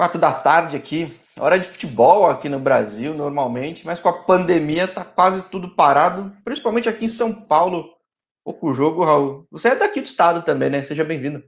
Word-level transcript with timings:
Quatro 0.00 0.18
da 0.18 0.32
tarde 0.32 0.78
aqui, 0.78 1.20
hora 1.38 1.58
de 1.58 1.68
futebol 1.68 2.24
aqui 2.24 2.48
no 2.48 2.58
Brasil, 2.58 3.12
normalmente, 3.12 3.84
mas 3.84 4.00
com 4.00 4.08
a 4.08 4.24
pandemia 4.24 4.88
tá 4.88 5.04
quase 5.04 5.50
tudo 5.50 5.76
parado, 5.76 6.34
principalmente 6.42 6.88
aqui 6.88 7.04
em 7.04 7.08
São 7.08 7.44
Paulo. 7.44 7.94
Pouco 8.42 8.72
jogo, 8.72 9.04
Raul. 9.04 9.46
Você 9.50 9.68
é 9.68 9.74
daqui 9.74 10.00
do 10.00 10.06
estado 10.06 10.42
também, 10.42 10.70
né? 10.70 10.82
Seja 10.82 11.04
bem-vindo. 11.04 11.44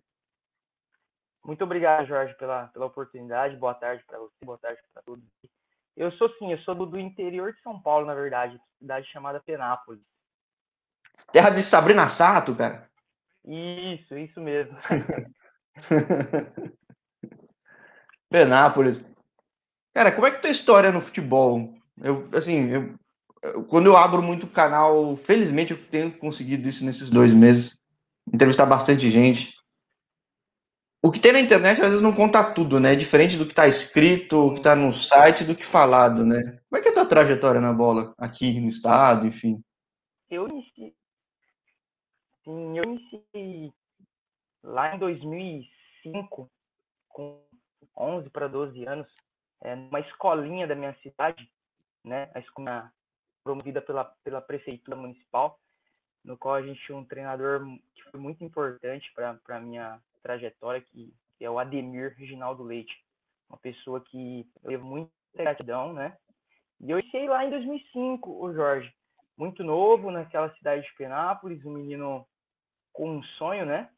Muito 1.43 1.65
obrigado, 1.65 2.07
Jorge, 2.07 2.35
pela, 2.35 2.67
pela 2.67 2.85
oportunidade. 2.85 3.57
Boa 3.57 3.73
tarde 3.73 4.05
para 4.07 4.19
você, 4.19 4.45
boa 4.45 4.59
tarde 4.59 4.83
para 4.93 5.03
todos. 5.03 5.25
Eu 5.97 6.13
sou 6.13 6.29
sim, 6.39 6.53
eu 6.53 6.59
sou 6.59 6.75
do, 6.75 6.85
do, 6.85 7.01
interior 7.01 7.55
de 7.55 7.63
São 7.63 7.81
Paulo, 7.81 8.05
na 8.05 8.15
verdade, 8.15 8.61
cidade 8.79 9.11
chamada 9.11 9.41
Penápolis. 9.41 10.03
Terra 11.33 11.49
de 11.49 11.63
Sabrina 11.63 12.07
Sato, 12.07 12.55
cara. 12.55 12.87
Isso, 13.47 14.15
isso 14.15 14.43
mesmo. 14.43 14.77
Penápolis. 18.33 19.05
Cara, 19.95 20.11
como 20.11 20.27
é 20.27 20.31
que 20.31 20.41
tua 20.41 20.51
história 20.51 20.91
no 20.91 21.03
futebol? 21.03 21.75
Eu, 22.03 22.29
assim, 22.35 22.71
eu, 22.71 22.95
eu, 23.43 23.65
quando 23.65 23.87
eu 23.87 23.97
abro 23.97 24.23
muito 24.23 24.47
canal, 24.47 25.15
felizmente 25.17 25.73
eu 25.73 25.89
tenho 25.89 26.11
conseguido 26.11 26.67
isso 26.69 26.85
nesses 26.85 27.11
dois 27.11 27.33
meses, 27.33 27.85
entrevistar 28.33 28.65
bastante 28.65 29.11
gente. 29.11 29.55
O 31.05 31.11
que 31.11 31.19
tem 31.19 31.33
na 31.33 31.41
internet 31.41 31.81
às 31.81 31.89
vezes 31.89 32.01
não 32.03 32.15
conta 32.15 32.55
tudo, 32.55 32.81
né? 32.81 32.93
É 32.93 32.97
diferente 32.97 33.37
do 33.37 33.45
que 33.45 33.53
está 33.53 33.69
escrito, 33.69 34.47
o 34.47 34.53
que 34.53 34.61
está 34.61 34.75
no 34.75 34.93
site, 34.93 35.45
do 35.45 35.55
que 35.55 35.65
falado, 35.65 36.25
né? 36.25 36.39
Como 36.71 36.79
é 36.79 36.81
que 36.81 36.89
é 36.89 36.91
a 36.93 36.95
tua 36.95 37.07
trajetória 37.07 37.61
na 37.61 37.73
bola 37.73 38.15
aqui 38.17 38.59
no 38.61 38.69
estado, 38.69 39.27
enfim? 39.27 39.63
Eu 40.31 40.49
iniciei, 40.49 40.95
sim, 42.45 42.79
eu 42.79 42.85
iniciei 42.85 43.73
lá 44.63 44.95
em 44.95 44.99
2005 44.99 46.51
com 47.09 47.43
11 47.97 48.31
para 48.31 48.49
12 48.49 48.85
anos, 48.87 49.07
é, 49.61 49.75
numa 49.75 50.01
escolinha 50.01 50.67
da 50.67 50.75
minha 50.75 50.95
cidade, 51.03 51.51
né, 52.05 52.31
a 52.35 52.41
escola 52.41 52.93
promovida 53.45 53.81
pela, 53.81 54.05
pela 54.25 54.41
prefeitura 54.41 54.97
municipal, 54.97 55.59
no 56.25 56.37
qual 56.37 56.55
a 56.55 56.63
gente 56.63 56.85
tinha 56.85 56.97
um 56.97 57.05
treinador 57.05 57.65
que 57.95 58.03
foi 58.11 58.21
muito 58.21 58.45
importante 58.45 59.13
para 59.15 59.39
a 59.49 59.61
minha 59.61 60.01
trajetória, 60.23 60.81
que, 60.81 61.13
que, 61.37 61.45
é 61.45 61.51
o 61.51 61.59
Ademir 61.59 62.15
Reginaldo 62.17 62.63
Leite, 62.63 62.95
uma 63.49 63.59
pessoa 63.59 64.01
que 64.01 64.49
eu 64.63 64.71
levo 64.71 64.87
muita 64.87 65.11
gratidão, 65.35 65.93
né, 65.93 66.17
e 66.81 66.91
eu 66.91 66.99
iniciei 66.99 67.29
lá 67.29 67.45
em 67.45 67.51
2005, 67.51 68.31
o 68.31 68.53
Jorge, 68.53 68.93
muito 69.37 69.63
novo 69.65 70.11
naquela 70.11 70.53
cidade 70.57 70.83
de 70.83 70.95
Penápolis, 70.95 71.65
um 71.65 71.73
menino 71.73 72.27
com 72.93 73.19
um 73.19 73.23
sonho, 73.23 73.65
né, 73.65 73.89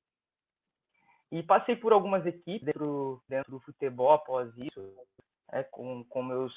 e 1.30 1.42
passei 1.42 1.76
por 1.76 1.92
algumas 1.92 2.24
equipes 2.26 2.64
dentro, 2.64 3.22
dentro 3.28 3.50
do 3.50 3.60
futebol 3.60 4.12
após 4.12 4.50
isso, 4.56 4.94
é, 5.52 5.62
com, 5.62 6.04
com 6.04 6.22
meus 6.22 6.52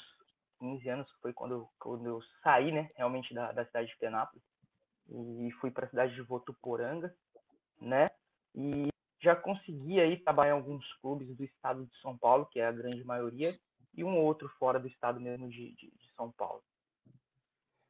15 0.60 0.88
anos, 0.88 1.10
foi 1.22 1.32
quando, 1.32 1.68
quando 1.78 2.06
eu 2.06 2.20
saí 2.42 2.72
né, 2.72 2.90
realmente 2.96 3.32
da, 3.34 3.52
da 3.52 3.64
cidade 3.64 3.88
de 3.88 3.96
Penápolis 3.98 4.42
e 5.10 5.50
fui 5.60 5.70
para 5.70 5.86
a 5.86 5.88
cidade 5.88 6.14
de 6.14 6.22
Votuporanga, 6.22 7.14
né? 7.80 8.10
E 8.54 8.88
já 9.20 9.34
consegui 9.34 10.00
aí 10.00 10.16
trabalhar 10.18 10.50
em 10.50 10.58
alguns 10.58 10.84
clubes 11.00 11.34
do 11.36 11.44
estado 11.44 11.84
de 11.84 12.00
São 12.00 12.16
Paulo, 12.16 12.46
que 12.50 12.60
é 12.60 12.66
a 12.66 12.72
grande 12.72 13.02
maioria, 13.04 13.56
e 13.94 14.04
um 14.04 14.16
outro 14.18 14.50
fora 14.58 14.78
do 14.78 14.86
estado 14.86 15.20
mesmo 15.20 15.48
de, 15.48 15.72
de, 15.72 15.86
de 15.86 16.14
São 16.16 16.30
Paulo. 16.32 16.62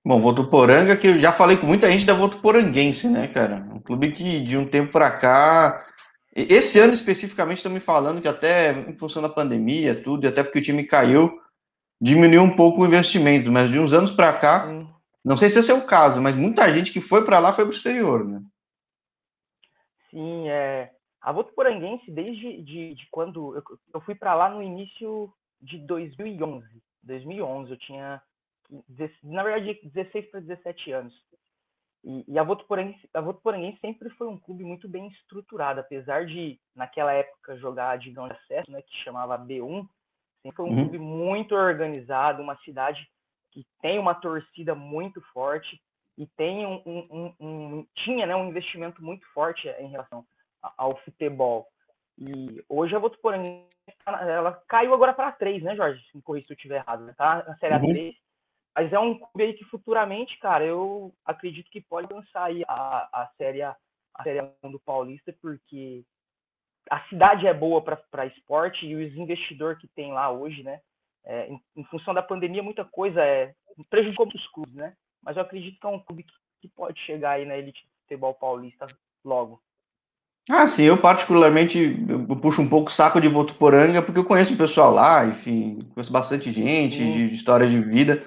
Bom, 0.04 0.20
Votuporanga, 0.20 0.96
que 0.96 1.08
eu 1.08 1.20
já 1.20 1.32
falei 1.32 1.56
com 1.56 1.66
muita 1.66 1.90
gente 1.90 2.06
da 2.06 2.14
Votuporanguense, 2.14 3.10
né, 3.10 3.28
cara? 3.28 3.56
Um 3.56 3.80
clube 3.80 4.12
que 4.12 4.40
de 4.40 4.56
um 4.56 4.66
tempo 4.66 4.92
para 4.92 5.18
cá 5.18 5.86
esse 6.42 6.78
ano 6.78 6.92
especificamente 6.92 7.58
estão 7.58 7.72
me 7.72 7.80
falando 7.80 8.20
que 8.20 8.28
até 8.28 8.72
em 8.72 8.96
função 8.96 9.20
da 9.20 9.28
pandemia, 9.28 10.00
tudo, 10.02 10.24
e 10.24 10.28
até 10.28 10.42
porque 10.42 10.58
o 10.58 10.62
time 10.62 10.84
caiu, 10.84 11.40
diminuiu 12.00 12.42
um 12.42 12.54
pouco 12.54 12.82
o 12.82 12.86
investimento, 12.86 13.50
mas 13.50 13.70
de 13.70 13.78
uns 13.78 13.92
anos 13.92 14.10
para 14.10 14.32
cá, 14.38 14.68
hum. 14.68 14.88
não 15.24 15.36
sei 15.36 15.48
se 15.48 15.58
esse 15.58 15.70
é 15.70 15.74
o 15.74 15.86
caso, 15.86 16.20
mas 16.20 16.36
muita 16.36 16.72
gente 16.72 16.92
que 16.92 17.00
foi 17.00 17.24
para 17.24 17.38
lá 17.38 17.52
foi 17.52 17.64
para 17.64 17.72
o 17.72 17.74
exterior, 17.74 18.24
né? 18.24 18.42
Sim, 20.10 20.48
é. 20.48 20.92
A 21.20 21.32
Votuporanguense, 21.32 22.10
desde 22.10 22.62
de, 22.62 22.94
de 22.94 23.08
quando 23.10 23.56
eu, 23.56 23.62
eu 23.94 24.00
fui 24.00 24.14
para 24.14 24.34
lá 24.34 24.48
no 24.48 24.62
início 24.62 25.32
de 25.60 25.78
2011. 25.78 26.66
2011, 27.02 27.70
eu 27.70 27.76
tinha, 27.78 28.22
na 29.22 29.42
verdade, 29.42 29.80
16 29.82 30.30
para 30.30 30.40
17 30.40 30.92
anos. 30.92 31.14
E, 32.04 32.24
e 32.28 32.38
a, 32.38 32.42
Votuporanguense, 32.42 33.08
a 33.12 33.20
Votuporanguense 33.20 33.78
sempre 33.80 34.08
foi 34.10 34.28
um 34.28 34.38
clube 34.38 34.64
muito 34.64 34.88
bem 34.88 35.08
estruturado, 35.08 35.80
apesar 35.80 36.26
de, 36.26 36.58
naquela 36.74 37.12
época, 37.12 37.56
jogar 37.58 37.90
a 37.90 37.96
divisão 37.96 38.28
de 38.28 38.34
acesso, 38.34 38.70
né, 38.70 38.82
que 38.82 38.96
chamava 39.04 39.38
B1, 39.38 39.86
sempre 40.42 40.56
foi 40.56 40.66
um 40.66 40.68
uhum. 40.68 40.76
clube 40.82 40.98
muito 40.98 41.54
organizado, 41.54 42.42
uma 42.42 42.56
cidade 42.58 43.08
que 43.50 43.66
tem 43.80 43.98
uma 43.98 44.14
torcida 44.14 44.74
muito 44.74 45.20
forte 45.32 45.80
e 46.16 46.26
tem 46.26 46.66
um, 46.66 46.82
um, 46.86 47.06
um, 47.10 47.34
um 47.40 47.86
tinha 47.94 48.26
né, 48.26 48.36
um 48.36 48.48
investimento 48.48 49.02
muito 49.02 49.26
forte 49.32 49.68
em 49.68 49.88
relação 49.88 50.24
ao 50.76 50.96
futebol. 50.98 51.66
E 52.18 52.64
hoje 52.68 52.94
a 52.94 52.98
Votuporanguense, 52.98 53.68
ela 54.04 54.52
caiu 54.68 54.92
agora 54.92 55.12
para 55.12 55.32
três, 55.32 55.62
né, 55.62 55.76
Jorge? 55.76 56.04
Se 56.10 56.16
me 56.16 56.22
corrija 56.22 56.46
se 56.46 56.52
eu 56.52 56.56
estiver 56.56 56.76
errado, 56.76 57.12
tá 57.14 57.44
na 57.46 57.56
Série 57.58 57.74
uhum. 57.74 57.92
3 57.92 58.27
mas 58.78 58.92
é 58.92 58.98
um 59.00 59.18
clube 59.18 59.42
aí 59.42 59.54
que 59.54 59.64
futuramente, 59.64 60.38
cara, 60.38 60.64
eu 60.64 61.12
acredito 61.24 61.68
que 61.68 61.80
pode 61.80 62.12
lançar 62.14 62.44
aí 62.44 62.62
a, 62.68 63.08
a 63.12 63.28
série 63.36 63.60
a, 63.60 63.74
a 64.14 64.22
série 64.22 64.40
do 64.70 64.78
Paulista, 64.78 65.34
porque 65.42 66.04
a 66.88 67.00
cidade 67.08 67.44
é 67.48 67.52
boa 67.52 67.82
para 67.82 68.26
esporte 68.26 68.86
e 68.86 68.94
os 68.94 69.16
investidores 69.16 69.80
que 69.80 69.88
tem 69.88 70.12
lá 70.12 70.30
hoje, 70.30 70.62
né? 70.62 70.80
É, 71.24 71.48
em, 71.48 71.60
em, 71.76 71.84
função 71.86 72.14
da 72.14 72.22
pandemia, 72.22 72.62
muita 72.62 72.84
coisa 72.84 73.20
é 73.20 73.52
prejudicou 73.90 74.28
os 74.32 74.46
clubes, 74.52 74.74
né? 74.74 74.94
Mas 75.24 75.36
eu 75.36 75.42
acredito 75.42 75.80
que 75.80 75.86
é 75.86 75.90
um 75.90 75.98
clube 75.98 76.22
que, 76.22 76.32
que 76.60 76.68
pode 76.68 77.00
chegar 77.00 77.32
aí 77.32 77.44
na 77.44 77.56
elite 77.56 77.84
do 77.84 78.02
futebol 78.02 78.32
paulista 78.32 78.86
logo. 79.24 79.60
Ah, 80.48 80.68
sim, 80.68 80.84
eu 80.84 80.96
particularmente 80.96 81.98
eu 82.08 82.36
puxo 82.36 82.62
um 82.62 82.68
pouco 82.68 82.90
o 82.90 82.92
saco 82.92 83.20
de 83.20 83.26
Votuporanga, 83.26 84.00
porque 84.00 84.20
eu 84.20 84.24
conheço 84.24 84.54
o 84.54 84.56
pessoal 84.56 84.92
lá, 84.92 85.26
enfim, 85.26 85.80
conheço 85.92 86.12
bastante 86.12 86.52
gente, 86.52 86.98
de 86.98 87.32
história 87.32 87.68
de 87.68 87.80
vida. 87.80 88.24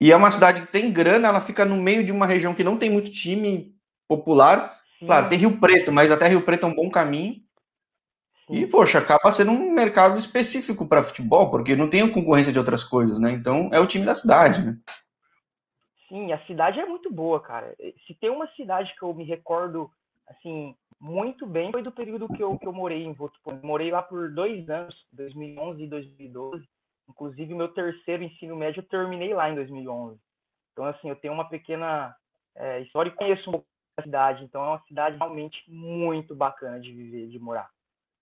E 0.00 0.12
é 0.12 0.16
uma 0.16 0.30
cidade 0.30 0.62
que 0.62 0.72
tem 0.72 0.92
grana, 0.92 1.28
ela 1.28 1.40
fica 1.40 1.64
no 1.64 1.76
meio 1.76 2.04
de 2.04 2.12
uma 2.12 2.26
região 2.26 2.54
que 2.54 2.64
não 2.64 2.76
tem 2.76 2.90
muito 2.90 3.10
time 3.10 3.74
popular. 4.08 4.80
Claro, 5.04 5.28
tem 5.28 5.38
Rio 5.38 5.60
Preto, 5.60 5.92
mas 5.92 6.10
até 6.10 6.28
Rio 6.28 6.42
Preto 6.42 6.66
é 6.66 6.68
um 6.68 6.74
bom 6.74 6.90
caminho. 6.90 7.42
E, 8.50 8.66
poxa, 8.66 8.98
acaba 8.98 9.32
sendo 9.32 9.52
um 9.52 9.72
mercado 9.72 10.18
específico 10.18 10.86
para 10.86 11.02
futebol, 11.02 11.50
porque 11.50 11.74
não 11.74 11.88
tem 11.88 12.08
concorrência 12.10 12.52
de 12.52 12.58
outras 12.58 12.84
coisas, 12.84 13.18
né? 13.18 13.32
Então 13.32 13.70
é 13.72 13.80
o 13.80 13.86
time 13.86 14.04
da 14.04 14.14
cidade, 14.14 14.62
né? 14.64 14.76
Sim, 16.08 16.30
a 16.30 16.44
cidade 16.46 16.78
é 16.78 16.84
muito 16.84 17.10
boa, 17.10 17.40
cara. 17.40 17.74
Se 18.06 18.14
tem 18.14 18.30
uma 18.30 18.46
cidade 18.48 18.94
que 18.98 19.02
eu 19.02 19.14
me 19.14 19.24
recordo, 19.24 19.90
assim, 20.28 20.74
muito 21.00 21.46
bem, 21.46 21.72
foi 21.72 21.82
do 21.82 21.90
período 21.90 22.28
que 22.28 22.42
eu, 22.42 22.52
que 22.52 22.68
eu 22.68 22.72
morei 22.72 23.04
em 23.04 23.14
Votuporanga. 23.14 23.66
Morei 23.66 23.90
lá 23.90 24.02
por 24.02 24.30
dois 24.30 24.68
anos, 24.68 24.94
2011 25.12 25.82
e 25.82 25.86
2012. 25.86 26.68
Inclusive, 27.14 27.54
meu 27.54 27.68
terceiro 27.68 28.24
ensino 28.24 28.56
médio 28.56 28.80
eu 28.80 28.88
terminei 28.88 29.32
lá 29.32 29.48
em 29.48 29.54
2011. 29.54 30.18
Então, 30.72 30.84
assim, 30.84 31.08
eu 31.08 31.14
tenho 31.14 31.32
uma 31.32 31.48
pequena 31.48 32.14
é, 32.56 32.80
história 32.80 33.08
e 33.08 33.14
conheço 33.14 33.48
um 33.48 33.52
pouco 33.52 33.66
da 33.96 34.02
cidade. 34.02 34.44
Então, 34.44 34.60
é 34.64 34.68
uma 34.68 34.82
cidade 34.88 35.16
realmente 35.16 35.62
muito 35.68 36.34
bacana 36.34 36.80
de 36.80 36.92
viver, 36.92 37.28
de 37.28 37.38
morar. 37.38 37.70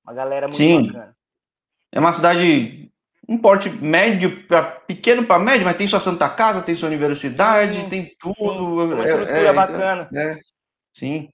Uma 0.05 0.13
galera 0.13 0.47
muito 0.47 0.57
Sim. 0.59 0.87
bacana. 0.89 1.17
É 1.91 2.01
uma 2.01 2.13
cidade, 2.13 2.93
um 3.27 3.39
porte 3.39 3.71
médio 3.71 4.47
para 4.47 4.63
pequeno 4.63 5.25
para 5.25 5.43
médio, 5.43 5.65
mas 5.65 5.77
tem 5.77 5.89
sua 5.89 6.01
Santa 6.01 6.29
Casa, 6.29 6.63
tem 6.63 6.75
sua 6.75 6.89
universidade, 6.89 7.81
sim, 7.81 7.89
tem 7.89 8.15
tudo. 8.19 8.35
Sim, 8.35 8.95
uma 8.95 9.09
é, 9.09 9.47
é, 9.47 9.53
bacana. 9.55 10.09
É, 10.15 10.39
sim. 10.93 11.31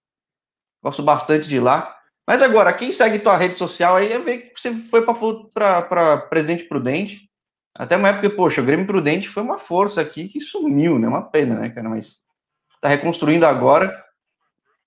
Gosto 0.80 1.02
bastante 1.02 1.48
de 1.48 1.58
lá. 1.58 1.96
Mas 2.24 2.40
agora, 2.40 2.72
quem 2.72 2.92
segue 2.92 3.18
tua 3.18 3.36
rede 3.36 3.56
social 3.56 3.96
aí 3.96 4.12
é 4.12 4.18
ver 4.18 4.38
que 4.38 4.60
você 4.60 4.72
foi 4.74 5.04
para 5.04 6.18
Presidente 6.28 6.64
Prudente. 6.64 7.27
Até 7.78 7.96
uma 7.96 8.08
época, 8.08 8.28
poxa, 8.28 8.60
o 8.60 8.64
Grêmio 8.64 8.88
Prudente 8.88 9.28
foi 9.28 9.40
uma 9.40 9.56
força 9.56 10.00
aqui 10.00 10.28
que 10.28 10.40
sumiu, 10.40 10.98
né? 10.98 11.06
Uma 11.06 11.30
pena, 11.30 11.60
né, 11.60 11.70
cara? 11.70 11.88
Mas 11.88 12.24
tá 12.80 12.88
reconstruindo 12.88 13.46
agora. 13.46 13.88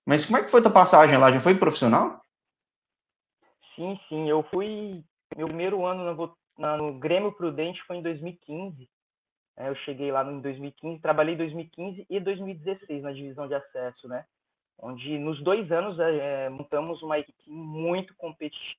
Mas 0.04 0.26
como 0.26 0.36
é 0.36 0.42
que 0.42 0.50
foi 0.50 0.60
tua 0.60 0.70
passagem 0.70 1.16
lá? 1.16 1.32
Já 1.32 1.40
foi 1.40 1.54
profissional? 1.54 2.20
Sim, 3.74 3.98
sim. 4.10 4.28
Eu 4.28 4.42
fui. 4.50 5.02
Meu 5.34 5.46
primeiro 5.46 5.86
ano 5.86 6.36
no, 6.58 6.76
no 6.76 6.98
Grêmio 6.98 7.32
Prudente 7.32 7.82
foi 7.86 7.96
em 7.96 8.02
2015. 8.02 8.86
É, 9.56 9.70
eu 9.70 9.74
cheguei 9.76 10.12
lá 10.12 10.22
em 10.30 10.40
2015, 10.40 11.00
trabalhei 11.00 11.34
em 11.34 11.38
2015 11.38 12.06
e 12.10 12.20
2016 12.20 13.02
na 13.02 13.12
divisão 13.12 13.48
de 13.48 13.54
acesso, 13.54 14.06
né? 14.06 14.26
Onde 14.78 15.18
nos 15.18 15.42
dois 15.42 15.72
anos 15.72 15.98
é, 15.98 16.50
montamos 16.50 17.02
uma 17.02 17.18
equipe 17.18 17.50
muito 17.50 18.14
competitiva. 18.16 18.76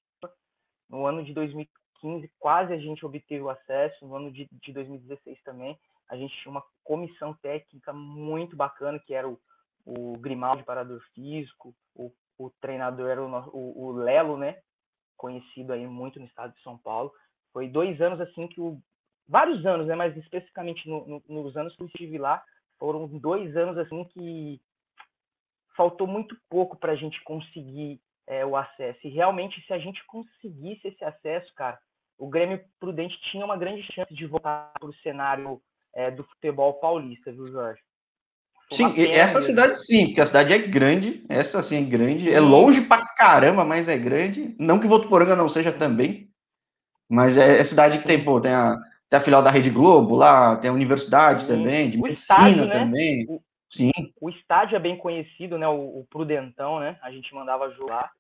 No 0.88 1.08
ano 1.08 1.24
de 1.24 1.34
2015 1.34 1.83
2015, 2.04 2.32
quase 2.40 2.74
a 2.74 2.78
gente 2.78 3.06
obteve 3.06 3.42
o 3.42 3.50
acesso, 3.50 4.06
no 4.06 4.16
ano 4.16 4.32
de, 4.32 4.48
de 4.52 4.74
2016 4.74 5.42
também, 5.44 5.78
a 6.10 6.16
gente 6.16 6.36
tinha 6.42 6.52
uma 6.52 6.64
comissão 6.84 7.34
técnica 7.36 7.94
muito 7.94 8.56
bacana, 8.56 9.00
que 9.00 9.14
era 9.14 9.28
o, 9.28 9.40
o 9.86 10.18
Grimaldi, 10.18 10.64
parador 10.64 11.02
físico, 11.16 11.74
o, 11.96 12.12
o 12.38 12.50
treinador 12.62 13.10
era 13.10 13.24
o, 13.24 13.50
o, 13.54 13.86
o 13.86 13.92
Lelo, 13.92 14.38
né, 14.38 14.60
conhecido 15.18 15.72
aí 15.72 15.88
muito 15.88 16.20
no 16.20 16.26
estado 16.26 16.54
de 16.54 16.62
São 16.62 16.78
Paulo, 16.78 17.12
Foi 17.52 17.68
dois 17.68 18.00
anos 18.02 18.20
assim 18.20 18.48
que 18.48 18.60
o. 18.60 18.80
Vários 19.26 19.66
anos, 19.66 19.88
né? 19.88 19.96
Mas 19.96 20.18
especificamente 20.18 20.88
no, 20.88 21.08
no, 21.08 21.24
nos 21.30 21.56
anos 21.56 21.74
que 21.78 21.82
eu 21.82 21.88
estive 21.88 22.18
lá, 22.18 22.44
foram 22.78 23.08
dois 23.08 23.56
anos 23.56 23.78
assim 23.78 24.04
que 24.10 24.60
faltou 25.78 26.06
muito 26.06 26.36
pouco 26.50 26.78
para 26.78 26.92
a 26.92 26.96
gente 26.96 27.24
conseguir 27.24 28.02
é, 28.28 28.46
o 28.46 28.58
acesso. 28.58 29.00
E 29.08 29.10
realmente, 29.10 29.66
se 29.66 29.74
a 29.74 29.80
gente 29.80 30.04
conseguisse 30.06 30.88
esse 30.90 31.04
acesso, 31.06 31.54
cara, 31.56 31.80
o 32.18 32.30
Grêmio 32.30 32.62
Prudente 32.80 33.20
tinha 33.32 33.46
uma 33.46 33.58
grande 33.58 33.84
chance 33.94 34.14
de 34.14 34.26
voltar 34.26 34.72
para 34.80 34.90
o 34.90 34.96
cenário 34.96 35.62
é, 35.96 36.10
do 36.10 36.24
futebol 36.24 36.74
paulista, 36.76 37.32
viu, 37.32 37.48
Jorge? 37.48 37.82
Sim, 38.72 38.94
essa 39.12 39.42
cidade 39.42 39.78
sim, 39.78 40.08
porque 40.08 40.22
a 40.22 40.26
cidade 40.26 40.54
é 40.54 40.58
grande, 40.58 41.24
essa 41.30 41.62
sim 41.62 41.86
é 41.86 41.90
grande, 41.90 42.32
é 42.32 42.40
longe 42.40 42.82
pra 42.82 43.06
caramba, 43.16 43.64
mas 43.64 43.88
é 43.88 43.98
grande. 43.98 44.56
Não 44.60 44.80
que 44.80 44.88
Votuporanga 44.88 45.36
não 45.36 45.48
seja 45.48 45.72
também, 45.72 46.30
mas 47.08 47.38
é, 47.38 47.60
é 47.60 47.64
cidade 47.64 48.00
que 48.00 48.06
tem, 48.06 48.24
pô, 48.24 48.42
tem 48.42 48.52
a, 48.52 48.76
tem 49.10 49.20
a 49.20 49.22
filial 49.22 49.44
da 49.44 49.52
Rede 49.52 49.70
Globo 49.70 50.16
lá, 50.16 50.56
tem 50.56 50.72
a 50.72 50.74
universidade 50.74 51.42
sim. 51.42 51.48
também, 51.48 51.90
de 51.90 51.98
medicina 51.98 52.50
estádio, 52.50 52.66
né? 52.66 52.80
também. 52.80 53.26
O, 53.30 53.42
sim. 53.70 53.92
O 54.20 54.30
estádio 54.30 54.76
é 54.76 54.80
bem 54.80 54.98
conhecido, 54.98 55.58
né? 55.58 55.68
O, 55.68 56.00
o 56.00 56.08
Prudentão, 56.10 56.80
né? 56.80 56.98
A 57.04 57.12
gente 57.12 57.34
mandava 57.36 57.70
jogar. 57.72 58.12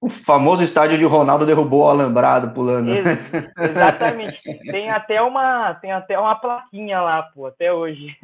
O 0.00 0.08
famoso 0.08 0.62
estádio 0.62 0.96
de 0.96 1.04
Ronaldo 1.04 1.44
derrubou 1.44 1.82
o 1.82 1.88
alambrado 1.88 2.54
pulando. 2.54 2.92
Ex 2.92 3.02
exatamente. 3.58 4.40
tem 4.70 4.90
até 4.90 5.20
uma 5.20 5.74
tem 5.74 5.90
até 5.90 6.16
uma 6.18 6.36
plaquinha 6.36 7.00
lá, 7.00 7.24
pô, 7.24 7.46
até 7.46 7.72
hoje. 7.72 8.16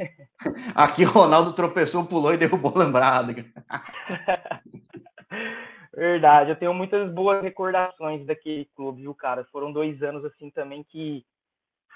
Aqui 0.75 1.03
Ronaldo 1.03 1.53
tropeçou, 1.53 2.07
pulou 2.07 2.33
e 2.33 2.37
derrubou 2.37 2.73
o 2.73 2.77
alambrado. 2.77 3.35
Verdade, 5.97 6.51
eu 6.51 6.57
tenho 6.57 6.75
muitas 6.75 7.11
boas 7.13 7.43
recordações 7.43 8.25
daquele 8.25 8.69
clube, 8.77 9.03
viu, 9.03 9.15
cara? 9.15 9.45
Foram 9.51 9.73
dois 9.73 10.01
anos 10.03 10.25
assim 10.25 10.51
também 10.51 10.85
que 10.85 11.25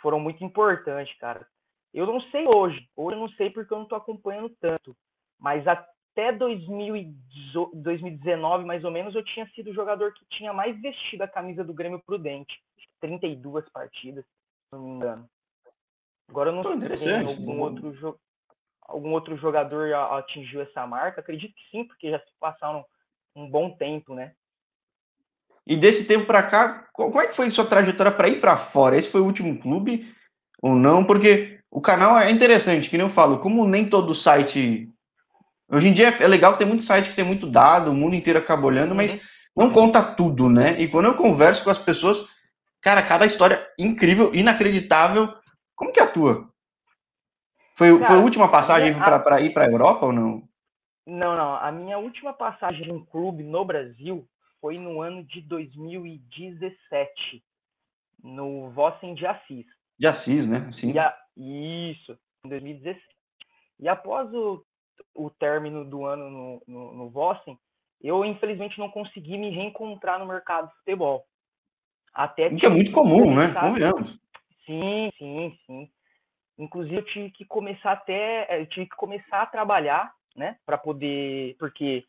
foram 0.03 0.19
muito 0.19 0.43
importantes, 0.43 1.17
cara. 1.19 1.47
Eu 1.95 2.07
não 2.07 2.21
sei 2.21 2.45
hoje, 2.53 2.89
hoje 2.97 3.17
eu 3.17 3.21
não 3.21 3.29
sei 3.31 3.51
porque 3.51 3.73
eu 3.73 3.79
não 3.79 3.87
tô 3.87 3.95
acompanhando 3.95 4.51
tanto, 4.61 4.97
mas 5.39 5.67
a 5.67 5.85
até 6.19 6.33
2019, 6.33 8.65
mais 8.65 8.83
ou 8.83 8.91
menos, 8.91 9.15
eu 9.15 9.23
tinha 9.23 9.49
sido 9.55 9.71
o 9.71 9.75
jogador 9.75 10.13
que 10.13 10.25
tinha 10.31 10.53
mais 10.53 10.77
vestido 10.83 11.23
a 11.23 11.29
camisa 11.29 11.63
do 11.63 11.73
Grêmio 11.73 12.03
Prudente. 12.05 12.61
32 13.01 13.69
partidas, 13.69 14.25
se 14.25 14.31
não 14.73 14.83
me 14.83 14.91
engano. 14.91 15.31
Agora 16.29 16.51
eu 16.51 16.57
não 16.57 16.65
sei 16.65 16.99
se 16.99 17.15
algum 17.15 17.61
outro, 17.61 18.19
algum 18.83 19.13
outro 19.13 19.37
jogador 19.37 19.95
atingiu 19.95 20.61
essa 20.61 20.85
marca. 20.85 21.21
Acredito 21.21 21.55
que 21.55 21.71
sim, 21.71 21.85
porque 21.85 22.11
já 22.11 22.19
se 22.19 22.33
passaram 22.41 22.85
um 23.37 23.49
bom 23.49 23.71
tempo, 23.71 24.13
né? 24.13 24.35
E 25.65 25.77
desse 25.77 26.09
tempo 26.09 26.27
para 26.27 26.43
cá, 26.43 26.89
qual 26.93 27.21
é 27.21 27.29
que 27.29 27.37
foi 27.37 27.49
sua 27.53 27.65
trajetória 27.65 28.11
para 28.11 28.29
ir 28.29 28.41
para 28.41 28.57
fora? 28.57 28.97
Esse 28.97 29.09
foi 29.09 29.21
o 29.21 29.27
último 29.27 29.57
clube 29.61 30.13
ou 30.61 30.75
não? 30.75 31.05
Porque 31.05 31.61
o 31.71 31.81
canal 31.81 32.19
é 32.19 32.33
interessante, 32.33 32.91
que 32.91 32.97
nem 32.97 33.07
eu 33.07 33.13
falo, 33.13 33.39
como 33.39 33.69
nem 33.69 33.89
todo 33.89 34.13
site 34.15 34.93
Hoje 35.71 35.89
em 35.89 35.93
dia 35.93 36.09
é 36.09 36.27
legal 36.27 36.53
que 36.53 36.59
tem 36.59 36.67
muito 36.67 36.83
site 36.83 37.11
que 37.11 37.17
tem 37.17 37.25
muito 37.25 37.47
dado, 37.47 37.91
o 37.91 37.95
mundo 37.95 38.15
inteiro 38.15 38.39
acaba 38.39 38.67
olhando, 38.67 38.95
mas 38.95 39.23
uhum. 39.55 39.67
não 39.67 39.73
conta 39.73 40.03
tudo, 40.03 40.49
né? 40.49 40.81
E 40.81 40.89
quando 40.89 41.07
eu 41.07 41.15
converso 41.15 41.63
com 41.63 41.71
as 41.71 41.79
pessoas, 41.79 42.27
cara, 42.81 43.03
cada 43.03 43.27
história 43.27 43.69
incrível, 43.79 44.35
inacreditável. 44.35 45.29
Como 45.75 45.93
que 45.93 46.01
é 46.01 46.05
a 46.05 46.11
tua? 46.11 46.49
Foi, 47.77 47.93
cara, 47.93 48.07
foi 48.07 48.17
a 48.17 48.21
última 48.21 48.51
passagem 48.51 48.99
a... 48.99 49.21
para 49.21 49.41
ir 49.43 49.53
para 49.53 49.67
a 49.67 49.71
Europa 49.71 50.07
ou 50.07 50.13
não? 50.13 50.49
Não, 51.07 51.35
não. 51.35 51.55
A 51.57 51.71
minha 51.71 51.99
última 51.99 52.33
passagem 52.33 52.91
em 52.91 53.05
clube 53.05 53.43
no 53.43 53.65
Brasil 53.65 54.27
foi 54.61 54.79
no 54.79 55.03
ano 55.03 55.23
de 55.25 55.41
2017, 55.43 57.45
no 58.23 58.71
Vossen 58.71 59.15
de 59.15 59.27
Assis. 59.27 59.67
De 59.99 60.07
Assis, 60.07 60.49
né? 60.49 60.71
Sim. 60.73 60.99
A... 60.99 61.15
Isso, 61.37 62.19
em 62.45 62.49
2017. 62.49 63.07
E 63.81 63.89
após 63.89 64.33
o 64.35 64.65
o 65.15 65.31
término 65.31 65.85
do 65.85 66.05
ano 66.05 66.31
no, 66.31 66.63
no, 66.67 66.95
no 66.95 67.11
Vossen, 67.11 67.59
eu 68.01 68.25
infelizmente 68.25 68.79
não 68.79 68.91
consegui 68.91 69.37
me 69.37 69.51
reencontrar 69.51 70.19
no 70.19 70.27
mercado 70.27 70.69
de 70.69 70.77
futebol. 70.77 71.27
Até 72.15 72.51
que 72.51 72.67
é 72.67 72.69
muito 72.69 72.93
comum, 72.93 73.35
né? 73.35 73.53
Convenhamos. 73.53 74.19
Sim, 74.65 75.11
sim, 75.19 75.59
sim. 75.67 75.91
Inclusive 76.59 76.97
eu 76.97 77.05
tive 77.05 77.31
que 77.31 77.45
começar 77.45 77.93
até, 77.93 78.61
eu 78.61 78.67
tive 78.67 78.87
que 78.87 78.97
começar 78.97 79.43
a 79.43 79.47
trabalhar, 79.47 80.13
né, 80.35 80.57
para 80.67 80.77
poder, 80.77 81.57
porque 81.59 82.05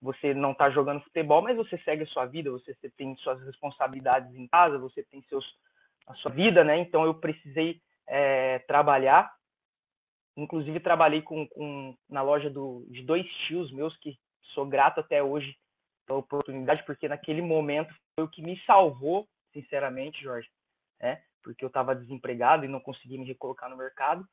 você 0.00 0.34
não 0.34 0.52
está 0.52 0.70
jogando 0.70 1.02
futebol, 1.02 1.42
mas 1.42 1.56
você 1.56 1.78
segue 1.78 2.02
a 2.02 2.06
sua 2.06 2.26
vida, 2.26 2.50
você 2.50 2.74
tem 2.96 3.16
suas 3.16 3.42
responsabilidades 3.44 4.34
em 4.34 4.46
casa, 4.48 4.78
você 4.78 5.02
tem 5.02 5.22
seus 5.28 5.44
a 6.06 6.14
sua 6.16 6.30
vida, 6.30 6.62
né? 6.62 6.78
Então 6.78 7.04
eu 7.04 7.14
precisei 7.14 7.80
é, 8.06 8.58
trabalhar 8.60 9.32
Inclusive, 10.36 10.80
trabalhei 10.80 11.22
com, 11.22 11.46
com, 11.48 11.96
na 12.08 12.22
loja 12.22 12.50
do, 12.50 12.84
de 12.88 13.02
dois 13.02 13.26
tios 13.46 13.70
meus, 13.70 13.96
que 13.98 14.18
sou 14.52 14.66
grato 14.66 15.00
até 15.00 15.22
hoje 15.22 15.56
pela 16.06 16.18
oportunidade, 16.18 16.84
porque 16.84 17.08
naquele 17.08 17.40
momento 17.40 17.94
foi 18.14 18.24
o 18.24 18.28
que 18.28 18.42
me 18.42 18.60
salvou, 18.66 19.28
sinceramente, 19.52 20.22
Jorge, 20.22 20.48
né? 21.00 21.22
porque 21.42 21.64
eu 21.64 21.68
estava 21.68 21.94
desempregado 21.94 22.64
e 22.64 22.68
não 22.68 22.80
conseguia 22.80 23.18
me 23.18 23.26
recolocar 23.26 23.70
no 23.70 23.76
mercado. 23.76 24.26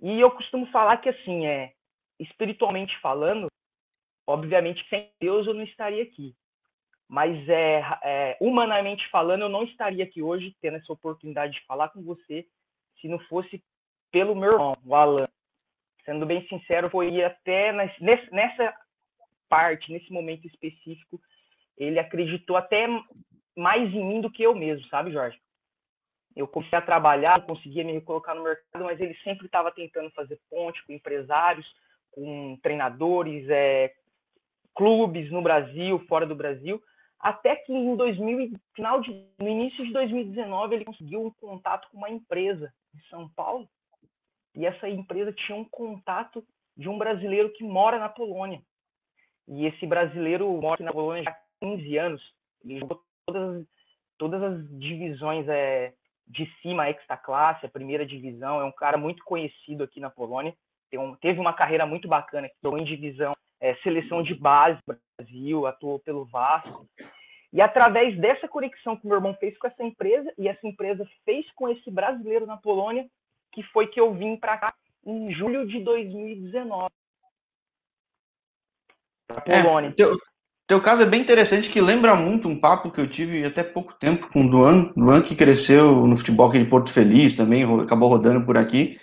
E 0.00 0.20
eu 0.20 0.30
costumo 0.30 0.66
falar 0.66 0.96
que, 0.98 1.08
assim, 1.08 1.46
é, 1.46 1.72
espiritualmente 2.18 2.98
falando, 3.00 3.46
obviamente, 4.26 4.86
sem 4.88 5.10
Deus 5.20 5.46
eu 5.46 5.54
não 5.54 5.62
estaria 5.62 6.02
aqui. 6.02 6.34
Mas, 7.08 7.48
é, 7.48 7.82
é, 8.02 8.36
humanamente 8.40 9.08
falando, 9.10 9.42
eu 9.42 9.48
não 9.48 9.62
estaria 9.62 10.04
aqui 10.04 10.22
hoje 10.22 10.56
tendo 10.60 10.78
essa 10.78 10.92
oportunidade 10.92 11.54
de 11.54 11.66
falar 11.66 11.90
com 11.90 12.02
você 12.02 12.46
se 13.00 13.08
não 13.08 13.18
fosse 13.20 13.62
pelo 14.16 14.34
meu 14.34 14.50
irmão, 14.50 14.72
o 14.82 14.94
Alan. 14.94 15.28
Sendo 16.06 16.24
bem 16.24 16.48
sincero, 16.48 16.88
foi 16.88 17.22
até 17.22 17.70
nessa 18.00 18.74
parte, 19.46 19.92
nesse 19.92 20.10
momento 20.10 20.46
específico, 20.46 21.20
ele 21.76 21.98
acreditou 21.98 22.56
até 22.56 22.86
mais 23.54 23.92
em 23.92 24.02
mim 24.02 24.22
do 24.22 24.30
que 24.30 24.42
eu 24.42 24.54
mesmo, 24.54 24.88
sabe, 24.88 25.12
Jorge? 25.12 25.38
Eu 26.34 26.48
comecei 26.48 26.78
a 26.78 26.82
trabalhar, 26.82 27.44
conseguia 27.46 27.84
me 27.84 28.00
colocar 28.00 28.34
no 28.34 28.44
mercado, 28.44 28.84
mas 28.86 28.98
ele 28.98 29.14
sempre 29.22 29.44
estava 29.44 29.70
tentando 29.70 30.10
fazer 30.12 30.40
ponte 30.48 30.82
com 30.86 30.94
empresários, 30.94 31.66
com 32.10 32.58
treinadores, 32.62 33.46
é, 33.50 33.92
clubes 34.74 35.30
no 35.30 35.42
Brasil, 35.42 35.98
fora 36.08 36.24
do 36.24 36.34
Brasil, 36.34 36.82
até 37.20 37.54
que 37.54 37.70
em 37.70 37.94
2000, 37.94 38.58
final 38.74 38.98
de, 39.02 39.26
no 39.38 39.48
início 39.48 39.84
de 39.84 39.92
2019 39.92 40.74
ele 40.74 40.84
conseguiu 40.86 41.26
um 41.26 41.30
contato 41.32 41.86
com 41.90 41.98
uma 41.98 42.08
empresa 42.08 42.72
em 42.94 43.00
São 43.10 43.28
Paulo 43.28 43.68
e 44.56 44.64
essa 44.64 44.88
empresa 44.88 45.32
tinha 45.32 45.56
um 45.56 45.64
contato 45.64 46.44
de 46.76 46.88
um 46.88 46.98
brasileiro 46.98 47.52
que 47.52 47.62
mora 47.62 47.98
na 47.98 48.08
Polônia. 48.08 48.60
E 49.46 49.66
esse 49.66 49.86
brasileiro 49.86 50.50
mora 50.60 50.82
na 50.82 50.92
Polônia 50.92 51.22
já 51.22 51.30
há 51.30 51.38
15 51.60 51.96
anos. 51.98 52.34
Ele 52.64 52.80
jogou 52.80 53.02
todas, 53.26 53.66
todas 54.18 54.42
as 54.42 54.78
divisões 54.78 55.46
é, 55.48 55.92
de 56.26 56.50
cima, 56.60 56.88
extra 56.88 57.16
classe, 57.16 57.66
a 57.66 57.70
primeira 57.70 58.04
divisão. 58.04 58.60
É 58.60 58.64
um 58.64 58.72
cara 58.72 58.96
muito 58.96 59.22
conhecido 59.24 59.84
aqui 59.84 60.00
na 60.00 60.10
Polônia. 60.10 60.54
Um, 60.94 61.14
teve 61.16 61.38
uma 61.38 61.52
carreira 61.52 61.84
muito 61.84 62.08
bacana, 62.08 62.50
jogou 62.62 62.78
em 62.78 62.84
divisão, 62.84 63.34
é, 63.60 63.74
seleção 63.76 64.22
de 64.22 64.34
base 64.34 64.80
Brasil, 65.18 65.66
atuou 65.66 65.98
pelo 65.98 66.24
Vasco. 66.24 66.86
E 67.52 67.60
através 67.60 68.18
dessa 68.18 68.48
conexão 68.48 68.96
que 68.96 69.06
meu 69.06 69.16
irmão 69.16 69.34
fez 69.34 69.56
com 69.58 69.66
essa 69.66 69.82
empresa, 69.82 70.32
e 70.38 70.48
essa 70.48 70.66
empresa 70.66 71.06
fez 71.24 71.50
com 71.52 71.68
esse 71.68 71.90
brasileiro 71.90 72.46
na 72.46 72.56
Polônia, 72.56 73.06
que 73.56 73.62
foi 73.72 73.86
que 73.86 73.98
eu 73.98 74.12
vim 74.12 74.36
para 74.36 74.58
cá 74.58 74.74
em 75.06 75.32
julho 75.32 75.66
de 75.66 75.82
2019. 75.82 76.90
Pra 79.26 79.42
é, 79.46 79.62
Polônia. 79.62 79.88
É, 79.88 79.92
teu, 79.92 80.18
teu 80.66 80.80
caso 80.80 81.02
é 81.02 81.06
bem 81.06 81.22
interessante, 81.22 81.70
que 81.70 81.80
lembra 81.80 82.14
muito 82.14 82.48
um 82.48 82.60
papo 82.60 82.90
que 82.90 83.00
eu 83.00 83.08
tive 83.08 83.42
até 83.46 83.64
pouco 83.64 83.94
tempo 83.94 84.28
com 84.30 84.44
o 84.44 84.50
Duan, 84.50 84.92
Duan 84.94 85.22
que 85.22 85.34
cresceu 85.34 86.06
no 86.06 86.18
futebol 86.18 86.50
aqui 86.50 86.58
de 86.58 86.68
Porto 86.68 86.92
Feliz 86.92 87.34
também, 87.34 87.64
acabou 87.80 88.10
rodando 88.10 88.44
por 88.44 88.58
aqui. 88.58 89.00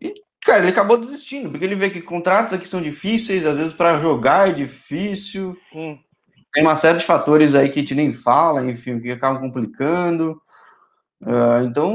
E, 0.00 0.14
cara, 0.42 0.60
ele 0.60 0.70
acabou 0.70 0.96
desistindo, 0.96 1.50
porque 1.50 1.66
ele 1.66 1.74
vê 1.74 1.90
que 1.90 2.00
contratos 2.00 2.54
aqui 2.54 2.66
são 2.66 2.80
difíceis, 2.80 3.44
às 3.44 3.58
vezes 3.58 3.74
para 3.74 4.00
jogar 4.00 4.48
é 4.48 4.52
difícil. 4.52 5.54
Sim. 5.70 6.00
Tem 6.54 6.62
uma 6.62 6.74
série 6.74 6.96
de 6.96 7.04
fatores 7.04 7.54
aí 7.54 7.68
que 7.68 7.80
a 7.80 7.82
gente 7.82 7.94
nem 7.94 8.14
fala, 8.14 8.64
enfim, 8.64 8.98
que 8.98 9.10
acabam 9.10 9.42
complicando. 9.42 10.40
Uh, 11.20 11.64
então, 11.64 11.92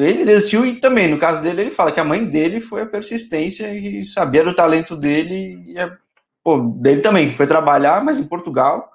ele 0.00 0.24
desistiu 0.24 0.64
e 0.64 0.80
também, 0.80 1.08
no 1.08 1.18
caso 1.18 1.42
dele, 1.42 1.60
ele 1.60 1.70
fala 1.70 1.92
que 1.92 2.00
a 2.00 2.04
mãe 2.04 2.24
dele 2.24 2.60
foi 2.60 2.82
a 2.82 2.86
persistência 2.86 3.72
e 3.74 4.02
sabia 4.04 4.42
do 4.42 4.54
talento 4.54 4.96
dele 4.96 5.62
e 5.66 5.78
a, 5.78 5.96
pô, 6.42 6.58
dele 6.58 7.02
também, 7.02 7.30
que 7.30 7.36
foi 7.36 7.46
trabalhar, 7.46 8.02
mas 8.02 8.18
em 8.18 8.24
Portugal, 8.24 8.90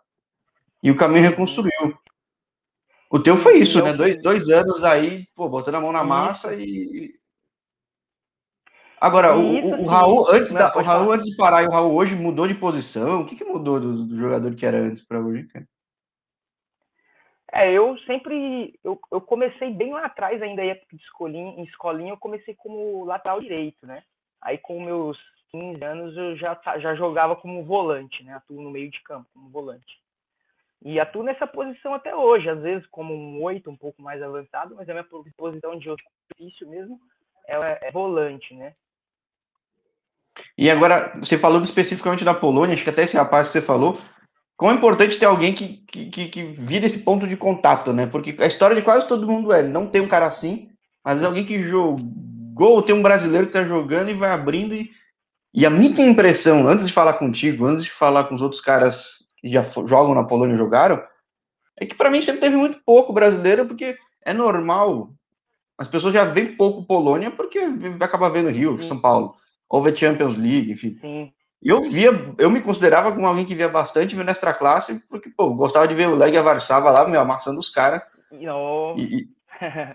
e 0.81 0.89
o 0.89 0.95
caminho 0.95 1.23
reconstruiu. 1.23 1.97
O 3.11 3.19
teu 3.19 3.37
foi 3.37 3.57
isso, 3.57 3.83
né? 3.83 3.93
Dois, 3.93 4.21
dois 4.21 4.49
anos 4.49 4.83
aí, 4.83 5.27
pô, 5.35 5.49
botando 5.49 5.75
a 5.75 5.81
mão 5.81 5.91
na 5.91 6.03
massa 6.03 6.53
e. 6.53 7.17
Agora, 9.01 9.35
o, 9.35 9.41
o, 9.41 9.81
o, 9.83 9.85
Raul, 9.85 10.29
antes, 10.29 10.51
da, 10.51 10.75
o 10.75 10.81
Raul 10.81 11.13
antes 11.13 11.25
de 11.25 11.35
parar, 11.35 11.63
e 11.63 11.67
o 11.67 11.71
Raul 11.71 11.95
hoje 11.95 12.15
mudou 12.15 12.47
de 12.47 12.53
posição. 12.53 13.21
O 13.21 13.25
que, 13.25 13.35
que 13.35 13.45
mudou 13.45 13.79
do, 13.79 14.05
do 14.05 14.17
jogador 14.17 14.53
que 14.55 14.65
era 14.65 14.77
antes 14.77 15.03
para 15.03 15.19
hoje, 15.19 15.47
cara? 15.47 15.65
É, 17.51 17.71
eu 17.71 17.97
sempre. 17.99 18.77
Eu, 18.83 18.99
eu 19.11 19.21
comecei 19.21 19.71
bem 19.71 19.93
lá 19.93 20.05
atrás, 20.05 20.41
ainda 20.41 20.63
época 20.63 20.95
de 20.95 21.03
escolinha, 21.03 21.53
em 21.57 21.63
escolinha, 21.63 22.11
eu 22.11 22.17
comecei 22.17 22.53
como 22.55 23.05
lateral 23.05 23.41
direito, 23.41 23.85
né? 23.87 24.03
Aí 24.41 24.57
com 24.57 24.83
meus 24.83 25.17
15 25.51 25.83
anos 25.83 26.15
eu 26.15 26.37
já, 26.37 26.59
já 26.77 26.95
jogava 26.95 27.35
como 27.35 27.63
volante, 27.63 28.23
né? 28.23 28.35
Atuo 28.35 28.61
no 28.61 28.69
meio 28.69 28.89
de 28.91 29.01
campo, 29.01 29.27
como 29.33 29.49
volante. 29.49 29.99
E 30.81 30.99
atuo 30.99 31.23
nessa 31.23 31.45
posição 31.45 31.93
até 31.93 32.15
hoje, 32.15 32.49
às 32.49 32.61
vezes 32.61 32.87
como 32.87 33.13
um 33.13 33.41
oito, 33.43 33.69
um 33.69 33.75
pouco 33.75 34.01
mais 34.01 34.21
avançado, 34.21 34.75
mas 34.75 34.87
a 34.87 34.93
minha 34.93 35.07
posição 35.35 35.77
de 35.77 35.89
ofício 35.89 36.67
mesmo 36.69 36.99
é, 37.47 37.87
é 37.87 37.91
volante, 37.91 38.53
né? 38.53 38.73
E 40.57 40.69
agora, 40.69 41.17
você 41.17 41.37
falou 41.37 41.61
especificamente 41.61 42.23
da 42.23 42.33
Polônia, 42.33 42.73
acho 42.73 42.83
que 42.83 42.89
até 42.89 43.01
esse 43.01 43.17
rapaz 43.17 43.47
que 43.47 43.53
você 43.53 43.61
falou, 43.61 43.99
como 44.59 44.73
é 44.73 44.75
importante 44.75 45.17
ter 45.17 45.25
alguém 45.25 45.53
que, 45.53 45.77
que, 45.87 46.05
que, 46.07 46.27
que 46.27 46.43
vira 46.43 46.85
esse 46.85 46.99
ponto 46.99 47.25
de 47.25 47.37
contato, 47.37 47.93
né? 47.93 48.07
Porque 48.07 48.35
a 48.43 48.45
história 48.45 48.75
de 48.75 48.81
quase 48.81 49.07
todo 49.07 49.25
mundo 49.25 49.53
é, 49.53 49.63
não 49.63 49.87
tem 49.87 50.01
um 50.01 50.07
cara 50.07 50.25
assim, 50.25 50.67
mas 51.01 51.23
é 51.23 51.25
alguém 51.25 51.45
que 51.45 51.63
jogou, 51.63 52.81
tem 52.81 52.93
um 52.93 53.01
brasileiro 53.01 53.47
que 53.47 53.53
tá 53.53 53.63
jogando 53.63 54.09
e 54.09 54.13
vai 54.13 54.31
abrindo 54.31 54.75
e, 54.75 54.91
e 55.53 55.65
a 55.65 55.69
minha 55.69 56.05
impressão, 56.05 56.67
antes 56.67 56.85
de 56.85 56.91
falar 56.91 57.13
contigo, 57.13 57.65
antes 57.65 57.85
de 57.85 57.89
falar 57.89 58.25
com 58.25 58.35
os 58.35 58.41
outros 58.41 58.59
caras 58.59 59.23
que 59.37 59.47
já 59.47 59.61
jogam 59.61 60.13
na 60.13 60.25
Polônia 60.25 60.57
jogaram, 60.57 61.01
é 61.79 61.85
que 61.85 61.95
para 61.95 62.09
mim 62.09 62.21
sempre 62.21 62.41
teve 62.41 62.57
muito 62.57 62.81
pouco 62.85 63.13
brasileiro, 63.13 63.65
porque 63.65 63.97
é 64.25 64.33
normal. 64.33 65.09
As 65.77 65.87
pessoas 65.87 66.13
já 66.13 66.25
veem 66.25 66.57
pouco 66.57 66.85
Polônia 66.85 67.31
porque 67.31 67.65
vai 67.65 68.05
acabar 68.09 68.27
vendo 68.27 68.49
Rio, 68.49 68.83
São 68.83 68.99
Paulo, 68.99 69.35
ou 69.69 69.81
ver 69.81 69.95
Champions 69.95 70.37
League, 70.37 70.73
enfim. 70.73 70.97
Sim. 70.99 71.31
Eu 71.61 71.89
via, 71.89 72.11
eu 72.37 72.49
me 72.49 72.61
considerava 72.61 73.11
como 73.11 73.27
alguém 73.27 73.45
que 73.45 73.55
via 73.55 73.67
bastante 73.67 74.15
vendo 74.15 74.29
extra 74.29 74.53
classe, 74.53 75.05
porque, 75.09 75.29
pô, 75.29 75.53
gostava 75.53 75.87
de 75.87 75.93
ver 75.93 76.07
o 76.07 76.15
Legia 76.15 76.41
Varsava 76.41 76.89
lá, 76.89 77.07
meu, 77.07 77.19
amassando 77.19 77.59
os 77.59 77.69
caras. 77.69 78.01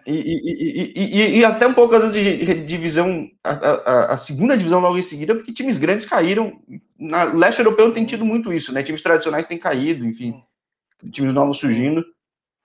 E, 0.06 0.12
e, 0.14 0.92
e, 0.94 1.38
e, 1.38 1.44
até 1.44 1.66
um 1.66 1.73
pouco, 1.73 1.94
às 1.94 2.12
vezes, 2.12 2.14
de 2.14 2.66
divisão, 2.66 3.26
a, 3.42 3.50
a, 3.50 4.12
a, 4.12 4.16
segunda 4.18 4.59
divisão 4.59 4.78
logo 4.78 4.99
em 4.99 5.02
seguida, 5.02 5.35
porque 5.35 5.54
times 5.54 5.78
grandes 5.78 6.04
caíram. 6.04 6.61
Na 6.99 7.25
leste 7.25 7.61
europeu 7.61 7.92
tem 7.92 8.04
tido 8.04 8.26
muito 8.26 8.52
isso, 8.52 8.73
né? 8.73 8.83
Times 8.83 9.02
tradicionais 9.02 9.47
têm 9.47 9.59
caído, 9.59 10.06
enfim, 10.06 10.42
times 11.11 11.33
novos 11.33 11.59
surgindo. 11.59 12.04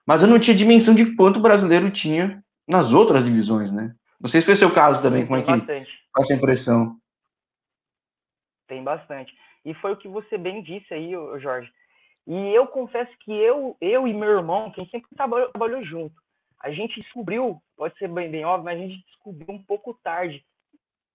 Mas 0.06 0.24
eu 0.24 0.28
não 0.28 0.40
tinha 0.40 0.58
dimensão 0.58 0.94
de 0.94 1.16
quanto 1.16 1.38
o 1.38 1.42
brasileiro 1.42 1.90
tinha 1.90 2.44
nas 2.68 2.94
outras 2.94 3.24
divisões, 3.24 3.72
né? 3.72 3.94
Não 4.20 4.30
sei 4.30 4.42
se 4.42 4.48
foi 4.48 4.58
seu 4.58 4.72
caso 4.72 5.02
também, 5.02 5.26
como 5.26 5.40
é 5.40 5.42
que. 5.42 5.52
Qual 6.12 6.24
essa 6.24 6.34
impressão? 6.34 6.99
Tem 8.70 8.84
bastante. 8.84 9.36
E 9.66 9.74
foi 9.74 9.92
o 9.92 9.98
que 9.98 10.08
você 10.08 10.38
bem 10.38 10.62
disse 10.62 10.94
aí, 10.94 11.12
Jorge. 11.40 11.70
E 12.26 12.56
eu 12.56 12.68
confesso 12.68 13.12
que 13.20 13.34
eu, 13.34 13.76
eu 13.82 14.08
e 14.08 14.14
meu 14.14 14.30
irmão, 14.30 14.72
quem 14.72 14.88
sempre 14.90 15.10
trabalhou, 15.16 15.50
trabalhou 15.50 15.84
junto, 15.84 16.16
a 16.60 16.70
gente 16.70 17.02
descobriu, 17.02 17.60
pode 17.76 17.98
ser 17.98 18.08
bem, 18.08 18.30
bem 18.30 18.46
óbvio, 18.46 18.66
mas 18.66 18.80
a 18.80 18.82
gente 18.84 19.04
descobriu 19.08 19.56
um 19.56 19.64
pouco 19.64 19.96
tarde. 20.04 20.46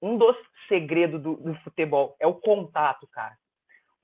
Um 0.03 0.19
dos 0.19 0.37
segredos 0.69 1.23
do, 1.23 1.37
do 1.37 1.55
futebol 1.61 2.17
é 2.19 2.27
o 2.27 2.35
contato, 2.35 3.07
cara. 3.07 3.37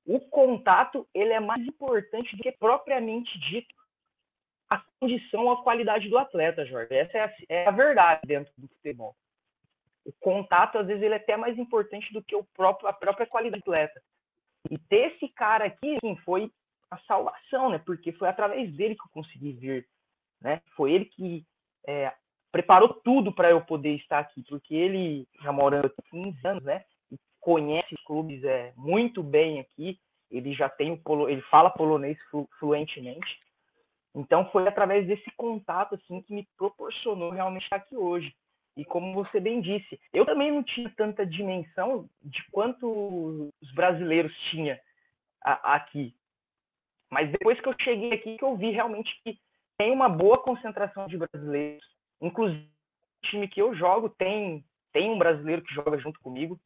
O 0.06 0.20
contato, 0.20 1.06
ele 1.12 1.32
é 1.32 1.40
mais 1.40 1.66
importante 1.66 2.36
do 2.36 2.42
que 2.42 2.52
propriamente 2.52 3.36
dito 3.40 3.74
a 4.68 4.80
condição, 5.00 5.50
a 5.50 5.62
qualidade 5.62 6.08
do 6.08 6.16
atleta, 6.16 6.64
Jorge. 6.64 6.94
Essa 6.94 7.18
é 7.18 7.24
a, 7.24 7.34
é 7.48 7.68
a 7.68 7.72
verdade 7.72 8.20
dentro 8.24 8.52
do 8.56 8.68
futebol 8.68 9.16
o 10.04 10.12
contato, 10.20 10.78
às 10.78 10.86
vezes, 10.86 11.02
ele 11.02 11.14
é 11.14 11.18
até 11.18 11.36
mais 11.36 11.58
importante 11.58 12.12
do 12.12 12.22
que 12.22 12.34
o 12.34 12.44
próprio, 12.54 12.88
a 12.88 12.92
própria 12.92 13.26
qualidade 13.26 13.62
do 13.64 13.72
atleta. 13.72 14.02
E 14.70 14.78
ter 14.78 15.14
esse 15.14 15.28
cara 15.28 15.66
aqui, 15.66 15.96
assim, 15.96 16.16
foi 16.24 16.50
a 16.90 16.98
salvação, 17.00 17.70
né? 17.70 17.78
Porque 17.78 18.12
foi 18.12 18.28
através 18.28 18.74
dele 18.74 18.94
que 18.94 19.02
eu 19.02 19.10
consegui 19.12 19.52
vir, 19.52 19.88
né? 20.40 20.60
Foi 20.74 20.92
ele 20.92 21.04
que 21.04 21.46
é, 21.86 22.12
preparou 22.50 22.88
tudo 22.88 23.32
para 23.32 23.50
eu 23.50 23.60
poder 23.60 23.94
estar 23.96 24.18
aqui, 24.18 24.42
porque 24.48 24.74
ele 24.74 25.26
já 25.42 25.52
morando 25.52 25.86
aqui 25.86 26.02
15 26.10 26.46
anos, 26.46 26.64
né? 26.64 26.84
E 27.10 27.18
conhece 27.40 27.94
os 27.94 28.02
clubes 28.04 28.42
é, 28.44 28.72
muito 28.76 29.22
bem 29.22 29.60
aqui. 29.60 29.98
Ele 30.30 30.52
já 30.54 30.68
tem 30.68 30.92
o 30.92 30.98
polo, 30.98 31.28
ele 31.28 31.42
fala 31.42 31.70
polonês 31.70 32.18
flu, 32.30 32.48
fluentemente. 32.58 33.40
Então 34.14 34.50
foi 34.50 34.66
através 34.66 35.06
desse 35.06 35.30
contato 35.36 35.94
assim 35.94 36.20
que 36.22 36.34
me 36.34 36.46
proporcionou 36.56 37.30
realmente 37.30 37.64
estar 37.64 37.76
aqui 37.76 37.96
hoje. 37.96 38.34
E 38.76 38.84
como 38.84 39.12
você 39.12 39.40
bem 39.40 39.60
disse, 39.60 40.00
eu 40.12 40.24
também 40.24 40.50
não 40.50 40.62
tinha 40.62 40.90
tanta 40.96 41.26
dimensão 41.26 42.08
de 42.22 42.42
quanto 42.50 43.52
os 43.60 43.72
brasileiros 43.72 44.34
tinham 44.50 44.78
aqui. 45.42 46.14
Mas 47.10 47.30
depois 47.30 47.60
que 47.60 47.68
eu 47.68 47.74
cheguei 47.80 48.12
aqui, 48.12 48.38
que 48.38 48.44
eu 48.44 48.56
vi 48.56 48.70
realmente 48.70 49.10
que 49.24 49.38
tem 49.76 49.90
uma 49.90 50.08
boa 50.08 50.36
concentração 50.36 51.08
de 51.08 51.16
brasileiros. 51.16 51.84
Inclusive, 52.20 52.64
o 52.64 53.26
time 53.26 53.48
que 53.48 53.60
eu 53.60 53.74
jogo 53.74 54.08
tem, 54.10 54.64
tem 54.92 55.10
um 55.10 55.18
brasileiro 55.18 55.62
que 55.62 55.74
joga 55.74 55.98
junto 55.98 56.20
comigo. 56.20 56.60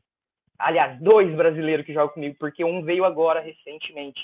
Aliás, 0.59 1.01
dois 1.01 1.35
brasileiros 1.35 1.87
que 1.87 1.95
jogam 1.95 2.15
comigo, 2.15 2.37
porque 2.39 2.65
um 2.65 2.83
veio 2.83 3.05
agora 3.05 3.41
recentemente, 3.41 4.21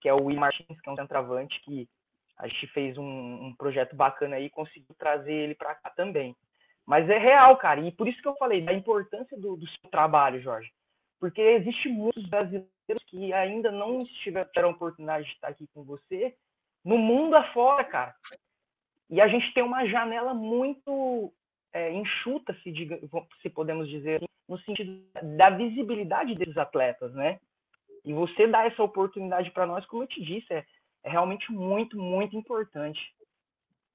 que 0.00 0.08
é 0.08 0.12
o 0.12 0.24
Will 0.24 0.38
Martins, 0.38 0.80
que 0.80 0.88
é 0.88 0.92
um 0.92 0.96
centroavante, 0.96 1.60
que 1.62 1.88
a 2.36 2.46
gente 2.48 2.66
fez 2.68 2.98
um, 2.98 3.46
um 3.46 3.54
projeto 3.56 3.94
bacana 3.94 4.36
aí 4.36 4.46
e 4.46 4.50
conseguiu 4.50 4.94
trazer 4.98 5.32
ele 5.32 5.54
para 5.54 5.74
cá 5.74 5.90
também. 5.90 6.36
Mas 6.86 7.08
é 7.08 7.18
real, 7.18 7.56
cara. 7.56 7.80
E 7.80 7.92
por 7.92 8.08
isso 8.08 8.20
que 8.20 8.28
eu 8.28 8.36
falei 8.36 8.62
da 8.62 8.72
importância 8.72 9.36
do, 9.38 9.56
do 9.56 9.66
seu 9.66 9.90
trabalho, 9.90 10.42
Jorge. 10.42 10.70
Porque 11.20 11.40
existe 11.40 11.88
muitos 11.88 12.26
brasileiros 12.26 12.68
que 13.06 13.32
ainda 13.32 13.70
não 13.70 14.00
tiveram 14.22 14.68
a 14.68 14.72
oportunidade 14.72 15.26
de 15.26 15.32
estar 15.32 15.48
aqui 15.48 15.68
com 15.72 15.84
você 15.84 16.34
no 16.84 16.98
mundo 16.98 17.36
afora, 17.36 17.84
cara. 17.84 18.14
E 19.08 19.20
a 19.20 19.28
gente 19.28 19.52
tem 19.54 19.62
uma 19.62 19.86
janela 19.86 20.34
muito 20.34 21.32
é, 21.72 21.92
enxuta, 21.92 22.54
se, 22.62 22.72
diga, 22.72 22.98
se 23.40 23.48
podemos 23.48 23.88
dizer 23.88 24.16
assim, 24.16 24.26
no 24.48 24.58
sentido 24.60 25.00
da 25.36 25.50
visibilidade 25.50 26.34
desses 26.34 26.56
atletas, 26.56 27.12
né? 27.14 27.38
E 28.04 28.12
você 28.12 28.46
dar 28.46 28.66
essa 28.66 28.82
oportunidade 28.82 29.50
para 29.52 29.66
nós, 29.66 29.86
como 29.86 30.02
eu 30.02 30.08
te 30.08 30.22
disse, 30.22 30.52
é, 30.52 30.64
é 31.04 31.10
realmente 31.10 31.50
muito, 31.52 31.96
muito 31.96 32.36
importante. 32.36 33.00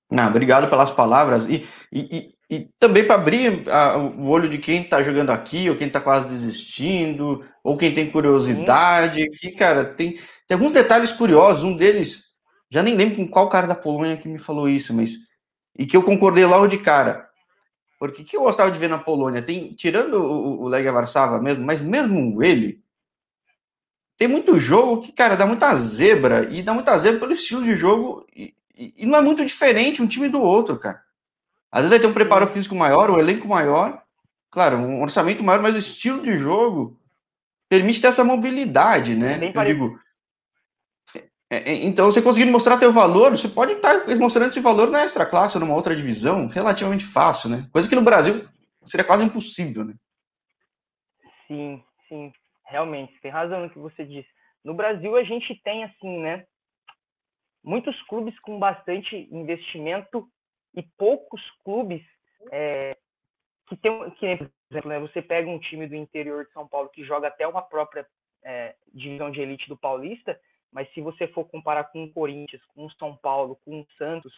Não, 0.10 0.28
obrigado 0.28 0.70
pelas 0.70 0.92
palavras. 0.92 1.46
E, 1.46 1.68
e, 1.92 2.34
e 2.50 2.70
também 2.80 3.06
para 3.06 3.16
abrir 3.16 3.70
a, 3.70 3.98
o 3.98 4.30
olho 4.30 4.48
de 4.48 4.58
quem 4.58 4.82
está 4.82 5.04
jogando 5.04 5.32
aqui, 5.32 5.70
ou 5.70 5.76
quem 5.76 5.88
está 5.88 6.00
quase 6.00 6.30
desistindo, 6.30 7.46
ou 7.64 7.78
quem 7.78 7.94
tem 7.94 8.10
curiosidade, 8.10 9.22
Sim. 9.22 9.32
que, 9.32 9.52
cara, 9.52 9.86
tem, 9.86 10.14
tem 10.48 10.56
alguns 10.56 10.72
detalhes 10.72 11.12
curiosos. 11.12 11.64
Um 11.64 11.76
deles, 11.76 12.32
já 12.70 12.82
nem 12.82 12.96
lembro 12.96 13.18
com 13.18 13.28
qual 13.28 13.50
cara 13.50 13.68
da 13.68 13.76
Polônia 13.76 14.18
que 14.18 14.30
me 14.30 14.40
falou 14.40 14.70
isso, 14.70 14.94
mas. 14.94 15.28
E 15.78 15.86
que 15.86 15.96
eu 15.96 16.02
concordei 16.02 16.46
logo 16.46 16.68
de 16.68 16.78
cara. 16.78 17.28
Porque 18.00 18.24
que 18.24 18.38
eu 18.38 18.42
gostava 18.42 18.72
de 18.72 18.80
ver 18.80 18.90
na 18.90 18.98
Polônia? 18.98 19.42
Tem, 19.42 19.74
tirando 19.74 20.16
o, 20.24 20.62
o 20.64 20.68
Legia 20.68 20.92
Varsava 20.92 21.42
mesmo, 21.42 21.66
mas 21.66 21.82
mesmo 21.82 22.44
ele, 22.44 22.82
tem 24.18 24.28
muito 24.28 24.58
jogo 24.58 25.02
que, 25.02 25.12
cara, 25.12 25.36
dá 25.36 25.46
muita 25.46 25.74
zebra, 25.76 26.48
e 26.52 26.64
dá 26.64 26.74
muita 26.74 26.98
zebra 26.98 27.20
pelo 27.20 27.34
estilo 27.34 27.64
de 27.64 27.76
jogo, 27.76 28.26
e, 28.36 28.54
e, 28.78 29.06
não 29.06 29.18
é 29.18 29.22
muito 29.22 29.46
diferente 29.46 30.02
um 30.02 30.08
time 30.08 30.30
do 30.30 30.42
outro, 30.42 30.78
cara. 30.78 31.02
Às 31.72 31.82
vezes 31.82 31.90
vai 31.90 32.00
ter 32.00 32.08
um 32.08 32.14
preparo 32.14 32.48
físico 32.48 32.76
maior, 32.76 33.10
um 33.10 33.20
elenco 33.20 33.48
maior, 33.48 34.02
claro, 34.50 34.78
um 34.78 35.02
orçamento 35.02 35.44
maior, 35.44 35.62
mas 35.62 35.76
o 35.76 35.80
estilo 35.80 36.22
de 36.22 36.36
jogo 36.38 37.00
permite 37.70 38.02
ter 38.02 38.08
essa 38.08 38.24
mobilidade, 38.24 39.16
né? 39.16 39.52
Eu 39.54 39.64
digo. 39.64 40.00
É, 41.50 41.72
é, 41.72 41.86
então, 41.86 42.06
você 42.06 42.22
conseguindo 42.22 42.52
mostrar 42.52 42.78
teu 42.78 42.92
valor, 42.92 43.32
você 43.32 43.48
pode 43.48 43.74
estar 43.74 44.06
mostrando 44.18 44.50
esse 44.50 44.60
valor 44.60 44.90
na 44.90 45.04
extra 45.04 45.26
classe 45.26 45.56
ou 45.56 45.62
numa 45.62 45.76
outra 45.76 45.96
divisão, 45.96 46.48
relativamente 46.48 47.06
fácil, 47.06 47.50
né? 47.50 47.68
Coisa 47.72 47.88
que 47.88 47.96
no 47.96 48.02
Brasil 48.02 48.48
seria 48.86 49.06
quase 49.06 49.24
impossível, 49.24 49.86
né? 49.86 49.94
Sim, 51.48 51.82
sim, 52.10 52.32
realmente, 52.66 53.14
tem 53.22 53.32
razão 53.32 53.62
no 53.62 53.70
que 53.70 53.80
você 53.80 54.06
disse. 54.06 54.28
No 54.64 54.74
Brasil 54.74 55.16
a 55.16 55.24
gente 55.24 55.56
tem 55.64 55.86
assim, 55.86 56.20
né? 56.20 56.46
Muitos 57.64 58.02
clubes 58.04 58.38
com 58.40 58.60
bastante 58.60 59.16
investimento 59.32 60.28
e 60.76 60.84
poucos 60.98 61.42
clubes 61.64 62.02
é, 62.52 62.96
que 63.68 63.76
tem, 63.76 64.10
que, 64.12 64.38
por 64.38 64.52
exemplo, 64.72 64.90
né, 64.90 65.00
você 65.00 65.22
pega 65.22 65.50
um 65.50 65.60
time 65.60 65.88
do 65.88 65.96
interior 65.96 66.46
de 66.46 66.52
São 66.54 66.68
Paulo 66.68 66.90
que 66.90 67.04
joga 67.04 67.28
até 67.28 67.48
uma 67.48 67.62
própria 67.62 68.08
é, 68.44 68.76
divisão 68.94 69.30
de 69.30 69.42
elite 69.42 69.68
do 69.68 69.78
Paulista, 69.78 70.40
mas 70.72 70.92
se 70.94 71.02
você 71.02 71.28
for 71.28 71.46
comparar 71.46 71.86
com 71.86 72.04
o 72.04 72.14
Corinthians, 72.14 72.64
com 72.74 72.86
o 72.86 72.92
São 72.92 73.16
Paulo, 73.18 73.60
com 73.66 73.82
o 73.82 73.88
Santos, 73.98 74.34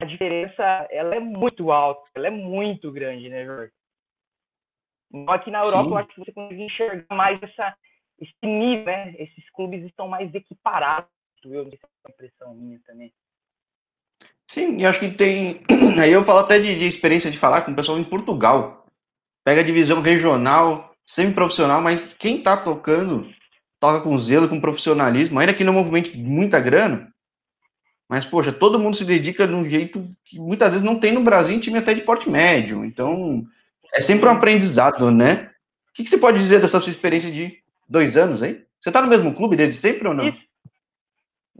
a 0.00 0.04
diferença 0.04 0.62
ela 0.90 1.14
é 1.14 1.20
muito 1.20 1.70
alta, 1.70 2.02
ela 2.14 2.26
é 2.26 2.30
muito 2.30 2.90
grande, 2.90 3.28
né, 3.28 3.44
Jorge? 3.44 3.72
Aqui 5.28 5.50
na 5.50 5.60
Europa, 5.60 5.84
Sim. 5.84 5.90
eu 5.90 5.98
acho 5.98 6.08
que 6.08 6.20
você 6.20 6.32
consegue 6.32 6.62
enxergar 6.62 7.14
mais 7.14 7.42
essa, 7.42 7.76
esse 8.18 8.34
nível, 8.42 8.86
né? 8.86 9.14
Esses 9.18 9.48
clubes 9.50 9.84
estão 9.84 10.08
mais 10.08 10.34
equiparados, 10.34 11.10
eu 11.44 11.64
não 11.64 11.70
sei 11.70 11.78
se 11.78 11.86
é 12.06 12.10
impressão 12.10 12.54
minha 12.54 12.80
também. 12.86 13.12
Sim, 14.48 14.76
e 14.78 14.86
acho 14.86 15.00
que 15.00 15.10
tem. 15.10 15.62
Aí 16.00 16.12
eu 16.12 16.22
falo 16.22 16.40
até 16.40 16.58
de, 16.58 16.78
de, 16.78 16.86
experiência 16.86 17.30
de 17.30 17.38
falar 17.38 17.62
com 17.62 17.72
o 17.72 17.74
pessoal 17.74 17.98
em 17.98 18.04
Portugal. 18.04 18.86
Pega 19.44 19.60
a 19.60 19.64
divisão 19.64 20.00
regional, 20.00 20.94
semi-profissional, 21.06 21.80
mas 21.80 22.14
quem 22.14 22.42
tá 22.42 22.56
tocando, 22.56 23.28
toca 23.80 24.00
com 24.00 24.18
zelo, 24.18 24.48
com 24.48 24.60
profissionalismo, 24.60 25.40
ainda 25.40 25.54
que 25.54 25.64
no 25.64 25.72
movimento 25.72 26.16
muita 26.16 26.60
grana, 26.60 27.12
Mas, 28.08 28.24
poxa, 28.26 28.52
todo 28.52 28.78
mundo 28.78 28.96
se 28.96 29.04
dedica 29.04 29.48
de 29.48 29.54
um 29.54 29.64
jeito 29.64 30.14
que 30.24 30.38
muitas 30.38 30.72
vezes 30.72 30.84
não 30.84 31.00
tem 31.00 31.12
no 31.12 31.24
Brasil 31.24 31.56
em 31.56 31.60
time 31.60 31.78
até 31.78 31.94
de 31.94 32.02
porte 32.02 32.28
médio. 32.28 32.84
Então, 32.84 33.44
é 33.94 34.00
sempre 34.00 34.28
um 34.28 34.32
aprendizado, 34.32 35.10
né? 35.10 35.50
O 35.88 35.94
que, 35.94 36.04
que 36.04 36.10
você 36.10 36.18
pode 36.18 36.38
dizer 36.38 36.60
dessa 36.60 36.78
sua 36.78 36.90
experiência 36.90 37.30
de 37.30 37.58
dois 37.88 38.16
anos 38.16 38.42
aí? 38.42 38.64
Você 38.80 38.90
está 38.90 39.00
no 39.00 39.08
mesmo 39.08 39.34
clube 39.34 39.56
desde 39.56 39.76
sempre 39.76 40.08
ou 40.08 40.14
não? 40.14 40.28
Isso. 40.28 40.51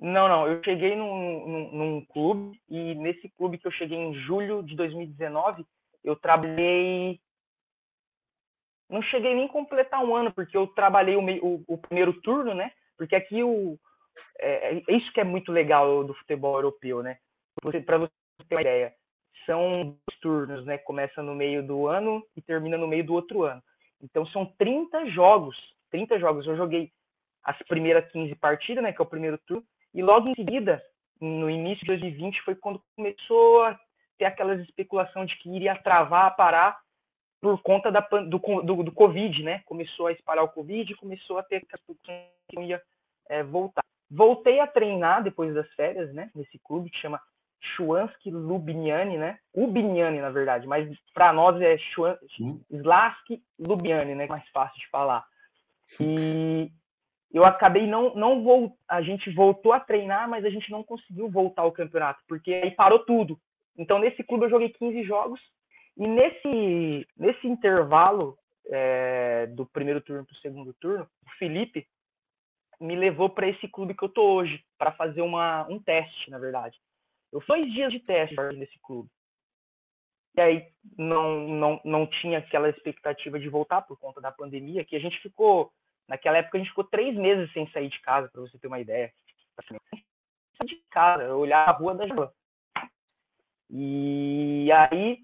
Não, 0.03 0.29
não. 0.29 0.49
Eu 0.49 0.61
cheguei 0.65 0.97
num, 0.97 1.47
num, 1.47 1.73
num, 1.73 2.05
clube 2.07 2.61
e 2.69 2.93
nesse 2.97 3.29
clube 3.31 3.57
que 3.57 3.69
eu 3.69 3.71
cheguei 3.71 3.97
em 3.97 4.13
julho 4.15 4.61
de 4.61 4.75
2019, 4.75 5.65
eu 6.03 6.17
trabalhei. 6.17 7.21
Não 8.91 9.01
cheguei 9.01 9.33
nem 9.33 9.47
completar 9.47 10.05
um 10.05 10.15
ano, 10.17 10.33
porque 10.33 10.57
eu 10.57 10.67
trabalhei 10.67 11.15
o, 11.15 11.23
o, 11.47 11.65
o 11.69 11.79
primeiro 11.79 12.21
turno, 12.21 12.53
né? 12.53 12.73
Porque 12.99 13.15
aqui 13.15 13.45
o. 13.45 13.79
É, 14.41 14.75
é, 14.75 14.83
isso 14.89 15.13
que 15.13 15.21
é 15.21 15.25
muito 15.25 15.53
legal 15.53 16.03
do 16.03 16.15
futebol 16.15 16.57
europeu, 16.57 17.01
né? 17.01 17.19
Para 17.55 17.99
você 17.99 18.11
ter 18.49 18.57
uma 18.57 18.61
ideia, 18.61 18.93
são 19.47 19.71
dois 19.73 20.21
turnos, 20.21 20.67
né? 20.67 20.79
Começa 20.79 21.23
no 21.23 21.33
meio 21.33 21.65
do 21.65 21.87
ano 21.87 22.27
e 22.37 22.43
termina 22.43 22.77
no 22.77 22.89
meio 22.89 23.05
do 23.05 23.15
outro 23.15 23.45
ano. 23.45 23.63
Então 24.03 24.27
são 24.27 24.47
30 24.59 25.07
jogos. 25.11 25.57
30 25.93 26.19
jogos. 26.19 26.45
Eu 26.45 26.57
joguei 26.57 26.91
as 27.45 27.57
primeiras 27.69 28.11
15 28.11 28.35
partidas, 28.35 28.83
né? 28.83 28.93
Que 28.93 29.01
é 29.01 29.05
o 29.05 29.09
primeiro 29.09 29.39
turno. 29.47 29.65
E 29.95 30.03
logo 30.03 30.29
em 30.29 30.35
seguida, 30.35 30.83
no 31.21 31.51
início 31.51 31.81
de 31.81 31.89
2020, 31.89 32.43
foi 32.43 32.55
quando 32.55 32.83
começou 32.97 33.65
a 33.65 33.79
ter 34.19 34.25
aquelas 34.25 34.61
especulação 34.61 35.25
de 35.25 35.37
que 35.37 35.55
iria 35.55 35.77
travar, 35.77 36.35
parar 36.37 36.81
por 37.41 37.61
conta 37.63 37.91
da, 37.91 38.01
do, 38.01 38.39
do, 38.39 38.83
do 38.85 38.93
Covid, 38.93 39.43
né? 39.43 39.63
Começou 39.67 40.07
a 40.07 40.13
espalhar 40.13 40.45
o 40.45 40.49
Covid, 40.49 40.95
começou 40.95 41.39
a 41.39 41.43
ter 41.43 41.65
que 41.67 42.61
ia 42.61 42.81
é, 43.29 43.43
voltar. 43.43 43.83
Voltei 44.11 44.61
a 44.61 44.67
treinar 44.67 45.23
depois 45.23 45.53
das 45.55 45.69
férias, 45.75 46.13
né? 46.15 46.31
Nesse 46.35 46.59
clube 46.61 46.91
que 46.91 46.99
chama 46.99 47.21
Schwansky 47.61 48.31
Lubiniani, 48.31 49.17
né? 49.17 49.39
Ubiniani, 49.55 50.21
na 50.21 50.31
verdade, 50.31 50.67
mas 50.67 50.89
para 51.15 51.33
nós 51.33 51.61
é 51.61 51.77
Slaski 52.71 53.43
Lubiani, 53.59 54.15
né? 54.15 54.27
Mais 54.27 54.49
fácil 54.51 54.79
de 54.79 54.89
falar. 54.89 55.25
E 56.01 56.71
eu 57.33 57.45
acabei 57.45 57.87
não 57.87 58.15
não 58.15 58.43
vou 58.43 58.77
a 58.87 59.01
gente 59.01 59.31
voltou 59.31 59.73
a 59.73 59.81
treinar, 59.81 60.29
mas 60.29 60.45
a 60.45 60.51
gente 60.51 60.71
não 60.71 60.85
conseguiu 60.85 61.31
voltar 61.31 61.63
ao 61.63 61.73
campeonato, 61.73 62.23
porque 62.29 62.53
aí 62.53 62.71
parou 62.71 62.99
tudo. 63.01 63.39
Então 63.77 63.99
nesse 63.99 64.23
clube 64.23 64.45
eu 64.45 64.51
joguei 64.51 64.69
15 64.69 65.03
jogos 65.05 65.41
e 65.97 66.07
nesse 66.07 67.07
nesse 67.17 67.47
intervalo 67.47 68.37
é, 68.67 69.47
do 69.49 69.67
primeiro 69.67 70.01
turno 70.01 70.25
para 70.25 70.35
o 70.35 70.41
segundo 70.41 70.73
turno, 70.75 71.09
o 71.27 71.31
Felipe 71.39 71.87
me 72.81 72.95
levou 72.95 73.29
para 73.31 73.49
esse 73.49 73.67
clube 73.69 73.95
que 73.95 74.03
eu 74.03 74.09
tô 74.09 74.35
hoje 74.35 74.63
para 74.77 74.93
fazer 74.93 75.23
uma 75.23 75.67
um 75.69 75.79
teste, 75.79 76.31
na 76.31 76.39
verdade. 76.39 76.79
Eu 77.33 77.41
fiz 77.41 77.49
dois 77.49 77.73
dias 77.73 77.93
de 77.93 78.01
teste 78.01 78.37
nesse 78.55 78.79
clube. 78.81 79.09
E 80.37 80.41
aí 80.41 80.67
não, 80.97 81.47
não, 81.49 81.81
não 81.85 82.07
tinha 82.07 82.39
aquela 82.39 82.69
expectativa 82.69 83.39
de 83.39 83.49
voltar 83.49 83.83
por 83.83 83.99
conta 83.99 84.21
da 84.21 84.33
pandemia, 84.33 84.85
que 84.85 84.97
a 84.97 84.99
gente 84.99 85.19
ficou 85.21 85.71
Naquela 86.09 86.39
época 86.39 86.59
a 86.59 86.61
gente 86.61 86.71
ficou 86.71 86.85
três 86.85 87.17
meses 87.17 87.53
sem 87.53 87.71
sair 87.71 87.89
de 87.89 88.01
casa, 88.01 88.29
para 88.29 88.41
você 88.41 88.59
ter 88.59 88.67
uma 88.67 88.81
ideia. 88.81 89.13
Sair 89.69 90.67
de 90.67 90.77
casa, 90.91 91.35
olhar 91.35 91.69
a 91.69 91.73
rua 91.73 91.95
da 91.95 92.07
janela. 92.07 92.33
E 93.71 94.71
aí, 94.73 95.21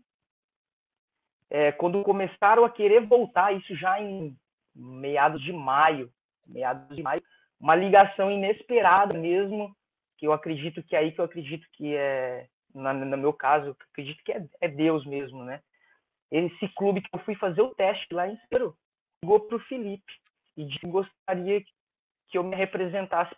é, 1.50 1.72
quando 1.72 2.02
começaram 2.02 2.64
a 2.64 2.70
querer 2.70 3.06
voltar, 3.06 3.52
isso 3.52 3.74
já 3.76 4.00
em 4.00 4.36
meados 4.74 5.42
de 5.42 5.52
maio, 5.52 6.10
meados 6.46 6.96
de 6.96 7.02
maio, 7.02 7.22
uma 7.60 7.74
ligação 7.74 8.30
inesperada 8.30 9.18
mesmo, 9.18 9.76
que 10.16 10.26
eu 10.26 10.32
acredito 10.32 10.82
que 10.82 10.96
é 10.96 11.00
aí 11.00 11.12
que 11.12 11.20
eu 11.20 11.24
acredito 11.24 11.66
que 11.72 11.94
é, 11.94 12.48
na, 12.74 12.94
no 12.94 13.18
meu 13.18 13.32
caso, 13.32 13.76
acredito 13.92 14.22
que 14.24 14.32
é, 14.32 14.46
é 14.60 14.68
Deus 14.68 15.04
mesmo, 15.04 15.44
né? 15.44 15.60
Esse 16.30 16.68
clube 16.74 17.00
que 17.02 17.08
eu 17.12 17.20
fui 17.20 17.34
fazer 17.34 17.60
o 17.60 17.74
teste 17.74 18.12
lá 18.12 18.28
em 18.28 18.38
Peru, 18.48 18.76
ligou 19.22 19.46
o 19.50 19.58
Felipe 19.60 20.12
e 20.58 20.66
que 20.66 20.86
gostaria 20.88 21.62
que 22.28 22.36
eu 22.36 22.42
me 22.42 22.56
representasse 22.56 23.32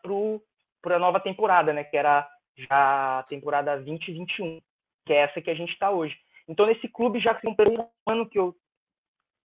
para 0.81 0.97
a 0.97 0.99
nova 0.99 1.21
temporada, 1.21 1.73
né? 1.73 1.85
Que 1.85 1.97
era 1.97 2.27
já 2.57 3.19
a 3.19 3.23
temporada 3.25 3.77
2021, 3.77 4.59
que 5.05 5.13
é 5.13 5.19
essa 5.19 5.41
que 5.41 5.51
a 5.51 5.55
gente 5.55 5.73
está 5.73 5.91
hoje. 5.91 6.19
Então 6.49 6.67
nesse 6.67 6.89
clube 6.89 7.21
já 7.21 7.35
completou 7.35 7.93
um 8.07 8.11
ano 8.11 8.29
que 8.29 8.39
eu 8.39 8.57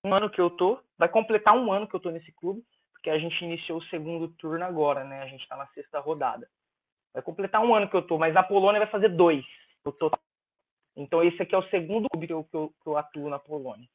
um 0.06 0.14
ano 0.14 0.30
que 0.30 0.40
eu 0.40 0.52
tô, 0.52 0.80
vai 0.98 1.10
completar 1.10 1.56
um 1.56 1.72
ano 1.72 1.88
que 1.88 1.96
eu 1.96 2.00
tô 2.00 2.12
nesse 2.12 2.32
clube, 2.34 2.64
porque 2.94 3.10
a 3.10 3.18
gente 3.18 3.44
iniciou 3.44 3.80
o 3.80 3.86
segundo 3.86 4.28
turno 4.36 4.64
agora, 4.64 5.04
né? 5.04 5.22
A 5.22 5.28
gente 5.28 5.42
está 5.42 5.58
na 5.58 5.68
sexta 5.68 6.00
rodada. 6.00 6.48
Vai 7.12 7.24
completar 7.24 7.62
um 7.62 7.74
ano 7.74 7.90
que 7.90 7.96
eu 7.96 8.04
tô, 8.04 8.18
mas 8.18 8.36
a 8.36 8.44
Polônia 8.44 8.80
vai 8.80 8.90
fazer 8.90 9.10
dois. 9.10 9.44
Eu 9.84 9.92
tô... 9.92 10.12
Então 10.96 11.24
esse 11.24 11.42
aqui 11.42 11.56
é 11.56 11.58
o 11.58 11.70
segundo 11.70 12.08
clube 12.10 12.28
que 12.28 12.34
eu, 12.34 12.44
que 12.44 12.56
eu, 12.56 12.74
que 12.82 12.88
eu 12.88 12.98
atuo 12.98 13.30
na 13.30 13.40
Polônia. 13.40 13.88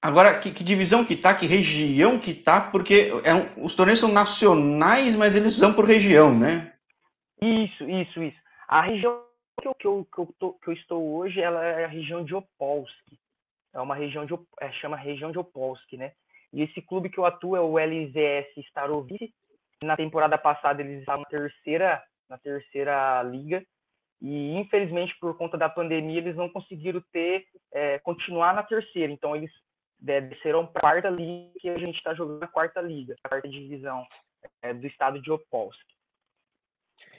Agora, 0.00 0.38
que, 0.38 0.52
que, 0.52 0.62
divisão 0.62 1.04
que 1.04 1.16
tá, 1.16 1.34
que 1.34 1.46
região 1.46 2.20
que 2.20 2.32
tá, 2.32 2.70
porque 2.70 3.10
é 3.24 3.34
um, 3.34 3.64
os 3.64 3.74
torneios 3.74 3.98
são 3.98 4.10
nacionais, 4.10 5.16
mas 5.16 5.36
eles 5.36 5.54
são 5.54 5.74
por 5.74 5.84
região, 5.84 6.32
né? 6.32 6.72
Isso, 7.42 7.88
isso, 7.88 8.22
isso. 8.22 8.38
A 8.68 8.82
região 8.82 9.24
que 9.60 9.66
eu, 9.66 9.74
que 9.74 9.86
eu, 9.86 10.06
que 10.12 10.18
eu, 10.20 10.34
tô, 10.38 10.52
que 10.52 10.68
eu 10.68 10.74
estou 10.74 11.16
hoje, 11.16 11.40
ela 11.40 11.64
é 11.64 11.84
a 11.84 11.88
região 11.88 12.24
de 12.24 12.32
Opolsk. 12.32 12.94
É 13.74 13.80
uma 13.80 13.96
região 13.96 14.24
de, 14.24 14.34
é, 14.60 14.70
chama 14.72 14.96
região 14.96 15.32
de 15.32 15.38
Opolsk, 15.38 15.92
né? 15.94 16.12
E 16.52 16.62
esse 16.62 16.80
clube 16.80 17.10
que 17.10 17.18
eu 17.18 17.26
atuo 17.26 17.56
é 17.56 17.60
o 17.60 17.78
LZS 17.78 18.56
Starovice. 18.68 19.34
Na 19.82 19.96
temporada 19.96 20.38
passada 20.38 20.80
eles 20.80 21.00
estavam 21.00 21.22
na 21.22 21.28
terceira, 21.28 22.02
na 22.28 22.38
terceira 22.38 23.22
liga 23.22 23.64
e 24.20 24.56
infelizmente 24.56 25.16
por 25.20 25.36
conta 25.36 25.56
da 25.56 25.68
pandemia 25.68 26.18
eles 26.18 26.34
não 26.34 26.48
conseguiram 26.48 27.00
ter 27.12 27.46
é, 27.72 27.98
continuar 28.00 28.54
na 28.54 28.62
terceira. 28.62 29.12
Então 29.12 29.36
eles 29.36 29.50
desceram 29.98 30.66
para 30.66 30.78
a 30.78 30.92
quarta 30.92 31.10
liga 31.10 31.50
que 31.60 31.68
a 31.68 31.78
gente 31.78 31.96
está 31.96 32.14
jogando 32.14 32.42
a 32.42 32.46
quarta 32.46 32.80
liga, 32.80 33.16
a 33.24 33.28
quarta 33.28 33.48
divisão 33.48 34.06
é, 34.62 34.72
do 34.72 34.86
estado 34.86 35.20
de 35.20 35.30
Opolsk. 35.30 35.80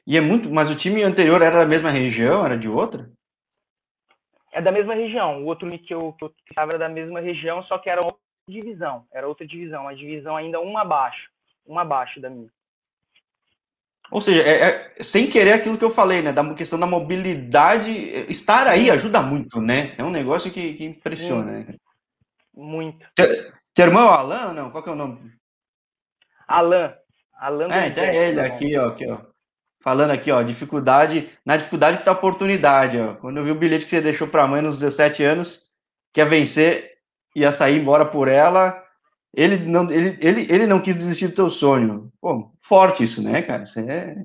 E 0.07 0.17
é 0.17 0.21
muito, 0.21 0.49
mas 0.49 0.71
o 0.71 0.75
time 0.75 1.03
anterior 1.03 1.41
era 1.41 1.59
da 1.59 1.65
mesma 1.65 1.89
região, 1.89 2.45
era 2.45 2.57
de 2.57 2.69
outra? 2.69 3.09
É 4.51 4.61
da 4.61 4.71
mesma 4.71 4.95
região. 4.95 5.43
O 5.43 5.45
outro 5.45 5.69
que 5.69 5.93
eu, 5.93 6.13
que 6.13 6.25
eu 6.25 6.33
estava 6.49 6.71
era 6.71 6.79
da 6.79 6.89
mesma 6.89 7.19
região, 7.19 7.63
só 7.63 7.77
que 7.77 7.89
era 7.89 8.03
outra 8.03 8.19
divisão. 8.47 9.05
Era 9.11 9.27
outra 9.27 9.45
divisão, 9.45 9.83
uma 9.83 9.95
divisão 9.95 10.35
ainda 10.35 10.59
uma 10.59 10.81
abaixo, 10.81 11.29
uma 11.65 11.81
abaixo 11.81 12.19
da 12.19 12.29
minha. 12.29 12.49
Ou 14.11 14.21
seja, 14.21 14.41
é, 14.41 14.69
é, 14.69 15.03
sem 15.03 15.29
querer 15.29 15.53
aquilo 15.53 15.77
que 15.77 15.83
eu 15.83 15.91
falei, 15.91 16.23
né? 16.23 16.33
Da 16.33 16.55
questão 16.55 16.79
da 16.79 16.87
mobilidade, 16.87 17.91
estar 18.27 18.65
aí 18.65 18.89
ajuda 18.89 19.21
muito, 19.21 19.61
né? 19.61 19.93
É 19.99 20.03
um 20.03 20.09
negócio 20.09 20.51
que, 20.51 20.73
que 20.73 20.83
impressiona. 20.83 21.51
Né? 21.51 21.75
Muito. 22.59 23.05
Teu 23.73 23.85
irmão 23.85 24.13
é 24.13 24.17
Alan 24.17 24.47
ou 24.47 24.53
não? 24.53 24.71
Qual 24.71 24.83
que 24.83 24.89
é 24.89 24.91
o 24.91 24.95
nome? 24.95 25.31
Alan. 26.45 26.93
Alan 27.33 27.69
é, 27.71 27.87
então 27.87 28.03
é 28.03 28.29
ele 28.29 28.41
aqui, 28.41 28.77
ó, 28.77 28.87
aqui, 28.89 29.09
ó. 29.09 29.17
Falando 29.81 30.11
aqui, 30.11 30.29
ó, 30.29 30.41
dificuldade, 30.41 31.31
na 31.45 31.55
dificuldade 31.55 31.99
que 31.99 32.03
tá 32.03 32.11
a 32.11 32.15
oportunidade, 32.15 32.99
ó. 32.99 33.15
Quando 33.15 33.37
eu 33.37 33.45
vi 33.45 33.51
o 33.51 33.55
bilhete 33.55 33.85
que 33.85 33.91
você 33.91 34.01
deixou 34.01 34.27
pra 34.27 34.45
mãe 34.45 34.61
nos 34.61 34.79
17 34.79 35.23
anos, 35.23 35.69
quer 36.13 36.25
vencer, 36.25 36.97
ia 37.33 37.53
sair 37.53 37.79
embora 37.79 38.05
por 38.05 38.27
ela, 38.27 38.85
ele 39.33 39.57
não, 39.59 39.89
ele, 39.89 40.17
ele, 40.19 40.41
ele 40.53 40.67
não 40.67 40.81
quis 40.81 40.97
desistir 40.97 41.29
do 41.29 41.35
teu 41.35 41.49
sonho. 41.49 42.11
Pô, 42.19 42.51
forte 42.59 43.03
isso, 43.03 43.23
né, 43.23 43.41
cara? 43.41 43.65
Você 43.65 43.89
é... 43.89 44.15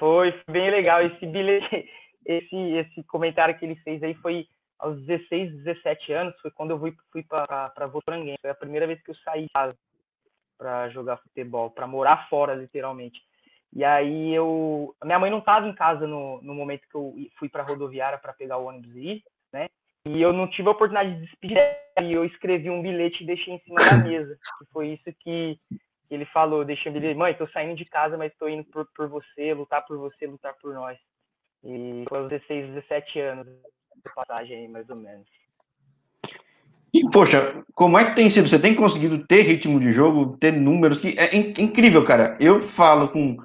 Foi 0.00 0.34
bem 0.50 0.68
legal 0.68 1.06
esse 1.06 1.24
bilhete, 1.24 1.88
esse, 2.26 2.56
esse 2.56 3.04
comentário 3.04 3.56
que 3.56 3.64
ele 3.64 3.76
fez 3.76 4.02
aí 4.02 4.14
foi 4.14 4.48
aos 4.84 5.00
16, 5.06 5.64
17 5.64 6.12
anos, 6.12 6.38
foi 6.42 6.50
quando 6.50 6.72
eu 6.72 6.78
fui, 6.78 6.94
fui 7.10 7.22
para 7.22 7.86
Votoranguense. 7.86 8.38
Foi 8.42 8.50
a 8.50 8.54
primeira 8.54 8.86
vez 8.86 9.02
que 9.02 9.10
eu 9.10 9.14
saí 9.16 9.44
de 9.44 9.48
casa 9.48 9.74
para 10.58 10.90
jogar 10.90 11.16
futebol, 11.16 11.70
para 11.70 11.86
morar 11.86 12.28
fora, 12.28 12.54
literalmente. 12.54 13.18
E 13.72 13.82
aí 13.82 14.32
eu. 14.32 14.94
Minha 15.02 15.18
mãe 15.18 15.30
não 15.30 15.38
estava 15.38 15.66
em 15.66 15.74
casa 15.74 16.06
no, 16.06 16.40
no 16.42 16.54
momento 16.54 16.86
que 16.88 16.94
eu 16.94 17.14
fui 17.38 17.48
para 17.48 17.62
rodoviária 17.62 18.18
para 18.18 18.34
pegar 18.34 18.58
o 18.58 18.66
ônibus 18.66 18.94
e 18.94 19.14
ir, 19.14 19.24
né? 19.52 19.66
E 20.06 20.20
eu 20.20 20.32
não 20.32 20.48
tive 20.48 20.68
a 20.68 20.72
oportunidade 20.72 21.14
de 21.14 21.22
despedir 21.22 21.58
e 22.02 22.12
eu 22.12 22.24
escrevi 22.24 22.68
um 22.68 22.82
bilhete 22.82 23.24
e 23.24 23.26
deixei 23.26 23.54
em 23.54 23.58
cima 23.60 23.76
da 23.76 24.06
mesa. 24.06 24.38
Que 24.58 24.66
foi 24.70 24.88
isso 24.88 25.18
que 25.20 25.58
ele 26.10 26.26
falou. 26.26 26.62
Deixei 26.62 26.90
um 26.90 26.94
bilhete, 26.94 27.18
mãe, 27.18 27.34
tô 27.34 27.48
saindo 27.48 27.74
de 27.74 27.86
casa, 27.86 28.18
mas 28.18 28.36
tô 28.36 28.46
indo 28.48 28.64
por, 28.64 28.86
por 28.94 29.08
você, 29.08 29.54
lutar 29.54 29.84
por 29.86 29.96
você, 29.96 30.26
lutar 30.26 30.54
por 30.60 30.74
nós. 30.74 30.98
E 31.64 32.04
foi 32.06 32.18
aos 32.18 32.28
16, 32.28 32.74
17 32.74 33.20
anos 33.20 33.48
passagem 34.12 34.58
aí, 34.58 34.68
mais 34.68 34.88
ou 34.90 34.96
menos. 34.96 35.26
E, 36.94 37.10
poxa, 37.10 37.64
como 37.74 37.98
é 37.98 38.04
que 38.04 38.14
tem 38.14 38.30
sido? 38.30 38.48
Você 38.48 38.58
tem 38.58 38.72
conseguido 38.72 39.26
ter 39.26 39.42
ritmo 39.42 39.80
de 39.80 39.90
jogo, 39.90 40.36
ter 40.36 40.52
números 40.52 41.00
que. 41.00 41.16
É 41.18 41.36
incrível, 41.36 42.04
cara. 42.04 42.36
Eu 42.38 42.60
falo 42.60 43.08
com. 43.08 43.36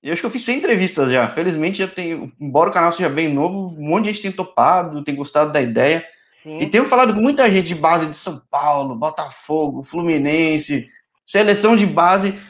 Eu 0.00 0.12
acho 0.12 0.22
que 0.22 0.26
eu 0.26 0.30
fiz 0.30 0.44
100 0.44 0.58
entrevistas 0.58 1.10
já. 1.10 1.28
Felizmente 1.28 1.78
já 1.78 1.88
tem. 1.88 2.32
Embora 2.40 2.70
o 2.70 2.72
canal 2.72 2.92
seja 2.92 3.08
bem 3.08 3.28
novo, 3.28 3.74
um 3.76 3.88
monte 3.88 4.04
de 4.04 4.12
gente 4.12 4.22
tem 4.22 4.32
topado, 4.32 5.02
tem 5.02 5.16
gostado 5.16 5.52
da 5.52 5.60
ideia. 5.60 6.04
Sim. 6.44 6.58
E 6.58 6.66
tenho 6.66 6.84
falado 6.84 7.14
com 7.14 7.20
muita 7.20 7.50
gente 7.50 7.66
de 7.68 7.74
base 7.74 8.06
de 8.06 8.16
São 8.16 8.40
Paulo, 8.48 8.94
Botafogo, 8.94 9.82
Fluminense, 9.82 10.88
seleção 11.26 11.76
de 11.76 11.86
base. 11.86 12.40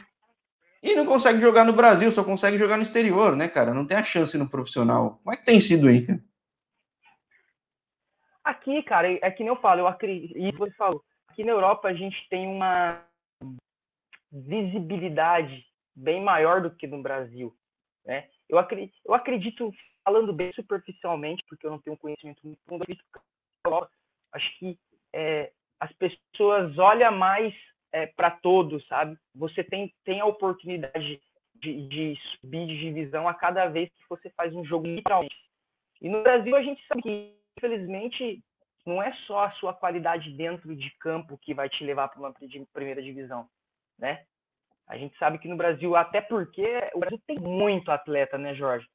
e 0.81 0.93
não 0.95 1.05
consegue 1.05 1.39
jogar 1.41 1.63
no 1.63 1.73
Brasil, 1.73 2.11
só 2.11 2.23
consegue 2.23 2.57
jogar 2.57 2.77
no 2.77 2.83
exterior, 2.83 3.35
né, 3.35 3.47
cara? 3.47 3.73
Não 3.73 3.85
tem 3.85 3.97
a 3.97 4.03
chance 4.03 4.37
no 4.37 4.49
profissional. 4.49 5.19
Como 5.23 5.33
é 5.33 5.37
que 5.37 5.45
tem 5.45 5.59
sido 5.59 5.87
aí, 5.87 6.01
cara? 6.01 6.19
Aqui, 8.43 8.83
cara, 8.83 9.11
é 9.11 9.31
que 9.31 9.43
nem 9.43 9.49
eu 9.49 9.61
falo, 9.61 9.81
eu 9.81 9.87
acredito, 9.87 10.37
e 10.37 10.51
você 10.51 10.73
falou, 10.73 11.03
aqui 11.29 11.43
na 11.43 11.51
Europa 11.51 11.87
a 11.87 11.93
gente 11.93 12.27
tem 12.29 12.47
uma 12.47 13.05
visibilidade 14.31 15.65
bem 15.95 16.21
maior 16.21 16.61
do 16.61 16.71
que 16.71 16.87
no 16.87 17.01
Brasil, 17.01 17.55
né? 18.05 18.27
Eu 18.49 18.57
acredito, 18.57 18.93
eu 19.05 19.13
acredito 19.13 19.71
falando 20.03 20.33
bem 20.33 20.51
superficialmente, 20.53 21.43
porque 21.47 21.65
eu 21.65 21.71
não 21.71 21.79
tenho 21.79 21.97
conhecimento 21.97 22.39
muito 22.43 22.59
fundo, 22.67 23.89
acho 24.33 24.59
que 24.59 24.77
é, 25.13 25.51
as 25.79 25.91
pessoas 25.93 26.77
olham 26.77 27.11
mais 27.11 27.53
é, 27.91 28.07
para 28.07 28.31
todos, 28.31 28.85
sabe? 28.87 29.17
Você 29.35 29.63
tem, 29.63 29.93
tem 30.03 30.19
a 30.19 30.25
oportunidade 30.25 31.21
de, 31.55 31.87
de, 31.87 32.19
subir 32.41 32.67
de 32.67 32.79
divisão 32.79 33.27
a 33.27 33.33
cada 33.33 33.67
vez 33.67 33.89
que 33.89 34.09
você 34.09 34.29
faz 34.31 34.53
um 34.53 34.65
jogo 34.65 34.87
literalmente. 34.87 35.35
E 36.01 36.09
no 36.09 36.23
Brasil 36.23 36.55
a 36.55 36.61
gente 36.61 36.85
sabe 36.87 37.01
que, 37.01 37.33
infelizmente, 37.57 38.43
não 38.85 39.01
é 39.01 39.13
só 39.25 39.45
a 39.45 39.51
sua 39.51 39.73
qualidade 39.73 40.31
dentro 40.31 40.75
de 40.75 40.89
campo 40.99 41.37
que 41.41 41.53
vai 41.53 41.69
te 41.69 41.83
levar 41.83 42.09
para 42.09 42.19
uma 42.19 42.33
primeira 42.73 43.01
divisão, 43.01 43.47
né? 43.97 44.23
A 44.87 44.97
gente 44.97 45.17
sabe 45.17 45.37
que 45.37 45.47
no 45.47 45.55
Brasil, 45.55 45.95
até 45.95 46.19
porque 46.19 46.63
o 46.93 46.99
Brasil 46.99 47.19
tem 47.25 47.39
muito 47.39 47.89
atleta, 47.89 48.37
né, 48.37 48.53
Jorge? 48.53 48.85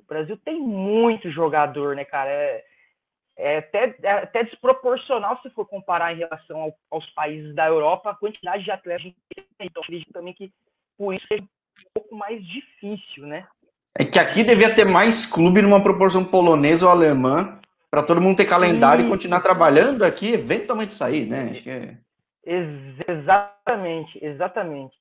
O 0.00 0.04
Brasil 0.04 0.38
tem 0.38 0.58
muito 0.58 1.30
jogador, 1.30 1.94
né, 1.94 2.04
cara? 2.04 2.30
É, 2.30 2.64
é 3.36 3.58
até, 3.58 3.94
é 4.02 4.10
até 4.10 4.44
desproporcional 4.44 5.40
se 5.42 5.50
for 5.50 5.66
comparar 5.66 6.14
em 6.14 6.18
relação 6.18 6.62
ao, 6.62 6.74
aos 6.90 7.08
países 7.10 7.54
da 7.54 7.66
Europa, 7.66 8.10
a 8.10 8.16
quantidade 8.16 8.64
de 8.64 8.70
atletas. 8.70 9.12
Então, 9.60 9.82
acredito 9.82 10.12
também 10.12 10.32
que 10.32 10.50
por 10.96 11.12
isso 11.12 11.26
seja 11.28 11.42
um 11.42 11.92
pouco 11.94 12.16
mais 12.16 12.44
difícil, 12.46 13.26
né? 13.26 13.46
É 13.98 14.04
que 14.04 14.18
aqui 14.18 14.42
devia 14.42 14.74
ter 14.74 14.86
mais 14.86 15.26
clube 15.26 15.60
numa 15.60 15.82
proporção 15.82 16.24
polonesa 16.24 16.86
ou 16.86 16.90
alemã, 16.90 17.60
para 17.92 18.02
todo 18.02 18.20
mundo 18.20 18.38
ter 18.38 18.46
calendário 18.46 19.04
e 19.04 19.08
continuar 19.08 19.40
trabalhando 19.40 20.02
aqui, 20.02 20.32
eventualmente 20.32 20.94
sair, 20.94 21.26
né? 21.26 21.54
É... 21.64 21.96
Ex 22.44 22.98
exatamente, 23.06 24.18
exatamente. 24.24 24.96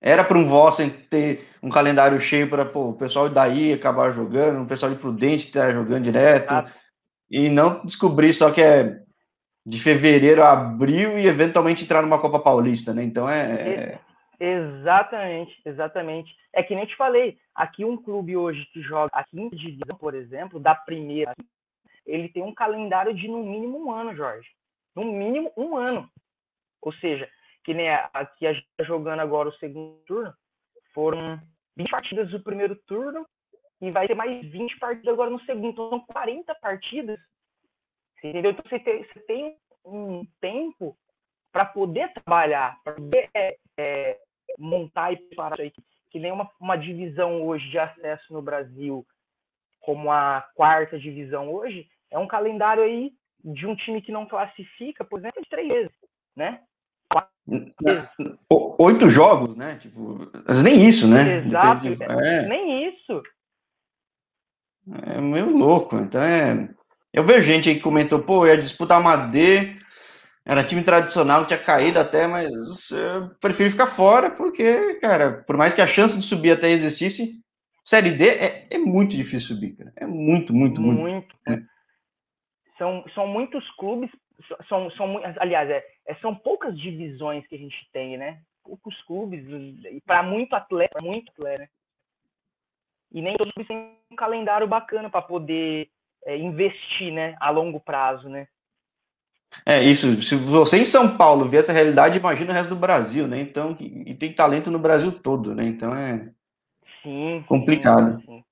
Era 0.00 0.22
para 0.22 0.38
um 0.38 0.46
Vossen 0.46 0.90
ter 0.90 1.48
um 1.62 1.70
calendário 1.70 2.20
cheio 2.20 2.48
para 2.48 2.70
o 2.78 2.92
pessoal 2.92 3.28
daí 3.28 3.72
acabar 3.72 4.12
jogando, 4.12 4.62
o 4.62 4.66
pessoal 4.66 4.92
de 4.92 4.98
Prudente 4.98 5.46
estar 5.46 5.72
jogando 5.72 6.04
direto. 6.04 6.50
Ah 6.50 6.66
e 7.30 7.48
não 7.48 7.84
descobrir 7.84 8.32
só 8.32 8.50
que 8.52 8.62
é 8.62 9.00
de 9.66 9.80
fevereiro 9.80 10.42
a 10.42 10.52
abril 10.52 11.18
e 11.18 11.26
eventualmente 11.26 11.84
entrar 11.84 12.02
numa 12.02 12.20
Copa 12.20 12.38
Paulista, 12.38 12.92
né? 12.92 13.02
Então 13.02 13.28
é, 13.28 13.52
é. 13.52 13.98
Exatamente, 14.38 15.60
exatamente. 15.64 16.30
É 16.52 16.62
que 16.62 16.74
nem 16.74 16.86
te 16.86 16.94
falei, 16.96 17.36
aqui 17.54 17.84
um 17.84 17.96
clube 17.96 18.36
hoje 18.36 18.64
que 18.72 18.82
joga 18.82 19.10
a 19.12 19.24
quinta 19.24 19.56
divisão, 19.56 19.98
por 19.98 20.14
exemplo, 20.14 20.60
da 20.60 20.74
primeira, 20.74 21.34
ele 22.06 22.28
tem 22.28 22.42
um 22.42 22.54
calendário 22.54 23.14
de 23.14 23.28
no 23.28 23.42
mínimo 23.42 23.78
um 23.78 23.90
ano, 23.90 24.14
Jorge. 24.14 24.48
No 24.94 25.04
mínimo 25.04 25.52
um 25.56 25.76
ano. 25.76 26.08
Ou 26.80 26.92
seja, 26.94 27.28
que 27.64 27.72
nem 27.72 27.88
aqui 27.88 28.46
a 28.46 28.52
gente 28.52 28.66
está 28.70 28.84
jogando 28.84 29.20
agora 29.20 29.48
o 29.48 29.54
segundo 29.54 29.98
turno, 30.06 30.34
foram 30.92 31.40
20 31.76 31.90
partidas 31.90 32.30
do 32.30 32.40
primeiro 32.40 32.76
turno 32.86 33.26
e 33.80 33.90
vai 33.90 34.06
ter 34.06 34.14
mais 34.14 34.46
20 34.50 34.78
partidas 34.78 35.12
agora 35.12 35.30
no 35.30 35.40
segundo. 35.40 35.68
Então 35.68 35.90
são 35.90 36.00
40 36.00 36.54
partidas. 36.56 37.18
Entendeu? 38.22 38.52
Então 38.52 38.64
você 38.68 38.78
tem, 38.78 39.04
você 39.04 39.20
tem 39.20 39.56
um 39.84 40.24
tempo 40.40 40.96
para 41.52 41.64
poder 41.64 42.12
trabalhar, 42.12 42.80
para 42.82 42.94
poder 42.94 43.30
é, 43.34 43.56
é, 43.78 44.20
montar 44.58 45.12
e 45.12 45.16
preparar 45.16 45.60
isso 45.60 45.74
aí. 45.78 45.84
Que 46.10 46.18
nem 46.18 46.32
uma, 46.32 46.50
uma 46.60 46.76
divisão 46.76 47.42
hoje 47.42 47.68
de 47.70 47.78
acesso 47.78 48.32
no 48.32 48.40
Brasil, 48.40 49.04
como 49.80 50.10
a 50.10 50.42
quarta 50.54 50.98
divisão 50.98 51.52
hoje, 51.52 51.88
é 52.14 52.18
um 52.18 52.28
calendário 52.28 52.82
aí 52.84 53.12
de 53.44 53.66
um 53.66 53.74
time 53.74 54.00
que 54.00 54.12
não 54.12 54.24
classifica, 54.24 55.04
por 55.04 55.18
exemplo, 55.18 55.42
de 55.42 55.48
três 55.50 55.68
vezes, 55.68 55.92
né? 56.34 56.60
Oito 58.78 59.08
jogos, 59.08 59.56
né? 59.56 59.76
Tipo, 59.76 60.30
mas 60.46 60.62
nem 60.62 60.88
isso, 60.88 61.06
né? 61.08 61.44
Exato, 61.44 61.94
de... 61.94 62.02
é. 62.02 62.48
nem 62.48 62.88
isso. 62.88 63.22
É 65.02 65.20
meio 65.20 65.54
louco. 65.56 65.96
Então 65.96 66.22
é. 66.22 66.68
Eu 67.12 67.24
vejo 67.24 67.42
gente 67.42 67.68
aí 67.68 67.74
que 67.74 67.80
comentou, 67.80 68.22
pô, 68.22 68.46
ia 68.46 68.56
disputar 68.56 69.00
uma 69.00 69.16
D, 69.16 69.76
era 70.44 70.64
time 70.64 70.82
tradicional, 70.82 71.46
tinha 71.46 71.58
caído 71.58 71.98
até, 72.00 72.26
mas 72.26 72.90
eu 72.90 73.30
prefiro 73.40 73.70
ficar 73.70 73.86
fora, 73.86 74.30
porque, 74.30 74.94
cara, 74.94 75.44
por 75.46 75.56
mais 75.56 75.74
que 75.74 75.80
a 75.80 75.86
chance 75.86 76.18
de 76.18 76.24
subir 76.24 76.52
até 76.52 76.68
existisse, 76.70 77.40
Série 77.84 78.10
D 78.10 78.28
é, 78.28 78.68
é 78.72 78.78
muito 78.78 79.16
difícil 79.16 79.54
subir, 79.54 79.76
cara. 79.76 79.92
É 79.96 80.06
muito, 80.06 80.52
muito, 80.52 80.80
muito. 80.80 81.00
Muito. 81.00 81.36
É. 81.46 81.73
São, 82.84 83.04
são 83.14 83.26
muitos 83.26 83.68
clubes, 83.76 84.10
são, 84.68 84.90
são, 84.90 85.18
aliás, 85.38 85.70
é, 85.70 85.82
é, 86.06 86.14
são 86.16 86.34
poucas 86.34 86.78
divisões 86.78 87.46
que 87.46 87.54
a 87.54 87.58
gente 87.58 87.88
tem, 87.94 88.18
né? 88.18 88.42
Poucos 88.62 89.00
clubes, 89.04 89.42
para 90.04 90.22
muito 90.22 90.54
atleta, 90.54 91.02
muito 91.02 91.30
atleta, 91.32 91.62
né? 91.62 91.68
e 93.10 93.22
nem 93.22 93.36
todos 93.38 93.54
têm 93.66 93.96
um 94.10 94.16
calendário 94.16 94.66
bacana 94.66 95.08
para 95.08 95.22
poder 95.22 95.88
é, 96.26 96.36
investir, 96.36 97.10
né, 97.10 97.36
a 97.40 97.48
longo 97.48 97.80
prazo, 97.80 98.28
né? 98.28 98.48
É 99.64 99.82
isso. 99.82 100.20
Se 100.20 100.34
você 100.34 100.78
em 100.78 100.84
São 100.84 101.16
Paulo 101.16 101.48
vê 101.48 101.58
essa 101.58 101.72
realidade, 101.72 102.18
imagina 102.18 102.50
o 102.50 102.54
resto 102.54 102.70
do 102.70 102.80
Brasil, 102.80 103.26
né? 103.26 103.40
Então, 103.40 103.76
e 103.80 104.12
tem 104.12 104.32
talento 104.32 104.70
no 104.70 104.80
Brasil 104.80 105.12
todo, 105.12 105.54
né? 105.54 105.64
Então 105.64 105.94
é 105.94 106.28
sim, 107.02 107.42
complicado. 107.46 108.20
Sim, 108.20 108.26
sim. 108.26 108.44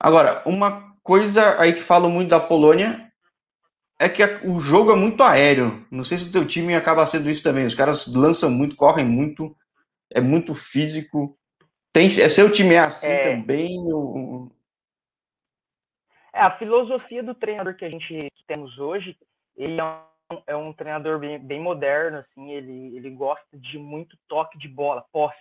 Agora, 0.00 0.40
uma 0.46 0.94
coisa 1.02 1.60
aí 1.60 1.72
que 1.72 1.80
falam 1.82 2.10
muito 2.10 2.30
da 2.30 2.40
Polônia 2.40 3.03
é 3.98 4.08
que 4.08 4.22
o 4.46 4.58
jogo 4.60 4.92
é 4.92 4.96
muito 4.96 5.22
aéreo. 5.22 5.86
Não 5.90 6.04
sei 6.04 6.18
se 6.18 6.28
o 6.28 6.32
teu 6.32 6.46
time 6.46 6.74
acaba 6.74 7.06
sendo 7.06 7.30
isso 7.30 7.42
também. 7.42 7.64
Os 7.64 7.74
caras 7.74 8.06
lançam 8.12 8.50
muito, 8.50 8.76
correm 8.76 9.04
muito, 9.04 9.56
é 10.12 10.20
muito 10.20 10.54
físico. 10.54 11.36
Tem, 11.92 12.06
é 12.06 12.28
seu 12.28 12.50
time 12.50 12.74
é 12.74 12.80
assim 12.80 13.06
é, 13.06 13.36
também? 13.36 13.78
Ou... 13.92 14.50
É, 16.32 16.40
a 16.40 16.58
filosofia 16.58 17.22
do 17.22 17.34
treinador 17.34 17.76
que 17.76 17.84
a 17.84 17.90
gente 17.90 18.28
temos 18.46 18.78
hoje, 18.78 19.16
ele 19.56 19.80
é 19.80 19.84
um, 19.84 20.42
é 20.48 20.56
um 20.56 20.72
treinador 20.72 21.18
bem, 21.20 21.38
bem, 21.38 21.60
moderno, 21.60 22.18
assim, 22.18 22.50
ele, 22.50 22.96
ele 22.96 23.10
gosta 23.10 23.46
de 23.56 23.78
muito 23.78 24.18
toque 24.26 24.58
de 24.58 24.68
bola, 24.68 25.04
posse. 25.12 25.38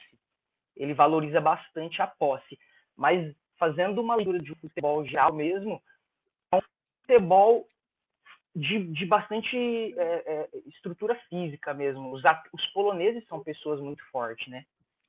Ele 0.75 0.93
valoriza 0.93 1.41
bastante 1.41 2.01
a 2.01 2.07
posse. 2.07 2.57
Mas 2.95 3.35
fazendo 3.57 3.99
uma 3.99 4.15
leitura 4.15 4.39
de 4.39 4.53
futebol 4.55 5.03
geral 5.05 5.33
mesmo, 5.33 5.81
é 6.51 6.57
um 6.57 6.61
futebol 7.01 7.67
de, 8.55 8.83
de 8.93 9.05
bastante 9.05 9.57
é, 9.97 10.23
é, 10.25 10.49
estrutura 10.67 11.15
física 11.29 11.73
mesmo. 11.73 12.11
Os, 12.11 12.21
os 12.51 12.65
poloneses 12.67 13.25
são 13.27 13.43
pessoas 13.43 13.79
muito 13.79 14.03
fortes, 14.11 14.47
né? 14.47 14.63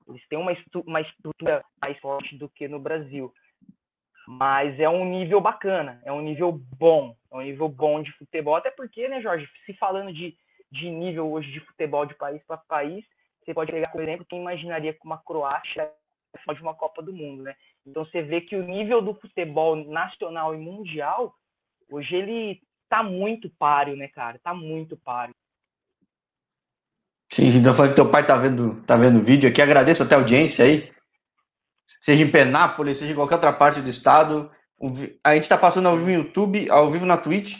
Eles 0.08 0.26
têm 0.28 0.38
uma, 0.38 0.52
uma 0.86 1.00
estrutura 1.00 1.64
mais 1.84 1.98
forte 1.98 2.36
do 2.36 2.48
que 2.48 2.68
no 2.68 2.78
Brasil. 2.78 3.32
Mas 4.26 4.78
é 4.80 4.88
um 4.88 5.04
nível 5.04 5.40
bacana, 5.40 6.00
é 6.04 6.10
um 6.10 6.22
nível 6.22 6.52
bom, 6.52 7.14
é 7.30 7.36
um 7.36 7.42
nível 7.42 7.68
bom 7.68 8.02
de 8.02 8.10
futebol. 8.12 8.56
Até 8.56 8.70
porque, 8.70 9.06
né, 9.06 9.20
Jorge, 9.20 9.46
se 9.66 9.74
falando 9.74 10.12
de, 10.12 10.34
de 10.70 10.90
nível 10.90 11.30
hoje 11.30 11.50
de 11.52 11.60
futebol 11.60 12.06
de 12.06 12.14
país 12.14 12.42
para 12.46 12.56
país, 12.56 13.04
você 13.44 13.52
pode 13.52 13.70
pegar, 13.70 13.90
por 13.90 14.02
exemplo, 14.02 14.24
quem 14.24 14.40
imaginaria 14.40 14.94
que 14.94 15.04
uma 15.04 15.18
Croácia 15.18 15.90
de 16.54 16.62
uma 16.62 16.74
Copa 16.74 17.02
do 17.02 17.12
Mundo, 17.12 17.42
né? 17.42 17.54
Então 17.86 18.04
você 18.04 18.22
vê 18.22 18.40
que 18.40 18.56
o 18.56 18.62
nível 18.62 19.00
do 19.02 19.14
futebol 19.14 19.76
nacional 19.76 20.54
e 20.54 20.58
mundial, 20.58 21.34
hoje 21.90 22.16
ele 22.16 22.60
tá 22.94 23.02
muito 23.02 23.50
páreo, 23.50 23.96
né, 23.96 24.06
cara? 24.06 24.38
Tá 24.38 24.54
muito 24.54 24.96
páreo. 24.96 25.34
Sim, 27.32 27.48
então 27.48 27.74
falando 27.74 27.90
que 27.90 27.96
teu 27.96 28.08
pai 28.08 28.24
tá 28.24 28.36
vendo, 28.36 28.80
tá 28.82 28.96
vendo 28.96 29.18
o 29.18 29.24
vídeo 29.24 29.48
aqui, 29.48 29.60
agradeço 29.60 30.04
até 30.04 30.14
a 30.14 30.18
audiência 30.18 30.64
aí. 30.64 30.92
Seja 32.00 32.22
em 32.22 32.30
Penápolis, 32.30 32.98
seja 32.98 33.12
em 33.12 33.16
qualquer 33.16 33.34
outra 33.34 33.52
parte 33.52 33.80
do 33.80 33.90
estado. 33.90 34.48
A 35.24 35.34
gente 35.34 35.42
está 35.42 35.58
passando 35.58 35.88
ao 35.88 35.96
vivo 35.96 36.06
no 36.06 36.12
YouTube, 36.12 36.70
ao 36.70 36.92
vivo 36.92 37.04
na 37.04 37.16
Twitch. 37.16 37.56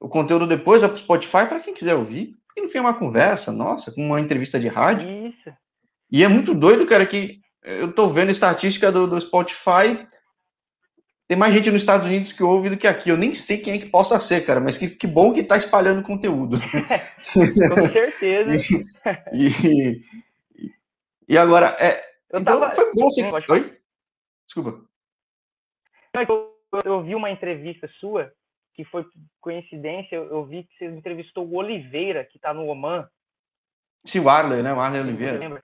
O 0.00 0.08
conteúdo 0.08 0.46
depois 0.46 0.80
vai 0.80 0.88
para 0.88 0.96
o 0.96 1.00
Spotify 1.00 1.46
para 1.46 1.60
quem 1.60 1.74
quiser 1.74 1.94
ouvir. 1.94 2.34
E 2.56 2.62
enfim, 2.62 2.78
é 2.78 2.80
uma 2.80 2.98
conversa, 2.98 3.52
nossa, 3.52 3.92
com 3.92 4.06
uma 4.06 4.20
entrevista 4.20 4.58
de 4.58 4.68
rádio. 4.68 5.08
Isso. 5.28 5.54
E 6.10 6.24
é 6.24 6.28
muito 6.28 6.54
doido, 6.54 6.86
cara, 6.86 7.04
que 7.04 7.40
eu 7.62 7.92
tô 7.92 8.08
vendo 8.08 8.30
estatística 8.30 8.90
do, 8.90 9.06
do 9.06 9.20
Spotify 9.20 10.08
tem 11.32 11.38
mais 11.38 11.54
gente 11.54 11.70
nos 11.70 11.80
Estados 11.80 12.06
Unidos 12.06 12.30
que 12.30 12.42
ouve 12.42 12.68
do 12.68 12.76
que 12.76 12.86
aqui. 12.86 13.08
Eu 13.08 13.16
nem 13.16 13.32
sei 13.32 13.56
quem 13.56 13.72
é 13.72 13.78
que 13.78 13.88
possa 13.88 14.20
ser, 14.20 14.44
cara, 14.44 14.60
mas 14.60 14.76
que, 14.76 14.90
que 14.90 15.06
bom 15.06 15.32
que 15.32 15.42
tá 15.42 15.56
espalhando 15.56 16.02
conteúdo. 16.02 16.58
Com 17.32 17.88
certeza. 17.88 18.52
e, 19.32 19.48
e, 19.66 20.02
e, 21.30 21.38
agora, 21.38 21.74
é, 21.80 21.96
eu 22.30 22.40
então 22.40 22.60
tava... 22.60 22.70
foi 22.72 22.92
bom 22.92 23.08
você... 23.08 23.22
Oi? 23.50 23.78
Desculpa. 24.44 24.84
Eu, 26.12 26.54
eu 26.84 27.02
vi 27.02 27.14
uma 27.14 27.30
entrevista 27.30 27.88
sua, 27.98 28.30
que 28.74 28.84
foi 28.84 29.06
coincidência, 29.40 30.16
eu, 30.16 30.26
eu 30.26 30.44
vi 30.44 30.64
que 30.64 30.76
você 30.76 30.84
entrevistou 30.84 31.48
o 31.48 31.56
Oliveira, 31.56 32.26
que 32.26 32.38
tá 32.38 32.52
no 32.52 32.66
Oman. 32.66 33.08
Sim, 34.04 34.20
o 34.20 34.28
Arley, 34.28 34.62
né? 34.62 34.74
O 34.74 34.80
Arley 34.80 35.00
Oliveira. 35.00 35.62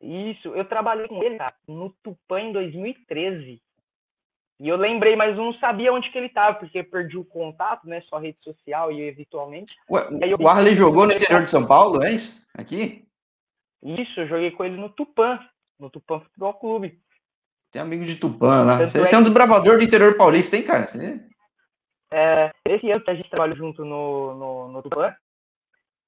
Isso, 0.00 0.48
eu 0.54 0.64
trabalhei 0.64 1.06
com 1.06 1.22
ele, 1.22 1.36
cara, 1.36 1.54
no 1.66 1.90
Tupã 2.02 2.40
em 2.40 2.50
2013. 2.50 3.60
E 4.60 4.68
eu 4.68 4.76
lembrei, 4.76 5.14
mas 5.14 5.36
eu 5.36 5.44
não 5.44 5.54
sabia 5.54 5.92
onde 5.92 6.10
que 6.10 6.18
ele 6.18 6.26
estava, 6.26 6.58
porque 6.58 6.82
perdi 6.82 7.16
o 7.16 7.24
contato, 7.24 7.86
né? 7.86 8.00
Só 8.08 8.18
rede 8.18 8.38
social 8.42 8.90
e 8.90 9.02
eventualmente. 9.02 9.76
Ué, 9.88 10.02
o 10.38 10.48
Arley 10.48 10.74
jogou 10.74 11.06
no 11.06 11.12
interior 11.12 11.44
de 11.44 11.50
São 11.50 11.64
Paulo, 11.64 12.02
é 12.02 12.12
isso? 12.12 12.44
Aqui? 12.56 13.06
Isso, 13.82 14.20
eu 14.20 14.26
joguei 14.26 14.50
com 14.50 14.64
ele 14.64 14.76
no 14.76 14.88
Tupã, 14.88 15.38
no 15.78 15.88
Tupã 15.88 16.18
Futebol 16.20 16.54
Clube. 16.54 17.00
Tem 17.70 17.80
amigo 17.80 18.04
de 18.04 18.16
Tupã 18.16 18.64
lá. 18.64 18.78
Você 18.78 18.98
é, 18.98 19.14
é 19.14 19.18
um 19.18 19.22
desbravador 19.22 19.78
do 19.78 19.84
interior 19.84 20.16
paulista, 20.16 20.56
hein, 20.56 20.64
cara? 20.64 20.86
Você... 20.86 21.20
É, 22.10 22.50
esse 22.64 22.90
ano 22.90 23.04
que 23.04 23.10
a 23.10 23.14
gente 23.14 23.30
trabalhou 23.30 23.56
junto 23.56 23.84
no, 23.84 24.34
no, 24.34 24.68
no 24.68 24.82
Tupã, 24.82 25.14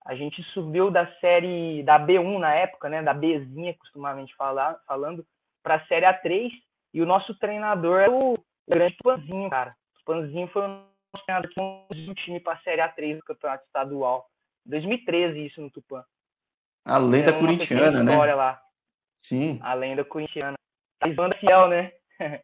a 0.04 0.14
gente 0.16 0.42
subiu 0.52 0.90
da 0.90 1.06
série 1.20 1.84
da 1.84 2.00
B1 2.00 2.38
na 2.40 2.52
época, 2.52 2.88
né? 2.88 3.00
Da 3.00 3.14
Bzinha, 3.14 3.76
costumamente 3.78 4.34
falar, 4.34 4.80
falando, 4.88 5.24
para 5.62 5.76
a 5.76 5.86
série 5.86 6.06
A3 6.06 6.50
e 6.92 7.00
o 7.00 7.06
nosso 7.06 7.34
treinador 7.34 8.00
é 8.00 8.08
o 8.08 8.34
grande 8.68 8.96
Panzinho, 9.02 9.48
cara. 9.48 9.74
O 10.00 10.04
Panzinho 10.04 10.48
foi 10.48 10.62
o 10.62 10.68
nosso 10.68 11.24
treinador 11.24 11.50
que 11.50 11.54
conduziu 11.54 12.12
o 12.12 12.14
time 12.14 12.40
para 12.40 12.54
a 12.54 12.60
Série 12.60 12.82
A3 12.82 13.16
do 13.16 13.24
Campeonato 13.24 13.64
Estadual. 13.64 14.26
2013, 14.66 15.46
isso 15.46 15.60
no 15.60 15.70
Tupã. 15.70 16.04
A 16.84 16.98
lenda 16.98 17.32
corintiana, 17.32 18.02
né? 18.02 18.34
lá. 18.34 18.60
Sim. 19.16 19.58
A 19.62 19.74
lenda 19.74 20.04
corintiana. 20.04 20.54
A 21.00 21.08
banda 21.08 21.36
fiel, 21.38 21.68
né? 21.68 21.92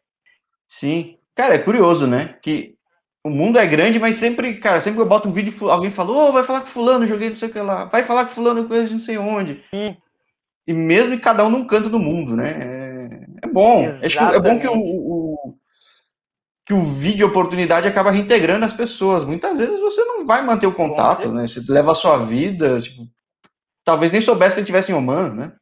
Sim. 0.69 1.19
Cara, 1.35 1.55
é 1.55 1.59
curioso, 1.59 2.07
né? 2.07 2.39
Que 2.43 2.77
o 3.25 3.31
mundo 3.31 3.59
é 3.59 3.67
grande, 3.67 3.99
mas 3.99 4.17
sempre, 4.17 4.59
cara, 4.59 4.81
sempre 4.81 4.99
que 4.99 5.03
eu 5.03 5.09
boto 5.09 5.29
um 5.29 5.33
vídeo, 5.33 5.69
alguém 5.69 5.91
fala, 5.91 6.13
ô, 6.13 6.29
oh, 6.29 6.33
vai 6.33 6.45
falar 6.45 6.61
com 6.61 6.67
fulano, 6.67 7.07
joguei 7.07 7.29
não 7.29 7.37
sei 7.37 7.49
o 7.49 7.53
que 7.53 7.61
lá. 7.61 7.87
Vai 7.87 8.05
falar 8.05 8.25
com 8.25 8.31
fulano, 8.31 8.69
coisa 8.69 8.87
de 8.87 8.93
não 8.93 9.01
sei 9.01 9.19
onde. 9.19 9.65
Sim. 9.71 9.97
E 10.67 10.73
mesmo 10.73 11.19
cada 11.21 11.45
um 11.45 11.51
num 11.51 11.67
canto 11.67 11.89
do 11.89 11.99
mundo, 11.99 12.37
né? 12.37 12.51
É 12.83 12.86
bom. 13.53 13.87
Acho 14.03 14.19
que 14.19 14.37
é 14.37 14.41
bom 14.41 14.59
que 14.59 14.69
o, 14.69 14.75
o, 14.77 15.59
que 16.67 16.75
o 16.75 16.81
vídeo 16.81 17.29
oportunidade 17.29 17.87
acaba 17.87 18.11
reintegrando 18.11 18.65
as 18.65 18.75
pessoas. 18.75 19.25
Muitas 19.25 19.59
vezes 19.59 19.79
você 19.79 20.05
não 20.05 20.27
vai 20.27 20.43
manter 20.43 20.67
o 20.67 20.75
contato, 20.75 21.33
né? 21.33 21.47
Você 21.47 21.61
leva 21.73 21.93
a 21.93 21.95
sua 21.95 22.25
vida, 22.25 22.81
tipo, 22.81 23.03
talvez 23.85 24.11
nem 24.11 24.21
soubesse 24.21 24.55
que 24.55 24.61
ele 24.61 24.65
estivesse 24.65 24.91
em 24.91 24.95
Oman, 24.95 25.33
né? 25.33 25.57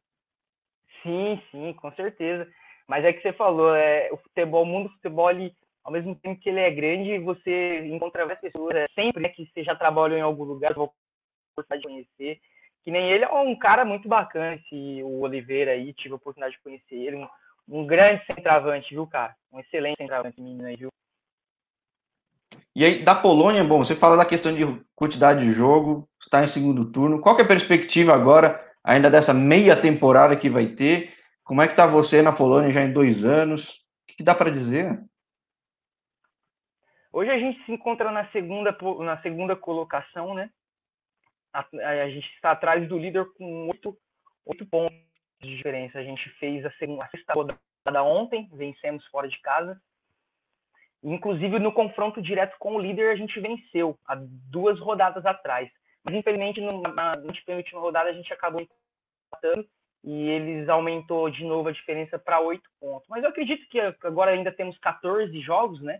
Sim, 1.03 1.39
sim, 1.51 1.73
com 1.73 1.91
certeza. 1.93 2.47
Mas 2.87 3.05
é 3.05 3.13
que 3.13 3.21
você 3.21 3.31
falou, 3.33 3.75
é, 3.75 4.09
o 4.11 4.17
futebol, 4.17 4.63
o 4.63 4.65
mundo 4.65 4.89
do 4.89 4.95
futebol, 4.95 5.29
ele, 5.29 5.53
ao 5.83 5.91
mesmo 5.91 6.15
tempo 6.15 6.41
que 6.41 6.49
ele 6.49 6.59
é 6.59 6.71
grande, 6.71 7.19
você 7.19 7.85
encontra 7.85 8.25
várias 8.25 8.41
pessoas, 8.41 8.73
é, 8.73 8.87
sempre 8.95 9.21
né, 9.21 9.29
que 9.29 9.47
você 9.53 9.63
já 9.63 9.75
trabalhou 9.75 10.17
em 10.17 10.21
algum 10.21 10.43
lugar, 10.43 10.73
gostar 10.73 11.77
de 11.77 11.83
conhecer. 11.83 12.39
Que 12.83 12.91
nem 12.91 13.09
ele 13.09 13.23
é 13.23 13.31
um 13.31 13.57
cara 13.57 13.85
muito 13.85 14.07
bacana, 14.07 14.55
esse, 14.55 15.01
o 15.03 15.21
Oliveira 15.21 15.71
aí, 15.71 15.93
tive 15.93 16.13
a 16.13 16.17
oportunidade 16.17 16.55
de 16.55 16.61
conhecer 16.63 16.95
ele, 16.95 17.15
um, 17.15 17.27
um 17.67 17.85
grande 17.85 18.23
centroavante, 18.25 18.93
viu, 18.93 19.07
cara? 19.07 19.35
Um 19.51 19.59
excelente 19.59 19.97
centroavante, 19.97 20.39
menino 20.39 20.67
aí, 20.67 20.75
viu? 20.75 20.89
E 22.75 22.83
aí, 22.83 23.03
da 23.03 23.15
Polônia, 23.15 23.63
bom, 23.63 23.79
você 23.79 23.95
fala 23.95 24.17
da 24.17 24.25
questão 24.25 24.53
de 24.53 24.63
quantidade 24.95 25.39
de 25.39 25.51
jogo, 25.51 26.09
está 26.19 26.43
em 26.43 26.47
segundo 26.47 26.91
turno. 26.91 27.21
Qual 27.21 27.37
é 27.39 27.41
a 27.41 27.47
perspectiva 27.47 28.13
agora, 28.13 28.61
ainda 28.83 29.09
dessa 29.09 29.33
meia 29.33 29.79
temporada 29.79 30.35
que 30.35 30.49
vai 30.49 30.67
ter? 30.67 31.15
Como 31.43 31.61
é 31.61 31.67
que 31.67 31.75
tá 31.75 31.87
você 31.87 32.21
na 32.21 32.33
Polônia 32.33 32.71
já 32.71 32.81
em 32.81 32.91
dois 32.91 33.23
anos? 33.23 33.69
O 33.69 34.07
que, 34.07 34.17
que 34.17 34.23
dá 34.23 34.35
para 34.35 34.51
dizer? 34.51 35.01
Hoje 37.13 37.31
a 37.31 37.39
gente 37.39 37.63
se 37.65 37.71
encontra 37.71 38.11
na 38.11 38.29
segunda, 38.31 38.77
na 38.99 39.21
segunda 39.21 39.55
colocação, 39.55 40.33
né? 40.33 40.49
A, 41.53 41.65
a 42.03 42.09
gente 42.09 42.27
está 42.35 42.51
atrás 42.51 42.85
do 42.89 42.97
líder 42.97 43.25
com 43.37 43.67
oito, 43.67 43.97
oito 44.45 44.65
pontos 44.65 45.05
de 45.45 45.57
diferença. 45.57 45.99
A 45.99 46.03
gente 46.03 46.29
fez 46.31 46.65
a, 46.65 46.71
segunda, 46.71 47.05
a 47.05 47.09
sexta 47.09 47.33
rodada 47.33 48.03
ontem, 48.03 48.49
vencemos 48.53 49.05
fora 49.07 49.27
de 49.27 49.39
casa. 49.39 49.79
Inclusive, 51.03 51.59
no 51.59 51.71
confronto 51.71 52.21
direto 52.21 52.55
com 52.57 52.75
o 52.75 52.79
líder, 52.79 53.11
a 53.11 53.15
gente 53.15 53.39
venceu 53.39 53.97
há 54.07 54.15
duas 54.15 54.79
rodadas 54.79 55.25
atrás. 55.25 55.69
Mas, 56.03 56.15
infelizmente, 56.15 56.61
na, 56.61 57.11
penúltima 57.45 57.79
rodada, 57.79 58.09
a 58.09 58.13
gente 58.13 58.31
acabou 58.33 58.61
empatando 58.61 59.67
e 60.03 60.29
eles 60.29 60.69
aumentou 60.69 61.29
de 61.29 61.43
novo 61.43 61.69
a 61.69 61.71
diferença 61.71 62.17
para 62.19 62.39
oito 62.39 62.69
pontos. 62.79 63.07
Mas 63.09 63.23
eu 63.23 63.29
acredito 63.29 63.67
que 63.69 63.79
agora 63.79 64.31
ainda 64.31 64.51
temos 64.51 64.77
14 64.77 65.39
jogos, 65.41 65.81
né? 65.81 65.99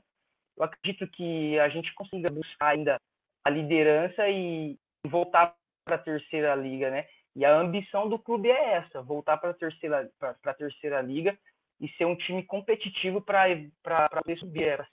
Eu 0.55 0.63
acredito 0.63 1.08
que 1.08 1.60
a 1.60 1.67
gente 1.69 1.93
consiga 1.95 2.31
buscar 2.31 2.69
ainda 2.69 2.97
a 3.43 3.49
liderança 3.49 4.29
e 4.29 4.77
voltar 5.05 5.55
para 5.84 5.95
a 5.95 5.99
terceira 5.99 6.55
liga, 6.55 6.89
né? 6.89 7.08
E 7.36 7.43
a 7.43 7.58
ambição 7.58 8.08
do 8.08 8.17
clube 8.17 8.50
é 8.50 8.76
essa, 8.76 9.02
voltar 9.02 9.38
para 9.38 9.50
a 9.50 9.54
terceira, 9.54 10.10
terceira 10.58 11.02
liga 11.02 11.38
e 11.80 11.89
ser 11.89 12.06
um 12.06 12.15
time 12.15 12.43
competitivo 12.43 13.21
para 13.21 14.08
poder 14.10 14.38
subir 14.38 14.76
para 14.78 14.88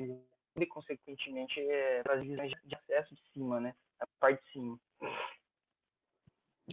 e, 0.59 0.67
consequentemente, 0.67 1.59
é, 1.61 2.03
para 2.03 2.15
as 2.15 2.23
divisões 2.23 2.53
de 2.65 2.75
acesso 2.75 3.15
de 3.15 3.23
cima, 3.33 3.61
né? 3.61 3.75
A 4.01 4.07
parte 4.21 4.43
de 4.45 4.53
cima. 4.53 4.79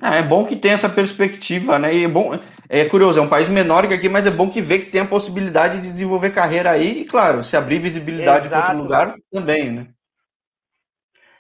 Ah, 0.02 0.16
é 0.16 0.24
bom 0.24 0.46
que 0.46 0.56
tem 0.56 0.72
essa 0.72 0.90
perspectiva, 0.90 1.80
né? 1.80 1.94
E 1.94 2.04
é 2.04 2.08
bom, 2.08 2.32
é 2.68 2.86
curioso, 2.90 3.20
é 3.20 3.22
um 3.22 3.30
país 3.30 3.48
menor 3.50 3.88
que 3.88 3.94
aqui, 3.94 4.10
mas 4.10 4.28
é 4.28 4.32
bom 4.32 4.50
que 4.50 4.62
vê 4.62 4.80
que 4.80 4.92
tem 4.92 5.02
a 5.02 5.08
possibilidade 5.08 5.76
de 5.76 5.90
desenvolver 5.90 6.32
carreira 6.32 6.72
aí 6.72 7.02
e, 7.02 7.06
claro, 7.06 7.44
se 7.44 7.56
abrir 7.56 7.80
visibilidade 7.80 8.50
para 8.50 8.60
outro 8.60 8.78
lugar 8.78 9.16
também, 9.32 9.72
né? 9.72 9.88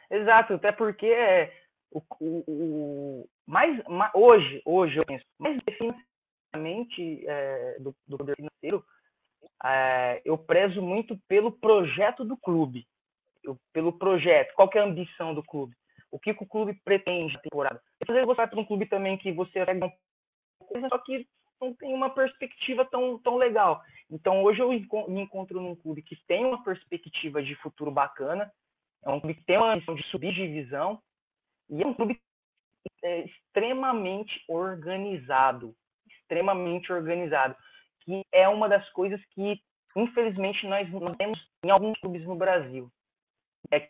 Exato, 0.09 0.53
até 0.53 0.71
porque 0.71 1.05
é, 1.05 1.51
o, 1.91 2.01
o, 2.19 3.29
mais, 3.49 3.81
hoje, 4.13 4.61
hoje 4.63 4.97
eu 4.97 5.05
penso, 5.05 5.25
mais 5.39 5.57
definitivamente 5.65 7.27
é, 7.27 7.79
do, 7.79 7.95
do 8.07 8.17
poder 8.17 8.35
financeiro, 8.35 8.85
é, 9.65 10.21
eu 10.23 10.37
prezo 10.37 10.83
muito 10.83 11.17
pelo 11.27 11.51
projeto 11.51 12.23
do 12.23 12.37
clube, 12.37 12.87
eu, 13.43 13.57
pelo 13.73 13.91
projeto, 13.91 14.53
qual 14.53 14.69
é 14.75 14.79
a 14.79 14.83
ambição 14.83 15.33
do 15.33 15.41
clube, 15.41 15.75
o 16.11 16.19
que, 16.19 16.31
que 16.31 16.43
o 16.43 16.47
clube 16.47 16.79
pretende 16.85 17.33
na 17.33 17.39
temporada. 17.39 17.81
Às 18.07 18.13
vezes 18.13 18.27
você 18.27 18.37
vai 18.37 18.47
para 18.47 18.59
um 18.59 18.65
clube 18.65 18.85
também 18.85 19.17
que 19.17 19.31
você 19.31 19.65
pega 19.65 19.83
um 19.83 19.91
coisa, 20.67 20.87
só 20.87 20.99
que 20.99 21.27
não 21.59 21.73
tem 21.73 21.91
uma 21.91 22.11
perspectiva 22.11 22.85
tão, 22.85 23.17
tão 23.17 23.35
legal. 23.35 23.81
Então 24.11 24.43
hoje 24.43 24.61
eu 24.61 24.69
me 24.69 25.21
encontro 25.21 25.59
num 25.59 25.75
clube 25.75 26.03
que 26.03 26.15
tem 26.27 26.45
uma 26.45 26.63
perspectiva 26.63 27.41
de 27.41 27.55
futuro 27.55 27.89
bacana, 27.89 28.51
é 29.03 29.09
um 29.09 29.19
clube 29.19 29.33
que 29.33 29.45
tem 29.45 29.57
uma 29.57 29.73
missão 29.73 29.95
de 29.95 30.03
subir 30.03 30.35
divisão, 30.35 31.01
e 31.67 31.81
é 31.81 31.87
um 31.87 31.95
clube 31.95 32.19
é, 33.03 33.25
extremamente 33.25 34.43
organizado, 34.47 35.75
extremamente 36.07 36.91
organizado, 36.91 37.55
que 38.01 38.21
é 38.31 38.47
uma 38.47 38.67
das 38.67 38.87
coisas 38.91 39.19
que, 39.33 39.61
infelizmente, 39.95 40.67
nós 40.67 40.89
não 40.91 41.13
temos 41.15 41.39
em 41.63 41.69
alguns 41.69 41.99
clubes 41.99 42.23
no 42.25 42.35
Brasil. 42.35 42.91
É 43.71 43.79
que 43.81 43.89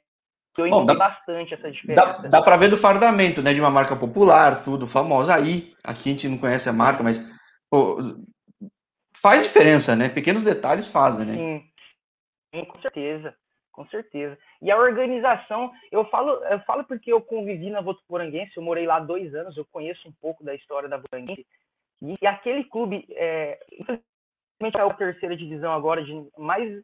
eu 0.58 0.67
entendi 0.67 0.97
bastante 0.97 1.54
essa 1.54 1.71
diferença. 1.71 2.21
Dá, 2.21 2.28
dá 2.28 2.41
para 2.41 2.58
ver 2.58 2.69
do 2.69 2.78
fardamento, 2.78 3.41
né, 3.41 3.54
de 3.54 3.60
uma 3.60 3.69
marca 3.69 3.95
popular, 3.95 4.63
tudo 4.63 4.88
famosa 4.88 5.36
aí. 5.36 5.73
Aqui 5.84 6.10
a 6.10 6.12
gente 6.13 6.28
não 6.28 6.38
conhece 6.38 6.67
a 6.67 6.73
marca, 6.73 7.04
mas 7.04 7.19
pô, 7.69 7.97
faz 9.15 9.43
diferença, 9.43 9.95
né? 9.95 10.10
Pequenos 10.10 10.43
detalhes 10.43 10.91
fazem, 10.91 11.25
né? 11.25 11.36
Sim, 11.36 11.71
Sim 12.54 12.65
com 12.65 12.82
certeza 12.82 13.36
com 13.71 13.86
certeza. 13.88 14.38
E 14.62 14.71
a 14.71 14.77
organização, 14.77 15.71
eu 15.91 16.05
falo, 16.05 16.43
eu 16.45 16.60
falo 16.62 16.84
porque 16.84 17.12
eu 17.12 17.21
convivi 17.21 17.69
na 17.69 17.82
Votuporanguense, 17.82 18.55
eu 18.55 18.63
morei 18.63 18.86
lá 18.86 18.99
dois 18.99 19.34
anos, 19.34 19.55
eu 19.55 19.65
conheço 19.65 20.08
um 20.08 20.13
pouco 20.13 20.43
da 20.43 20.53
história 20.53 20.89
da 20.89 20.97
Votuporanguense, 20.97 21.45
e, 22.01 22.15
e 22.21 22.27
aquele 22.27 22.63
clube, 22.63 23.05
é, 23.12 23.60
infelizmente 23.71 24.79
é 24.79 24.82
a 24.82 24.93
terceira 24.93 25.36
divisão 25.36 25.73
agora, 25.73 26.03
de, 26.03 26.13
mas 26.38 26.84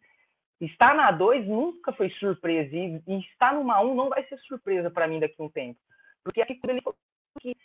estar 0.61 0.95
na 0.95 1.11
2 1.11 1.47
nunca 1.47 1.91
foi 1.93 2.09
surpresa, 2.11 2.75
e, 2.75 3.01
e 3.07 3.19
estar 3.19 3.53
numa 3.53 3.81
1 3.81 3.91
um 3.91 3.95
não 3.95 4.09
vai 4.09 4.25
ser 4.27 4.37
surpresa 4.39 4.89
para 4.89 5.07
mim 5.07 5.19
daqui 5.19 5.35
a 5.39 5.43
um 5.43 5.49
tempo. 5.49 5.79
Porque 6.23 6.41
aquele 6.41 6.81
clube 6.81 6.97
ele 7.43 7.55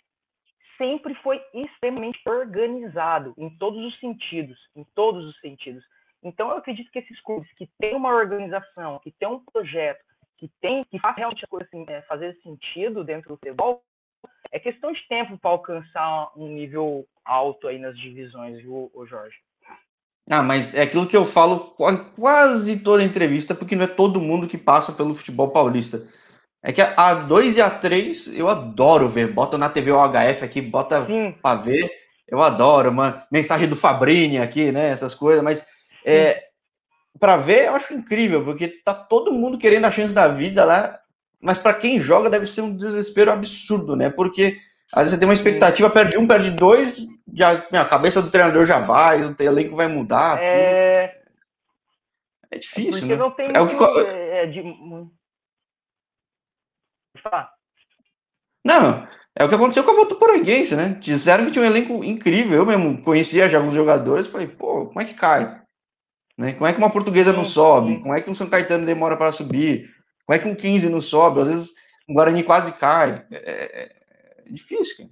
sempre 0.77 1.15
foi 1.17 1.41
extremamente 1.53 2.19
organizado, 2.29 3.35
em 3.37 3.51
todos 3.51 3.85
os 3.85 3.99
sentidos, 4.01 4.59
em 4.75 4.85
todos 4.95 5.25
os 5.27 5.39
sentidos. 5.41 5.85
Então, 6.23 6.51
eu 6.51 6.59
acredito 6.59 6.91
que 6.91 6.99
esses 6.99 7.21
clubes 7.23 7.51
que 7.55 7.69
têm 7.79 7.95
uma 7.95 8.15
organização, 8.15 8.99
que 8.99 9.11
têm 9.13 9.29
um 9.29 9.41
projeto, 9.41 10.05
que 10.37 10.51
tem, 10.61 10.85
que 10.85 10.99
faz 10.99 11.17
realmente 11.17 11.45
a 11.45 11.49
coisa 11.49 11.67
assim, 11.67 11.85
é, 11.89 12.03
fazer 12.03 12.37
sentido 12.43 13.05
dentro 13.05 13.31
do 13.31 13.37
futebol, 13.37 13.83
é 14.51 14.59
questão 14.59 14.93
de 14.93 15.07
tempo 15.09 15.39
para 15.39 15.51
alcançar 15.51 16.31
um 16.37 16.49
nível 16.49 17.07
alto 17.25 17.69
aí 17.69 17.79
nas 17.79 17.99
divisões, 17.99 18.61
viu, 18.63 18.91
Jorge? 19.09 19.37
Ah, 20.29 20.43
mas 20.43 20.75
é 20.75 20.83
aquilo 20.83 21.07
que 21.07 21.17
eu 21.17 21.25
falo 21.25 21.75
quase 22.15 22.85
toda 22.85 23.03
entrevista, 23.03 23.55
porque 23.55 23.75
não 23.75 23.85
é 23.85 23.89
todo 23.89 24.21
mundo 24.21 24.47
que 24.47 24.59
passa 24.59 24.93
pelo 24.93 25.15
futebol 25.15 25.51
paulista. 25.51 26.07
É 26.63 26.73
que 26.73 26.81
a 26.81 27.15
2 27.15 27.57
e 27.57 27.63
a 27.63 27.71
3 27.71 28.39
eu 28.39 28.49
adoro 28.49 29.09
ver. 29.09 29.33
Bota 29.33 29.57
na 29.57 29.71
TV 29.71 29.91
OHF 29.91 30.45
aqui, 30.45 30.61
bota 30.61 31.07
Sim. 31.07 31.31
pra 31.41 31.55
ver. 31.57 31.91
Eu 32.29 32.41
adoro, 32.43 32.91
uma 32.91 33.27
mensagem 33.33 33.69
do 33.69 33.75
Fabrini 33.75 34.39
aqui, 34.39 34.71
né? 34.71 34.89
Essas 34.89 35.15
coisas, 35.15 35.43
mas 35.43 35.67
é, 36.05 36.41
para 37.19 37.37
ver, 37.37 37.67
eu 37.67 37.75
acho 37.75 37.93
incrível, 37.95 38.45
porque 38.45 38.69
tá 38.69 38.95
todo 38.95 39.33
mundo 39.33 39.59
querendo 39.59 39.85
a 39.87 39.91
chance 39.91 40.15
da 40.15 40.29
vida 40.29 40.65
lá, 40.65 40.99
mas 41.43 41.59
para 41.59 41.75
quem 41.75 42.01
joga 42.01 42.31
deve 42.31 42.47
ser 42.47 42.63
um 42.63 42.77
desespero 42.77 43.31
absurdo, 43.31 43.97
né? 43.97 44.11
Porque 44.11 44.59
Às 44.93 45.05
vezes 45.05 45.13
você 45.15 45.19
tem 45.21 45.29
uma 45.29 45.35
expectativa, 45.35 45.89
perde 45.91 46.19
um, 46.19 46.27
perde 46.27 46.51
dois, 46.51 47.07
já, 47.33 47.53
a 47.53 47.85
cabeça 47.85 48.21
do 48.21 48.31
treinador 48.31 48.67
já 48.67 48.81
vai, 48.81 49.23
o 49.23 49.37
elenco 49.41 49.77
vai 49.77 49.87
mudar. 49.87 50.39
É, 50.43 51.15
é 52.51 52.59
difícil, 52.59 52.91
porque 52.93 53.07
né? 53.07 53.17
não 53.17 53.31
tem 53.31 53.49
É 53.55 53.61
o 53.61 53.69
que- 53.69 53.77
muito, 53.77 54.01
é, 54.01 54.47
de... 54.47 54.63
Não, 58.65 59.07
é 59.39 59.45
o 59.45 59.49
que 59.49 59.55
aconteceu 59.55 59.85
com 59.85 59.93
a 59.93 59.95
Votuporanguense, 59.95 60.75
né? 60.75 60.97
Disseram 61.01 61.47
que 61.47 61.53
tinha 61.53 61.65
um 61.65 61.67
elenco 61.69 62.05
incrível. 62.05 62.59
Eu 62.59 62.67
mesmo 62.67 63.01
conhecia 63.03 63.49
já 63.49 63.59
alguns 63.59 63.75
jogadores. 63.75 64.27
Falei, 64.27 64.49
pô, 64.49 64.87
como 64.87 65.01
é 65.01 65.05
que 65.05 65.15
cai? 65.15 65.60
Né? 66.37 66.53
Como 66.55 66.67
é 66.67 66.73
que 66.73 66.79
uma 66.79 66.91
portuguesa 66.91 67.33
não 67.33 67.45
Sim, 67.45 67.51
sobe? 67.51 67.99
Como 68.01 68.15
é 68.15 68.21
que 68.21 68.31
um 68.31 68.35
São 68.35 68.49
Caetano 68.49 68.87
demora 68.87 69.17
para 69.17 69.33
subir? 69.33 69.91
Como 70.27 70.37
é 70.37 70.39
que 70.41 70.49
um 70.49 70.55
15 70.55 70.89
não 70.89 71.03
sobe? 71.03 71.41
Às 71.41 71.49
vezes 71.49 71.75
um 72.09 72.15
Guarani 72.15 72.43
quase 72.43 72.79
cai. 72.79 73.27
É, 73.31 73.37
é- 73.37 73.97
é 74.47 74.53
difícil, 74.53 74.97
cara. 74.97 75.11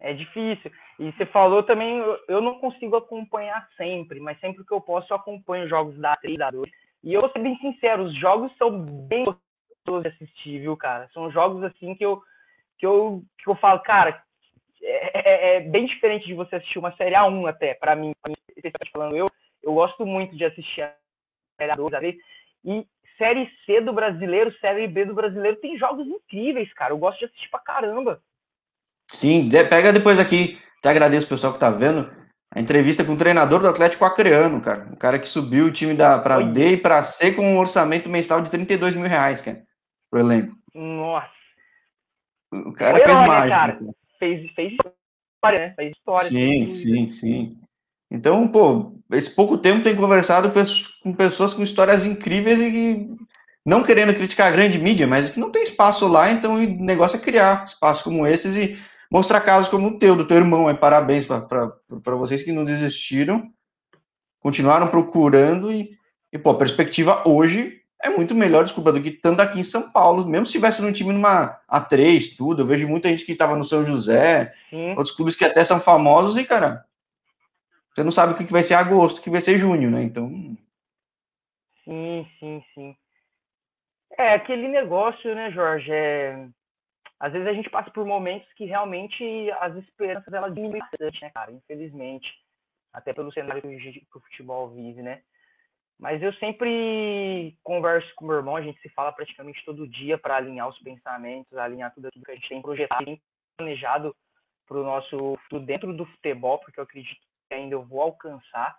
É 0.00 0.12
difícil. 0.14 0.70
E 0.98 1.10
você 1.12 1.26
falou 1.26 1.62
também, 1.62 1.98
eu- 2.28 2.40
não 2.40 2.58
consigo 2.60 2.96
acompanhar 2.96 3.68
sempre, 3.76 4.20
mas 4.20 4.38
sempre 4.40 4.64
que 4.64 4.72
eu 4.72 4.80
posso 4.80 5.12
eu 5.12 5.16
acompanho 5.16 5.68
jogos 5.68 5.96
da 5.98 6.12
A3, 6.12 6.36
da 6.36 6.50
2. 6.50 6.70
E 7.02 7.12
eu 7.14 7.20
vou 7.20 7.30
ser 7.30 7.40
bem 7.40 7.56
sincero, 7.58 8.04
os 8.04 8.14
jogos 8.16 8.52
são 8.56 8.70
bem 8.80 9.24
gostosos 9.24 10.02
de 10.02 10.08
assistir, 10.08 10.60
viu, 10.60 10.76
cara? 10.76 11.08
São 11.12 11.30
jogos 11.30 11.62
assim 11.64 11.94
que 11.94 12.04
eu, 12.04 12.20
que 12.78 12.86
eu, 12.86 13.22
que 13.42 13.48
eu 13.50 13.56
falo, 13.56 13.80
cara, 13.80 14.22
é, 14.82 15.18
é- 15.18 15.56
é 15.56 15.60
bem 15.60 15.86
diferente 15.86 16.26
de 16.26 16.34
você 16.34 16.56
assistir 16.56 16.78
uma 16.78 16.94
Série 16.96 17.14
A1 17.14 17.48
até, 17.48 17.74
pra 17.74 17.96
mim, 17.96 18.12
pra 18.22 18.30
mim, 18.32 18.72
falando 18.92 19.16
eu, 19.16 19.26
eu 19.62 19.74
gosto 19.74 20.04
muito 20.06 20.36
de 20.36 20.44
assistir 20.44 20.82
a 20.82 20.94
Série 21.60 21.72
A2, 21.72 21.90
A3, 21.90 22.16
e 22.64 22.86
Série 23.16 23.50
C 23.66 23.80
do 23.80 23.92
brasileiro, 23.92 24.54
Série 24.60 24.86
B 24.86 25.04
do 25.04 25.14
brasileiro, 25.14 25.56
tem 25.56 25.76
jogos 25.76 26.06
incríveis, 26.06 26.72
cara, 26.74 26.92
eu 26.92 26.98
gosto 26.98 27.18
de 27.18 27.24
assistir 27.26 27.50
pra 27.50 27.60
caramba. 27.60 28.22
Sim, 29.12 29.48
pega 29.68 29.92
depois 29.92 30.20
aqui. 30.20 30.60
Até 30.78 30.90
agradeço 30.90 31.26
o 31.26 31.28
pessoal 31.30 31.52
que 31.52 31.58
tá 31.58 31.70
vendo. 31.70 32.10
A 32.54 32.60
entrevista 32.60 33.04
com 33.04 33.12
o 33.12 33.18
treinador 33.18 33.60
do 33.60 33.68
Atlético 33.68 34.04
Acreano, 34.04 34.60
cara. 34.60 34.88
O 34.92 34.96
cara 34.96 35.18
que 35.18 35.28
subiu 35.28 35.66
o 35.66 35.72
time 35.72 35.94
da, 35.94 36.18
pra. 36.18 36.40
D 36.40 36.74
e 36.74 36.76
pra 36.76 37.02
C 37.02 37.34
com 37.34 37.42
um 37.42 37.58
orçamento 37.58 38.08
mensal 38.08 38.40
de 38.42 38.50
32 38.50 38.94
mil 38.94 39.08
reais, 39.08 39.42
cara. 39.42 39.62
Pro 40.10 40.20
elenco. 40.20 40.56
Nossa. 40.74 41.30
O 42.52 42.72
cara 42.72 42.96
Foi 42.96 43.04
fez 43.04 43.16
herói, 43.16 43.28
mágica. 43.28 43.56
cara? 43.60 43.72
cara. 43.72 43.92
fez, 44.18 44.52
fez 44.52 44.72
história, 44.72 45.58
né? 45.58 45.74
Fez 45.74 45.90
história. 45.90 46.30
Sim, 46.30 46.70
sim, 46.70 47.10
sim. 47.10 47.60
Então, 48.10 48.48
pô, 48.48 48.92
esse 49.12 49.30
pouco 49.30 49.58
tempo 49.58 49.82
tem 49.82 49.94
conversado 49.94 50.50
com 51.02 51.12
pessoas 51.12 51.52
com 51.52 51.62
histórias 51.62 52.04
incríveis 52.04 52.60
e 52.60 52.70
que, 52.70 53.10
não 53.64 53.82
querendo 53.82 54.14
criticar 54.14 54.48
a 54.48 54.54
grande 54.54 54.78
mídia, 54.78 55.06
mas 55.06 55.30
que 55.30 55.40
não 55.40 55.50
tem 55.50 55.62
espaço 55.62 56.06
lá, 56.06 56.30
então 56.30 56.54
o 56.54 56.84
negócio 56.84 57.16
é 57.16 57.20
criar 57.20 57.64
espaços 57.66 58.02
como 58.02 58.26
esses 58.26 58.56
e 58.56 58.78
mostrar 59.10 59.40
casos 59.40 59.68
como 59.68 59.88
o 59.88 59.98
teu, 59.98 60.16
do 60.16 60.26
teu 60.26 60.38
irmão. 60.38 60.68
É 60.68 60.74
parabéns 60.74 61.26
para 61.26 62.16
vocês 62.16 62.42
que 62.42 62.52
não 62.52 62.64
desistiram, 62.64 63.50
continuaram 64.40 64.88
procurando 64.88 65.70
e, 65.70 65.90
e, 66.32 66.38
pô, 66.38 66.50
a 66.50 66.58
perspectiva 66.58 67.22
hoje 67.26 67.78
é 68.02 68.08
muito 68.08 68.34
melhor, 68.34 68.64
desculpa, 68.64 68.92
do 68.92 69.02
que 69.02 69.10
tanto 69.10 69.40
aqui 69.40 69.58
em 69.58 69.64
São 69.64 69.90
Paulo. 69.90 70.24
Mesmo 70.26 70.46
se 70.46 70.52
tivesse 70.52 70.80
num 70.80 70.92
time 70.92 71.12
numa 71.12 71.58
A3, 71.70 72.36
tudo, 72.36 72.62
eu 72.62 72.66
vejo 72.66 72.86
muita 72.86 73.08
gente 73.08 73.24
que 73.24 73.32
estava 73.32 73.56
no 73.56 73.64
São 73.64 73.84
José, 73.84 74.52
Sim, 74.70 74.90
outros 74.90 75.10
clubes 75.10 75.34
que 75.34 75.44
até 75.44 75.64
são 75.64 75.80
famosos 75.80 76.38
e, 76.38 76.44
cara, 76.44 76.84
você 77.94 78.04
não 78.04 78.10
sabe 78.10 78.32
o 78.32 78.36
que 78.36 78.52
vai 78.52 78.62
ser 78.62 78.74
agosto, 78.74 79.18
o 79.18 79.22
que 79.22 79.30
vai 79.30 79.40
ser 79.40 79.56
junho, 79.56 79.90
né? 79.90 80.02
Então, 80.02 80.28
sim, 81.84 82.30
sim, 82.38 82.64
sim. 82.74 82.96
É 84.16 84.34
aquele 84.34 84.68
negócio, 84.68 85.34
né, 85.34 85.50
Jorge? 85.50 85.90
É... 85.90 86.48
Às 87.20 87.32
vezes 87.32 87.48
a 87.48 87.52
gente 87.52 87.70
passa 87.70 87.90
por 87.90 88.04
momentos 88.04 88.52
que 88.54 88.64
realmente 88.64 89.50
as 89.60 89.74
esperanças 89.76 90.32
elas 90.32 90.54
diminuem 90.54 90.80
bastante, 90.80 91.20
né, 91.22 91.30
cara? 91.30 91.50
Infelizmente. 91.50 92.28
Até 92.92 93.12
pelo 93.12 93.32
cenário 93.32 93.62
que 93.62 94.06
o 94.14 94.20
futebol 94.20 94.70
vive, 94.70 95.02
né? 95.02 95.22
Mas 95.98 96.22
eu 96.22 96.32
sempre 96.34 97.58
converso 97.62 98.12
com 98.14 98.26
meu 98.26 98.36
irmão, 98.36 98.54
a 98.54 98.62
gente 98.62 98.80
se 98.80 98.88
fala 98.90 99.12
praticamente 99.12 99.64
todo 99.64 99.88
dia 99.88 100.16
para 100.16 100.36
alinhar 100.36 100.68
os 100.68 100.78
pensamentos, 100.78 101.58
alinhar 101.58 101.92
tudo 101.92 102.06
aquilo 102.06 102.24
que 102.24 102.30
a 102.30 102.34
gente 102.34 102.48
tem 102.48 102.62
projetado, 102.62 103.20
planejado 103.56 104.16
para 104.66 104.78
o 104.78 104.84
nosso 104.84 105.36
dentro 105.64 105.92
do 105.92 106.06
futebol, 106.06 106.58
porque 106.60 106.78
eu 106.78 106.84
acredito 106.84 107.20
que 107.48 107.54
ainda 107.54 107.74
eu 107.74 107.82
vou 107.84 108.00
alcançar. 108.02 108.76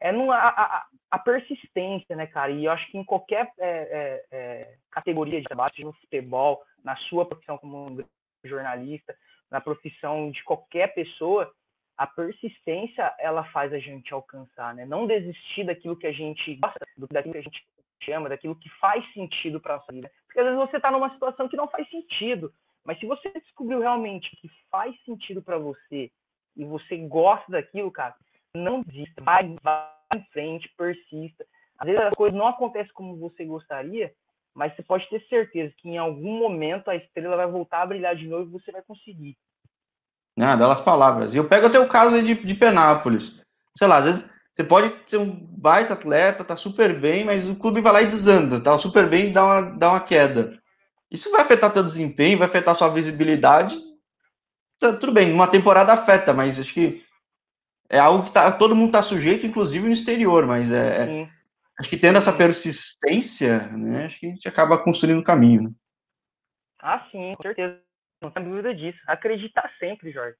É 0.00 0.12
numa, 0.12 0.36
a, 0.36 0.48
a- 0.78 0.86
a 1.12 1.18
persistência, 1.18 2.14
né, 2.16 2.26
cara? 2.26 2.50
E 2.52 2.64
eu 2.64 2.72
acho 2.72 2.90
que 2.90 2.98
em 2.98 3.04
qualquer 3.04 3.52
é, 3.58 3.68
é, 3.68 4.24
é, 4.30 4.74
categoria 4.90 5.40
de 5.40 5.46
trabalho, 5.46 5.72
no 5.78 5.92
futebol, 5.94 6.62
na 6.82 6.96
sua 6.96 7.24
profissão 7.24 7.56
como 7.56 8.04
jornalista, 8.44 9.16
na 9.50 9.60
profissão 9.60 10.30
de 10.30 10.42
qualquer 10.44 10.92
pessoa, 10.94 11.50
a 11.96 12.06
persistência 12.06 13.14
ela 13.18 13.44
faz 13.52 13.72
a 13.72 13.78
gente 13.78 14.12
alcançar, 14.12 14.74
né? 14.74 14.84
Não 14.84 15.06
desistir 15.06 15.64
daquilo 15.64 15.96
que 15.96 16.06
a 16.08 16.12
gente 16.12 16.56
gosta, 16.56 16.80
daquilo 17.10 17.32
que 17.32 17.38
a 17.38 17.42
gente 17.42 17.64
chama, 18.02 18.28
daquilo 18.28 18.56
que 18.56 18.68
faz 18.80 19.04
sentido 19.14 19.60
para 19.60 19.76
nossa 19.76 19.92
vida. 19.92 20.10
Porque 20.26 20.40
às 20.40 20.46
vezes 20.46 20.58
você 20.58 20.76
está 20.76 20.90
numa 20.90 21.10
situação 21.10 21.48
que 21.48 21.56
não 21.56 21.68
faz 21.68 21.88
sentido, 21.88 22.52
mas 22.84 22.98
se 22.98 23.06
você 23.06 23.30
descobriu 23.30 23.78
realmente 23.78 24.34
que 24.36 24.50
faz 24.70 24.94
sentido 25.04 25.40
para 25.40 25.56
você 25.56 26.10
e 26.56 26.64
você 26.64 26.96
gosta 26.96 27.50
daquilo, 27.50 27.90
cara, 27.90 28.14
não 28.54 28.82
desista, 28.82 29.22
vai, 29.22 29.56
vai 29.62 29.88
em 30.14 30.24
frente, 30.32 30.72
persista. 30.76 31.44
Às 31.78 31.86
vezes 31.86 32.00
as 32.00 32.14
coisas 32.14 32.38
não 32.38 32.46
acontecem 32.46 32.92
como 32.94 33.16
você 33.16 33.44
gostaria, 33.44 34.12
mas 34.54 34.74
você 34.74 34.82
pode 34.82 35.08
ter 35.10 35.20
certeza 35.28 35.74
que 35.78 35.88
em 35.88 35.98
algum 35.98 36.38
momento 36.38 36.88
a 36.88 36.96
estrela 36.96 37.36
vai 37.36 37.46
voltar 37.46 37.82
a 37.82 37.86
brilhar 37.86 38.14
de 38.14 38.28
novo 38.28 38.44
e 38.44 38.52
você 38.52 38.70
vai 38.70 38.82
conseguir. 38.82 39.36
ah, 40.38 40.56
belas 40.56 40.80
palavras. 40.80 41.34
E 41.34 41.36
eu 41.36 41.48
pego 41.48 41.66
até 41.66 41.78
o 41.78 41.88
caso 41.88 42.22
de, 42.22 42.34
de 42.34 42.54
Penápolis. 42.54 43.42
Sei 43.76 43.88
lá, 43.88 43.98
às 43.98 44.04
vezes 44.04 44.30
você 44.54 44.62
pode 44.62 44.94
ser 45.06 45.18
um 45.18 45.30
baita 45.30 45.94
atleta, 45.94 46.44
tá 46.44 46.54
super 46.54 46.98
bem, 46.98 47.24
mas 47.24 47.48
o 47.48 47.58
clube 47.58 47.80
vai 47.80 47.92
lá 47.92 48.02
e 48.02 48.06
desanda, 48.06 48.62
tá 48.62 48.78
super 48.78 49.08
bem 49.08 49.26
e 49.26 49.32
dá 49.32 49.44
uma, 49.44 49.60
dá 49.62 49.90
uma 49.90 50.00
queda. 50.00 50.56
Isso 51.10 51.30
vai 51.30 51.40
afetar 51.40 51.72
teu 51.72 51.82
desempenho, 51.82 52.38
vai 52.38 52.46
afetar 52.46 52.74
sua 52.74 52.88
visibilidade. 52.88 53.76
Tá, 54.78 54.96
tudo 54.96 55.12
bem, 55.12 55.32
uma 55.32 55.50
temporada 55.50 55.92
afeta, 55.92 56.34
mas 56.34 56.58
acho 56.58 56.72
que 56.74 57.04
é 57.88 57.98
algo 57.98 58.24
que 58.24 58.32
tá, 58.32 58.50
todo 58.52 58.74
mundo 58.74 58.92
tá 58.92 59.02
sujeito, 59.02 59.46
inclusive 59.46 59.86
no 59.86 59.92
exterior, 59.92 60.46
mas 60.46 60.72
é, 60.72 61.06
Sim. 61.06 61.28
acho 61.78 61.88
que 61.88 61.96
tendo 61.96 62.18
essa 62.18 62.32
persistência, 62.32 63.68
né, 63.68 64.06
acho 64.06 64.18
que 64.18 64.26
a 64.26 64.30
gente 64.30 64.48
acaba 64.48 64.82
construindo 64.82 65.20
o 65.20 65.24
caminho. 65.24 65.64
Né? 65.64 65.70
Ah, 66.80 67.06
sim, 67.10 67.34
com 67.36 67.42
certeza. 67.42 67.80
Não 68.20 68.30
tem 68.30 68.44
dúvida 68.44 68.74
disso. 68.74 68.98
Acreditar 69.06 69.70
sempre, 69.78 70.12
Jorge. 70.12 70.36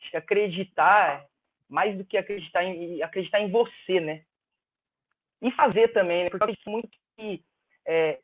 Acho 0.00 0.10
que 0.10 0.16
acreditar, 0.16 1.24
mais 1.68 1.96
do 1.96 2.04
que 2.04 2.16
acreditar 2.16 2.64
em, 2.64 3.02
acreditar 3.02 3.40
em 3.40 3.50
você, 3.50 4.00
né? 4.00 4.22
E 5.40 5.50
fazer 5.52 5.88
também, 5.88 6.24
né? 6.24 6.30
Porque 6.30 6.42
eu 6.42 6.46
acredito 6.46 6.70
muito 6.70 6.90
que 7.16 7.44
é, 7.86 8.18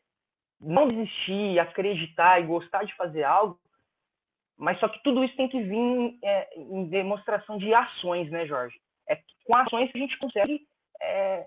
não 0.60 0.86
desistir, 0.86 1.58
acreditar 1.58 2.40
e 2.40 2.46
gostar 2.46 2.84
de 2.84 2.94
fazer 2.96 3.24
algo, 3.24 3.58
mas 4.56 4.78
só 4.78 4.88
que 4.88 5.02
tudo 5.02 5.24
isso 5.24 5.36
tem 5.36 5.48
que 5.48 5.60
vir 5.60 6.18
é, 6.22 6.58
em 6.58 6.86
demonstração 6.86 7.58
de 7.58 7.72
ações, 7.74 8.30
né, 8.30 8.46
Jorge? 8.46 8.76
É 9.08 9.18
com 9.44 9.56
ações 9.56 9.90
que 9.90 9.98
a 9.98 10.00
gente 10.00 10.18
consegue 10.18 10.66
é, 11.00 11.46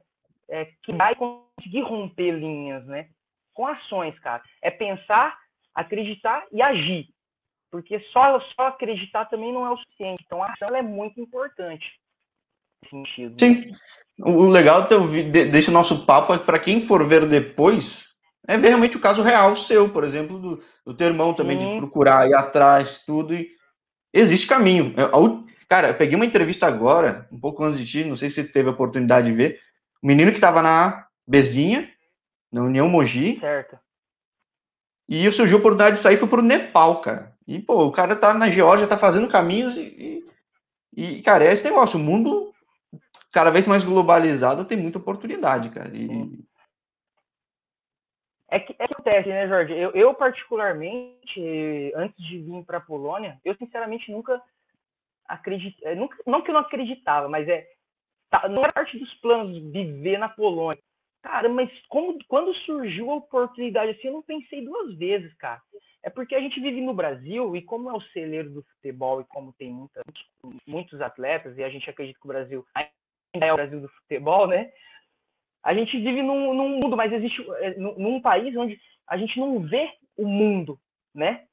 é, 0.49 0.65
que 0.83 0.93
vai 0.93 1.15
conseguir 1.15 1.81
romper 1.81 2.31
linhas, 2.31 2.85
né? 2.85 3.09
Com 3.53 3.65
ações, 3.65 4.17
cara. 4.19 4.43
É 4.61 4.69
pensar, 4.69 5.37
acreditar 5.73 6.45
e 6.51 6.61
agir. 6.61 7.07
Porque 7.71 7.99
só, 8.11 8.39
só 8.55 8.67
acreditar 8.67 9.25
também 9.25 9.51
não 9.51 9.65
é 9.65 9.71
o 9.71 9.77
suficiente. 9.77 10.23
Então 10.25 10.41
a 10.41 10.45
ação 10.45 10.75
é 10.75 10.81
muito 10.81 11.19
importante 11.19 11.85
nesse 12.83 12.91
sentido. 12.91 13.31
né? 13.31 13.37
Sim. 13.39 13.71
O 14.19 14.47
legal 14.47 14.87
desse 14.87 15.69
nosso 15.69 16.05
papo 16.05 16.33
é 16.33 16.39
para 16.39 16.57
quem 16.57 16.81
for 16.81 17.07
ver 17.07 17.27
depois, 17.27 18.15
é 18.47 18.57
ver 18.57 18.69
realmente 18.69 18.97
o 18.97 19.01
caso 19.01 19.21
real 19.21 19.55
seu, 19.55 19.89
por 19.89 20.03
exemplo, 20.03 20.39
do, 20.39 20.63
do 20.87 20.93
teu 20.93 21.07
irmão 21.07 21.33
também, 21.33 21.57
de 21.57 21.77
procurar 21.77 22.29
ir 22.29 22.33
atrás, 22.33 23.03
tudo. 23.05 23.33
E 23.35 23.49
existe 24.13 24.47
caminho. 24.47 24.93
É, 24.97 25.03
a 25.03 25.17
ul- 25.17 25.45
Cara, 25.69 25.89
eu 25.89 25.95
peguei 25.95 26.15
uma 26.15 26.25
entrevista 26.25 26.65
agora, 26.65 27.27
um 27.29 27.37
pouco 27.37 27.61
antes 27.61 27.77
de 27.77 27.85
ti, 27.85 28.03
não 28.05 28.15
sei 28.15 28.29
se 28.29 28.41
você 28.41 28.47
teve 28.49 28.69
a 28.69 28.71
oportunidade 28.71 29.27
de 29.27 29.33
ver. 29.33 29.59
O 30.01 30.07
menino 30.07 30.31
que 30.31 30.37
estava 30.37 30.61
na 30.61 31.05
Bezinha, 31.27 31.91
na 32.49 32.61
União 32.63 32.87
Mogi, 32.87 33.37
Certo. 33.37 33.77
e 35.09 35.29
surgiu 35.29 35.57
a 35.57 35.59
oportunidade 35.59 35.97
de 35.97 36.01
sair 36.01 36.15
foi 36.15 36.29
pro 36.29 36.41
Nepal, 36.41 37.01
cara. 37.01 37.35
E, 37.45 37.59
pô, 37.59 37.85
o 37.85 37.91
cara 37.91 38.15
tá 38.15 38.33
na 38.33 38.47
Geórgia, 38.47 38.87
tá 38.87 38.97
fazendo 38.97 39.27
caminhos 39.27 39.75
e, 39.75 40.23
e, 40.95 41.17
e, 41.17 41.21
cara, 41.21 41.43
é 41.43 41.51
esse 41.51 41.65
negócio. 41.65 41.99
O 41.99 42.03
mundo 42.03 42.53
cada 43.33 43.49
vez 43.49 43.67
mais 43.67 43.83
globalizado 43.83 44.63
tem 44.63 44.77
muita 44.77 44.99
oportunidade, 44.99 45.69
cara. 45.69 45.91
E, 45.93 46.46
É 48.49 48.59
que, 48.59 48.73
é 48.79 48.87
que 48.87 48.93
acontece, 48.93 49.29
né, 49.29 49.47
Jorge? 49.47 49.73
Eu, 49.73 49.91
eu, 49.91 50.13
particularmente, 50.13 51.91
antes 51.95 52.17
de 52.25 52.39
vir 52.39 52.63
para 52.65 52.77
a 52.77 52.81
Polônia, 52.81 53.39
eu 53.43 53.55
sinceramente 53.55 54.09
nunca 54.11 54.41
acreditei, 55.27 55.95
nunca, 55.95 56.17
não 56.25 56.41
que 56.41 56.49
eu 56.49 56.53
não 56.53 56.61
acreditava, 56.61 57.27
mas 57.27 57.47
é 57.49 57.67
tá, 58.29 58.47
não 58.47 58.63
era 58.63 58.71
parte 58.71 58.97
dos 58.97 59.13
planos 59.15 59.61
viver 59.71 60.17
na 60.17 60.29
Polônia. 60.29 60.81
cara, 61.21 61.49
mas 61.49 61.69
como, 61.89 62.17
quando 62.27 62.53
surgiu 62.59 63.11
a 63.11 63.15
oportunidade 63.15 63.91
assim, 63.91 64.07
eu 64.07 64.13
não 64.13 64.23
pensei 64.23 64.63
duas 64.63 64.95
vezes, 64.95 65.33
cara. 65.35 65.61
É 66.01 66.09
porque 66.09 66.35
a 66.35 66.39
gente 66.39 66.59
vive 66.61 66.79
no 66.79 66.93
Brasil 66.93 67.53
e 67.53 67.61
como 67.61 67.89
é 67.89 67.93
o 67.93 68.01
celeiro 68.13 68.49
do 68.49 68.63
futebol 68.63 69.19
e 69.19 69.25
como 69.25 69.51
tem 69.53 69.73
muita, 69.73 70.01
muitos 70.65 71.01
atletas, 71.01 71.57
e 71.57 71.63
a 71.63 71.69
gente 71.69 71.89
acredita 71.89 72.17
que 72.17 72.25
o 72.25 72.29
Brasil 72.29 72.65
ainda 72.73 73.45
é 73.45 73.51
o 73.51 73.57
Brasil 73.57 73.81
do 73.81 73.89
futebol, 73.89 74.47
né? 74.47 74.71
A 75.67 75.73
gente 75.73 75.99
vive 75.99 76.23
num, 76.23 76.53
num 76.53 76.69
mundo, 76.81 76.95
mas 76.95 77.11
existe 77.11 77.45
é, 77.57 77.77
num 77.77 78.21
país 78.21 78.55
onde 78.55 78.79
a 79.05 79.17
gente 79.17 79.37
não 79.37 79.59
vê 79.59 79.89
o 80.17 80.25
mundo, 80.25 80.79
né? 81.13 81.43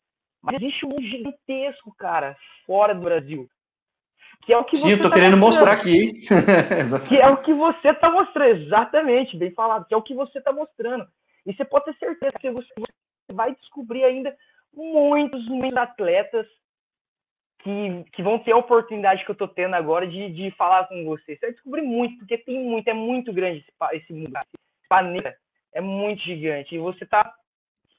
Mas 0.40 0.54
existe 0.54 0.86
um 0.86 1.02
gigantesco, 1.02 1.92
cara, 1.98 2.36
fora 2.64 2.94
do 2.94 3.00
Brasil. 3.00 3.48
Que 4.46 4.52
é 4.52 4.56
o 4.56 4.62
que 4.62 4.76
Sim, 4.76 4.90
você 4.90 5.02
tô 5.02 5.08
tá 5.08 5.16
querendo 5.16 5.36
mostrando. 5.36 5.66
mostrar 5.66 5.80
aqui. 5.80 6.12
que 7.08 7.16
é 7.16 7.28
o 7.28 7.38
que 7.38 7.52
você 7.52 7.92
tá 7.92 8.08
mostrando, 8.08 8.62
exatamente, 8.62 9.36
bem 9.36 9.50
falado, 9.50 9.84
que 9.84 9.94
é 9.94 9.96
o 9.96 10.02
que 10.02 10.14
você 10.14 10.40
tá 10.40 10.52
mostrando. 10.52 11.04
E 11.44 11.52
você 11.52 11.64
pode 11.64 11.86
ter 11.86 11.96
certeza 11.96 12.38
que 12.38 12.52
você, 12.52 12.68
você 12.76 13.34
vai 13.34 13.52
descobrir 13.56 14.04
ainda 14.04 14.32
muitos, 14.72 15.44
muitos 15.48 15.76
atletas 15.76 16.46
que, 17.64 18.04
que 18.12 18.22
vão 18.22 18.38
ter 18.38 18.52
a 18.52 18.58
oportunidade 18.58 19.24
que 19.24 19.30
eu 19.30 19.34
tô 19.34 19.48
tendo 19.48 19.74
agora 19.74 20.06
de, 20.06 20.30
de 20.30 20.50
falar 20.52 20.86
com 20.86 21.02
você. 21.06 21.34
Você 21.34 21.46
vai 21.46 21.52
descobrir 21.52 21.82
muito, 21.82 22.18
porque 22.18 22.36
tem 22.36 22.62
muito, 22.62 22.86
é 22.86 22.92
muito 22.92 23.32
grande 23.32 23.64
esse, 23.66 23.96
esse 23.96 24.12
mundo. 24.12 24.38
É 25.72 25.80
muito 25.80 26.22
gigante. 26.22 26.74
E 26.74 26.78
você 26.78 27.06
tá 27.06 27.34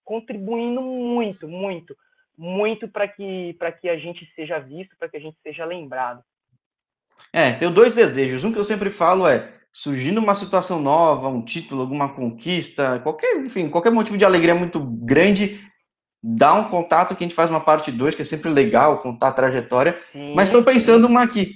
contribuindo 0.05 0.81
muito, 0.81 1.47
muito, 1.47 1.97
muito 2.37 2.87
para 2.87 3.07
que, 3.07 3.57
que 3.81 3.89
a 3.89 3.97
gente 3.97 4.31
seja 4.35 4.59
visto, 4.59 4.95
para 4.97 5.09
que 5.09 5.17
a 5.17 5.19
gente 5.19 5.35
seja 5.41 5.65
lembrado. 5.65 6.23
É, 7.33 7.53
tenho 7.53 7.71
dois 7.71 7.91
desejos. 7.91 8.43
Um 8.43 8.53
que 8.53 8.59
eu 8.59 8.63
sempre 8.63 8.91
falo 8.91 9.27
é, 9.27 9.51
surgindo 9.73 10.21
uma 10.21 10.35
situação 10.35 10.79
nova, 10.79 11.27
um 11.27 11.43
título, 11.43 11.81
alguma 11.81 12.13
conquista, 12.13 12.99
qualquer, 12.99 13.35
enfim, 13.37 13.67
qualquer 13.67 13.91
motivo 13.91 14.17
de 14.17 14.25
alegria 14.25 14.53
muito 14.53 14.79
grande, 14.79 15.59
dá 16.27 16.55
um 16.55 16.69
contato 16.69 17.15
que 17.15 17.23
a 17.23 17.27
gente 17.27 17.35
faz 17.35 17.51
uma 17.51 17.59
parte 17.59 17.91
2, 17.91 18.15
que 18.15 18.23
é 18.23 18.25
sempre 18.25 18.49
legal 18.49 18.99
contar 18.99 19.27
a 19.27 19.33
trajetória. 19.33 20.01
Sim, 20.11 20.33
mas 20.35 20.47
estou 20.47 20.63
pensando 20.63 21.05
uma 21.05 21.21
aqui. 21.21 21.51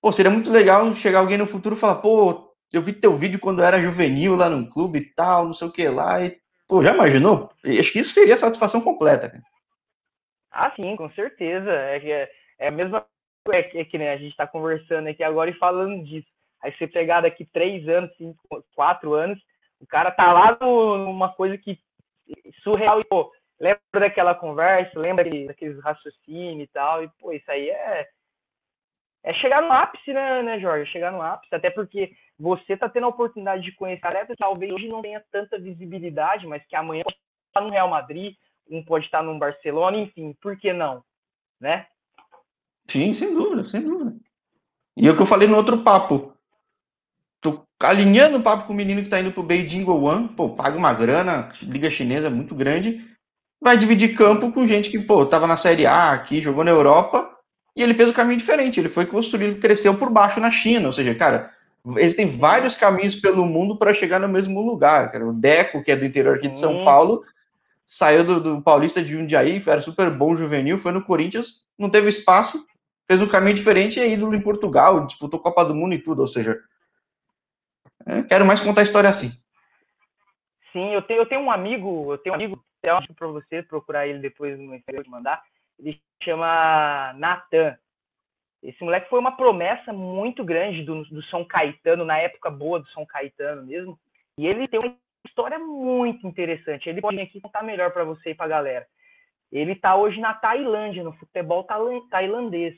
Pô, 0.00 0.12
seria 0.12 0.30
muito 0.30 0.50
legal 0.50 0.92
chegar 0.94 1.18
alguém 1.18 1.36
no 1.36 1.46
futuro 1.46 1.74
e 1.74 1.78
falar, 1.78 1.96
pô, 1.96 2.54
eu 2.72 2.80
vi 2.80 2.92
teu 2.92 3.14
vídeo 3.14 3.40
quando 3.40 3.58
eu 3.58 3.64
era 3.64 3.80
juvenil 3.80 4.36
lá 4.36 4.48
no 4.48 4.70
clube 4.70 5.00
e 5.00 5.14
tal, 5.14 5.46
não 5.46 5.52
sei 5.52 5.66
o 5.66 5.72
que 5.72 5.88
lá. 5.88 6.24
E, 6.24 6.38
pô, 6.68 6.80
já 6.80 6.94
imaginou? 6.94 7.50
acho 7.64 7.92
que 7.92 7.98
isso 7.98 8.12
seria 8.12 8.36
satisfação 8.36 8.80
completa. 8.80 9.32
Né? 9.34 9.42
Ah, 10.52 10.72
sim, 10.76 10.94
com 10.94 11.10
certeza. 11.10 11.68
É, 11.68 11.96
é, 11.96 12.30
é 12.60 12.68
a 12.68 12.72
mesma 12.72 13.04
coisa 13.44 13.64
que, 13.64 13.78
é 13.78 13.84
que 13.84 13.98
né, 13.98 14.12
a 14.12 14.16
gente 14.16 14.30
está 14.30 14.46
conversando 14.46 15.08
aqui 15.08 15.24
agora 15.24 15.50
e 15.50 15.58
falando 15.58 16.04
disso. 16.04 16.28
Aí 16.62 16.72
você 16.72 16.86
pegar 16.86 17.22
daqui 17.22 17.44
três 17.52 17.88
anos, 17.88 18.16
cinco, 18.16 18.38
quatro 18.76 19.14
anos, 19.14 19.40
o 19.80 19.86
cara 19.86 20.12
tá 20.12 20.32
lá 20.32 20.56
numa 20.60 21.32
coisa 21.32 21.58
que 21.58 21.76
surreal 22.62 23.00
e, 23.00 23.04
pô, 23.04 23.32
lembra 23.60 23.80
daquela 23.92 24.34
conversa, 24.34 24.98
lembra 24.98 25.24
daqueles 25.46 25.82
raciocínios 25.82 26.68
e 26.68 26.72
tal, 26.72 27.02
e 27.02 27.08
pô, 27.20 27.32
isso 27.32 27.50
aí 27.50 27.68
é 27.68 28.08
é 29.22 29.34
chegar 29.34 29.60
no 29.60 29.72
ápice, 29.72 30.12
né, 30.12 30.42
né, 30.42 30.60
Jorge? 30.60 30.90
Chegar 30.90 31.12
no 31.12 31.20
ápice, 31.20 31.54
até 31.54 31.70
porque 31.70 32.12
você 32.38 32.76
tá 32.76 32.88
tendo 32.88 33.04
a 33.04 33.08
oportunidade 33.08 33.62
de 33.62 33.72
conhecer 33.72 34.06
atletas 34.06 34.36
que 34.36 34.36
talvez 34.36 34.72
hoje 34.72 34.88
não 34.88 35.02
tenha 35.02 35.22
tanta 35.30 35.58
visibilidade, 35.58 36.46
mas 36.46 36.64
que 36.66 36.76
amanhã 36.76 37.02
pode 37.02 37.18
estar 37.48 37.60
no 37.60 37.70
Real 37.70 37.88
Madrid, 37.88 38.34
um 38.70 38.82
pode 38.84 39.06
estar 39.06 39.22
no 39.22 39.38
Barcelona, 39.38 39.98
enfim, 39.98 40.34
por 40.40 40.56
que 40.56 40.72
não, 40.72 41.02
né? 41.60 41.86
Sim, 42.86 43.12
sem 43.12 43.34
dúvida, 43.34 43.68
sem 43.68 43.82
dúvida. 43.82 44.16
E 44.96 45.06
é 45.06 45.10
o 45.10 45.16
que 45.16 45.22
eu 45.22 45.26
falei 45.26 45.46
no 45.48 45.56
outro 45.56 45.82
papo. 45.82 46.32
Tô 47.40 47.64
alinhando 47.80 48.38
o 48.38 48.42
papo 48.42 48.66
com 48.66 48.72
o 48.72 48.76
menino 48.76 49.02
que 49.02 49.08
tá 49.08 49.20
indo 49.20 49.32
pro 49.32 49.42
Beijing 49.42 49.84
One, 49.88 50.28
pô, 50.28 50.50
paga 50.50 50.76
uma 50.76 50.92
grana, 50.92 51.52
liga 51.62 51.90
chinesa 51.90 52.30
muito 52.30 52.54
grande, 52.54 53.07
vai 53.60 53.76
dividir 53.76 54.14
campo 54.14 54.52
com 54.52 54.66
gente 54.66 54.90
que, 54.90 54.98
pô, 54.98 55.26
tava 55.26 55.46
na 55.46 55.56
Série 55.56 55.86
A 55.86 56.12
aqui, 56.12 56.40
jogou 56.40 56.64
na 56.64 56.70
Europa, 56.70 57.36
e 57.76 57.82
ele 57.82 57.94
fez 57.94 58.08
o 58.08 58.14
caminho 58.14 58.38
diferente. 58.38 58.80
Ele 58.80 58.88
foi 58.88 59.06
construído, 59.06 59.60
cresceu 59.60 59.96
por 59.96 60.10
baixo 60.10 60.40
na 60.40 60.50
China. 60.50 60.88
Ou 60.88 60.92
seja, 60.92 61.14
cara, 61.14 61.52
existem 61.96 62.28
vários 62.28 62.74
caminhos 62.74 63.14
pelo 63.14 63.46
mundo 63.46 63.76
para 63.76 63.94
chegar 63.94 64.18
no 64.18 64.28
mesmo 64.28 64.60
lugar. 64.60 65.12
Cara. 65.12 65.26
O 65.26 65.32
Deco, 65.32 65.82
que 65.82 65.92
é 65.92 65.96
do 65.96 66.04
interior 66.04 66.36
aqui 66.36 66.48
de 66.48 66.58
São 66.58 66.84
Paulo, 66.84 67.24
saiu 67.86 68.24
do, 68.24 68.40
do 68.40 68.62
Paulista 68.62 69.02
de 69.02 69.12
Jundiaí, 69.12 69.62
era 69.66 69.80
super 69.80 70.10
bom 70.10 70.34
juvenil, 70.34 70.76
foi 70.76 70.92
no 70.92 71.04
Corinthians, 71.04 71.62
não 71.78 71.88
teve 71.88 72.08
espaço, 72.08 72.66
fez 73.08 73.22
um 73.22 73.28
caminho 73.28 73.54
diferente 73.54 73.98
e 73.98 74.02
é 74.02 74.12
ídolo 74.12 74.34
em 74.34 74.42
Portugal, 74.42 75.06
disputou 75.06 75.40
Copa 75.40 75.64
do 75.64 75.74
Mundo 75.74 75.94
e 75.94 76.02
tudo. 76.02 76.20
Ou 76.20 76.26
seja, 76.26 76.58
quero 78.28 78.44
mais 78.44 78.60
contar 78.60 78.82
a 78.82 78.84
história 78.84 79.08
assim. 79.08 79.30
Sim, 80.72 80.92
eu 80.92 81.02
tenho, 81.02 81.22
eu 81.22 81.26
tenho 81.26 81.40
um 81.40 81.50
amigo, 81.50 82.12
eu 82.12 82.18
tenho 82.18 82.34
um 82.34 82.36
amigo 82.36 82.62
até 82.82 82.90
acho 82.90 83.12
para 83.14 83.26
você 83.26 83.62
procurar 83.62 84.06
ele 84.06 84.20
depois 84.20 84.58
no 84.58 84.74
Instagram 84.74 85.02
de 85.02 85.10
mandar. 85.10 85.42
Ele 85.78 86.00
chama 86.22 87.12
Natan. 87.14 87.76
Esse 88.62 88.82
moleque 88.82 89.08
foi 89.08 89.20
uma 89.20 89.36
promessa 89.36 89.92
muito 89.92 90.44
grande 90.44 90.82
do, 90.82 91.04
do 91.04 91.22
São 91.24 91.44
Caetano, 91.44 92.04
na 92.04 92.18
época 92.18 92.50
boa 92.50 92.80
do 92.80 92.88
São 92.90 93.06
Caetano 93.06 93.64
mesmo. 93.64 93.98
E 94.36 94.46
ele 94.46 94.66
tem 94.66 94.80
uma 94.80 94.96
história 95.26 95.58
muito 95.58 96.26
interessante. 96.26 96.88
Ele 96.88 97.00
pode 97.00 97.16
vir 97.16 97.22
aqui 97.22 97.40
contar 97.40 97.62
melhor 97.62 97.92
para 97.92 98.04
você 98.04 98.30
e 98.30 98.34
para 98.34 98.46
a 98.46 98.48
galera. 98.48 98.86
Ele 99.50 99.72
está 99.72 99.96
hoje 99.96 100.20
na 100.20 100.34
Tailândia, 100.34 101.02
no 101.02 101.12
futebol 101.12 101.66
tailandês. 102.10 102.76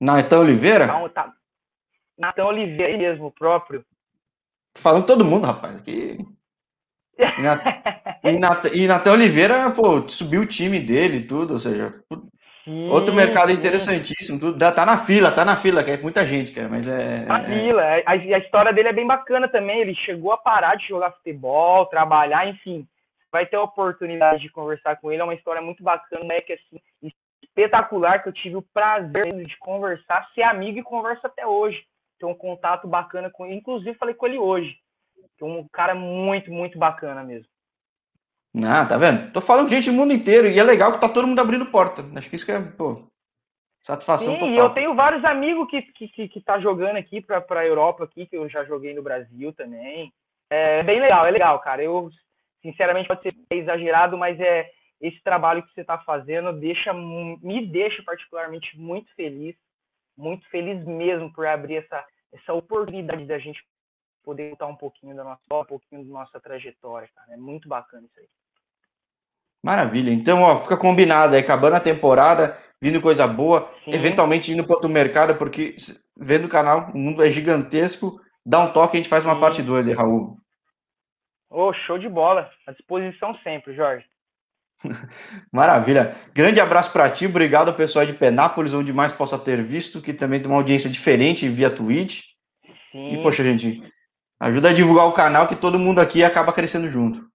Natan 0.00 0.40
Oliveira? 0.40 0.84
Então, 0.84 1.08
tá... 1.08 1.34
Natan 2.16 2.46
Oliveira 2.46 2.96
mesmo, 2.96 3.30
próprio. 3.30 3.84
Falando 4.76 5.06
todo 5.06 5.24
mundo, 5.24 5.46
rapaz. 5.46 5.76
Aqui... 5.76 6.18
E, 8.22 8.38
Nat, 8.38 8.64
e 8.74 8.86
Natan 8.86 9.12
Oliveira, 9.12 9.70
pô, 9.70 10.06
subiu 10.08 10.42
o 10.42 10.46
time 10.46 10.78
dele 10.78 11.18
e 11.18 11.26
tudo, 11.26 11.54
ou 11.54 11.58
seja, 11.58 11.94
sim, 12.64 12.88
outro 12.90 13.14
mercado 13.14 13.50
interessantíssimo, 13.50 14.38
tudo, 14.38 14.58
tá 14.58 14.84
na 14.84 14.98
fila, 14.98 15.30
tá 15.30 15.44
na 15.44 15.56
fila, 15.56 15.82
que 15.82 15.92
é 15.92 15.96
muita 15.96 16.24
gente, 16.26 16.52
cara, 16.52 16.68
mas 16.68 16.86
é... 16.86 17.24
Na 17.24 17.38
é... 17.38 17.44
fila, 17.44 17.82
a, 17.82 18.10
a, 18.10 18.38
história 18.38 18.72
dele 18.72 18.88
é 18.88 18.92
bem 18.92 19.06
bacana 19.06 19.48
também, 19.48 19.80
ele 19.80 19.94
chegou 19.94 20.32
a 20.32 20.36
parar 20.36 20.74
de 20.76 20.86
jogar 20.86 21.12
futebol, 21.12 21.86
trabalhar, 21.86 22.46
enfim, 22.46 22.86
vai 23.32 23.46
ter 23.46 23.56
a 23.56 23.62
oportunidade 23.62 24.42
de 24.42 24.50
conversar 24.50 24.96
com 24.96 25.10
ele, 25.10 25.22
é 25.22 25.24
uma 25.24 25.34
história 25.34 25.62
muito 25.62 25.82
bacana, 25.82 26.34
é 26.34 26.42
que 26.42 26.52
assim, 26.52 26.78
espetacular, 27.42 28.22
que 28.22 28.28
eu 28.28 28.32
tive 28.32 28.56
o 28.56 28.62
prazer 28.74 29.32
de 29.46 29.56
conversar, 29.58 30.28
ser 30.34 30.42
amigo 30.42 30.78
e 30.78 30.82
conversa 30.82 31.26
até 31.26 31.46
hoje, 31.46 31.82
ter 32.18 32.26
um 32.26 32.34
contato 32.34 32.86
bacana 32.86 33.30
com 33.30 33.46
ele, 33.46 33.56
inclusive 33.56 33.94
falei 33.94 34.14
com 34.14 34.26
ele 34.26 34.38
hoje, 34.38 34.76
é 34.76 34.79
um 35.48 35.66
cara 35.72 35.94
muito, 35.94 36.50
muito 36.50 36.78
bacana 36.78 37.22
mesmo. 37.22 37.48
Ah, 38.64 38.84
tá 38.84 38.98
vendo? 38.98 39.32
Tô 39.32 39.40
falando 39.40 39.68
de 39.68 39.76
gente 39.76 39.90
do 39.90 39.96
mundo 39.96 40.12
inteiro 40.12 40.48
e 40.48 40.58
é 40.58 40.62
legal 40.62 40.92
que 40.92 41.00
tá 41.00 41.08
todo 41.08 41.26
mundo 41.26 41.40
abrindo 41.40 41.66
porta. 41.66 42.02
Acho 42.16 42.28
que 42.28 42.36
isso 42.36 42.44
que 42.44 42.52
é, 42.52 42.60
pô, 42.60 43.04
satisfação 43.80 44.34
Sim, 44.34 44.40
total. 44.40 44.54
e 44.54 44.58
eu 44.58 44.70
tenho 44.70 44.94
vários 44.94 45.24
amigos 45.24 45.68
que, 45.70 45.82
que, 45.82 46.08
que, 46.08 46.28
que 46.28 46.40
tá 46.40 46.58
jogando 46.58 46.96
aqui 46.96 47.20
pra, 47.20 47.40
pra 47.40 47.66
Europa 47.66 48.04
aqui, 48.04 48.26
que 48.26 48.36
eu 48.36 48.48
já 48.48 48.64
joguei 48.64 48.92
no 48.92 49.02
Brasil 49.02 49.52
também. 49.52 50.12
É 50.50 50.82
bem 50.82 51.00
legal, 51.00 51.24
é 51.24 51.30
legal, 51.30 51.60
cara. 51.60 51.82
Eu, 51.82 52.10
sinceramente, 52.60 53.06
pode 53.06 53.22
ser 53.22 53.32
exagerado, 53.50 54.18
mas 54.18 54.38
é 54.40 54.68
esse 55.00 55.22
trabalho 55.22 55.62
que 55.62 55.72
você 55.72 55.84
tá 55.84 55.98
fazendo 55.98 56.52
deixa, 56.52 56.92
me 56.92 57.66
deixa 57.66 58.02
particularmente 58.02 58.76
muito 58.78 59.14
feliz, 59.14 59.56
muito 60.16 60.46
feliz 60.50 60.84
mesmo 60.84 61.32
por 61.32 61.46
abrir 61.46 61.76
essa, 61.76 62.04
essa 62.32 62.52
oportunidade 62.52 63.24
da 63.24 63.38
gente 63.38 63.64
poder 64.22 64.50
contar 64.50 64.66
um 64.66 64.76
pouquinho 64.76 65.14
da 65.14 65.24
nossa, 65.24 65.40
um 65.50 65.64
pouquinho 65.64 66.04
da 66.04 66.12
nossa 66.12 66.40
trajetória, 66.40 67.08
cara. 67.14 67.32
É 67.32 67.36
muito 67.36 67.68
bacana 67.68 68.06
isso 68.06 68.20
aí. 68.20 68.26
Maravilha. 69.62 70.10
Então, 70.10 70.42
ó, 70.42 70.58
fica 70.58 70.76
combinado 70.76 71.34
aí, 71.34 71.40
acabando 71.40 71.76
a 71.76 71.80
temporada, 71.80 72.56
vindo 72.80 73.00
coisa 73.00 73.26
boa, 73.26 73.72
Sim. 73.84 73.92
eventualmente 73.92 74.52
indo 74.52 74.64
para 74.64 74.76
outro 74.76 74.90
mercado, 74.90 75.36
porque 75.36 75.76
vendo 76.16 76.46
o 76.46 76.50
canal, 76.50 76.90
o 76.94 76.98
mundo 76.98 77.22
é 77.22 77.30
gigantesco. 77.30 78.20
Dá 78.44 78.60
um 78.60 78.72
toque, 78.72 78.96
a 78.96 79.00
gente 79.00 79.08
faz 79.08 79.24
uma 79.24 79.34
Sim. 79.34 79.40
parte 79.40 79.62
2 79.62 79.88
aí, 79.88 79.94
Raul. 79.94 80.38
Ô, 81.50 81.68
oh, 81.68 81.72
show 81.72 81.98
de 81.98 82.08
bola. 82.08 82.50
À 82.66 82.72
disposição 82.72 83.36
sempre, 83.42 83.74
Jorge. 83.74 84.06
Maravilha. 85.52 86.16
Grande 86.32 86.60
abraço 86.60 86.92
para 86.92 87.10
ti. 87.10 87.26
Obrigado 87.26 87.68
ao 87.68 87.74
pessoal 87.74 88.06
de 88.06 88.14
Penápolis, 88.14 88.72
onde 88.72 88.92
mais 88.92 89.12
possa 89.12 89.38
ter 89.38 89.62
visto, 89.62 90.00
que 90.00 90.14
também 90.14 90.40
tem 90.40 90.48
uma 90.48 90.58
audiência 90.58 90.88
diferente 90.88 91.48
via 91.48 91.68
Twitch. 91.68 92.22
Sim. 92.90 93.12
E, 93.12 93.22
poxa, 93.22 93.44
gente, 93.44 93.82
ajuda 94.40 94.70
a 94.70 94.74
divulgar 94.74 95.06
o 95.06 95.12
canal 95.12 95.46
que 95.46 95.54
todo 95.54 95.78
mundo 95.78 96.00
aqui 96.00 96.24
acaba 96.24 96.52
crescendo 96.52 96.88
junto. 96.88 97.28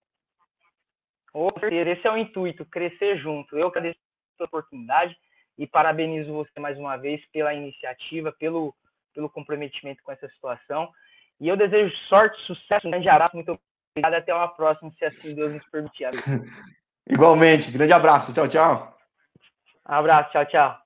Esse 1.92 2.08
é 2.08 2.12
o 2.12 2.18
intuito, 2.18 2.66
crescer 2.66 3.18
junto. 3.18 3.58
Eu 3.58 3.68
agradeço 3.68 3.98
a 4.40 4.46
oportunidade 4.46 5.16
e 5.58 5.68
parabenizo 5.68 6.34
você 6.34 6.60
mais 6.60 6.78
uma 6.78 6.98
vez 6.98 7.22
pela 7.32 7.54
iniciativa, 7.54 8.32
pelo, 8.32 8.74
pelo 9.14 9.30
comprometimento 9.30 10.02
com 10.04 10.12
essa 10.12 10.28
situação. 10.30 10.90
E 11.40 11.48
eu 11.48 11.58
desejo 11.58 11.94
sorte, 12.08 12.42
sucesso, 12.44 12.88
um 12.88 12.92
grande 12.92 13.10
abraço, 13.10 13.36
muito 13.36 13.60
obrigado. 13.96 14.14
Até 14.14 14.34
uma 14.34 14.48
próxima, 14.48 14.92
se 14.98 15.06
assim 15.06 15.36
Deus 15.36 15.54
nos 15.54 15.66
permitir. 15.70 16.08
Igualmente, 17.08 17.72
grande 17.72 17.94
abraço. 17.94 18.34
Tchau, 18.34 18.48
tchau. 18.48 18.98
Um 19.88 19.94
abraço, 19.94 20.32
tchau, 20.32 20.46
tchau. 20.46 20.85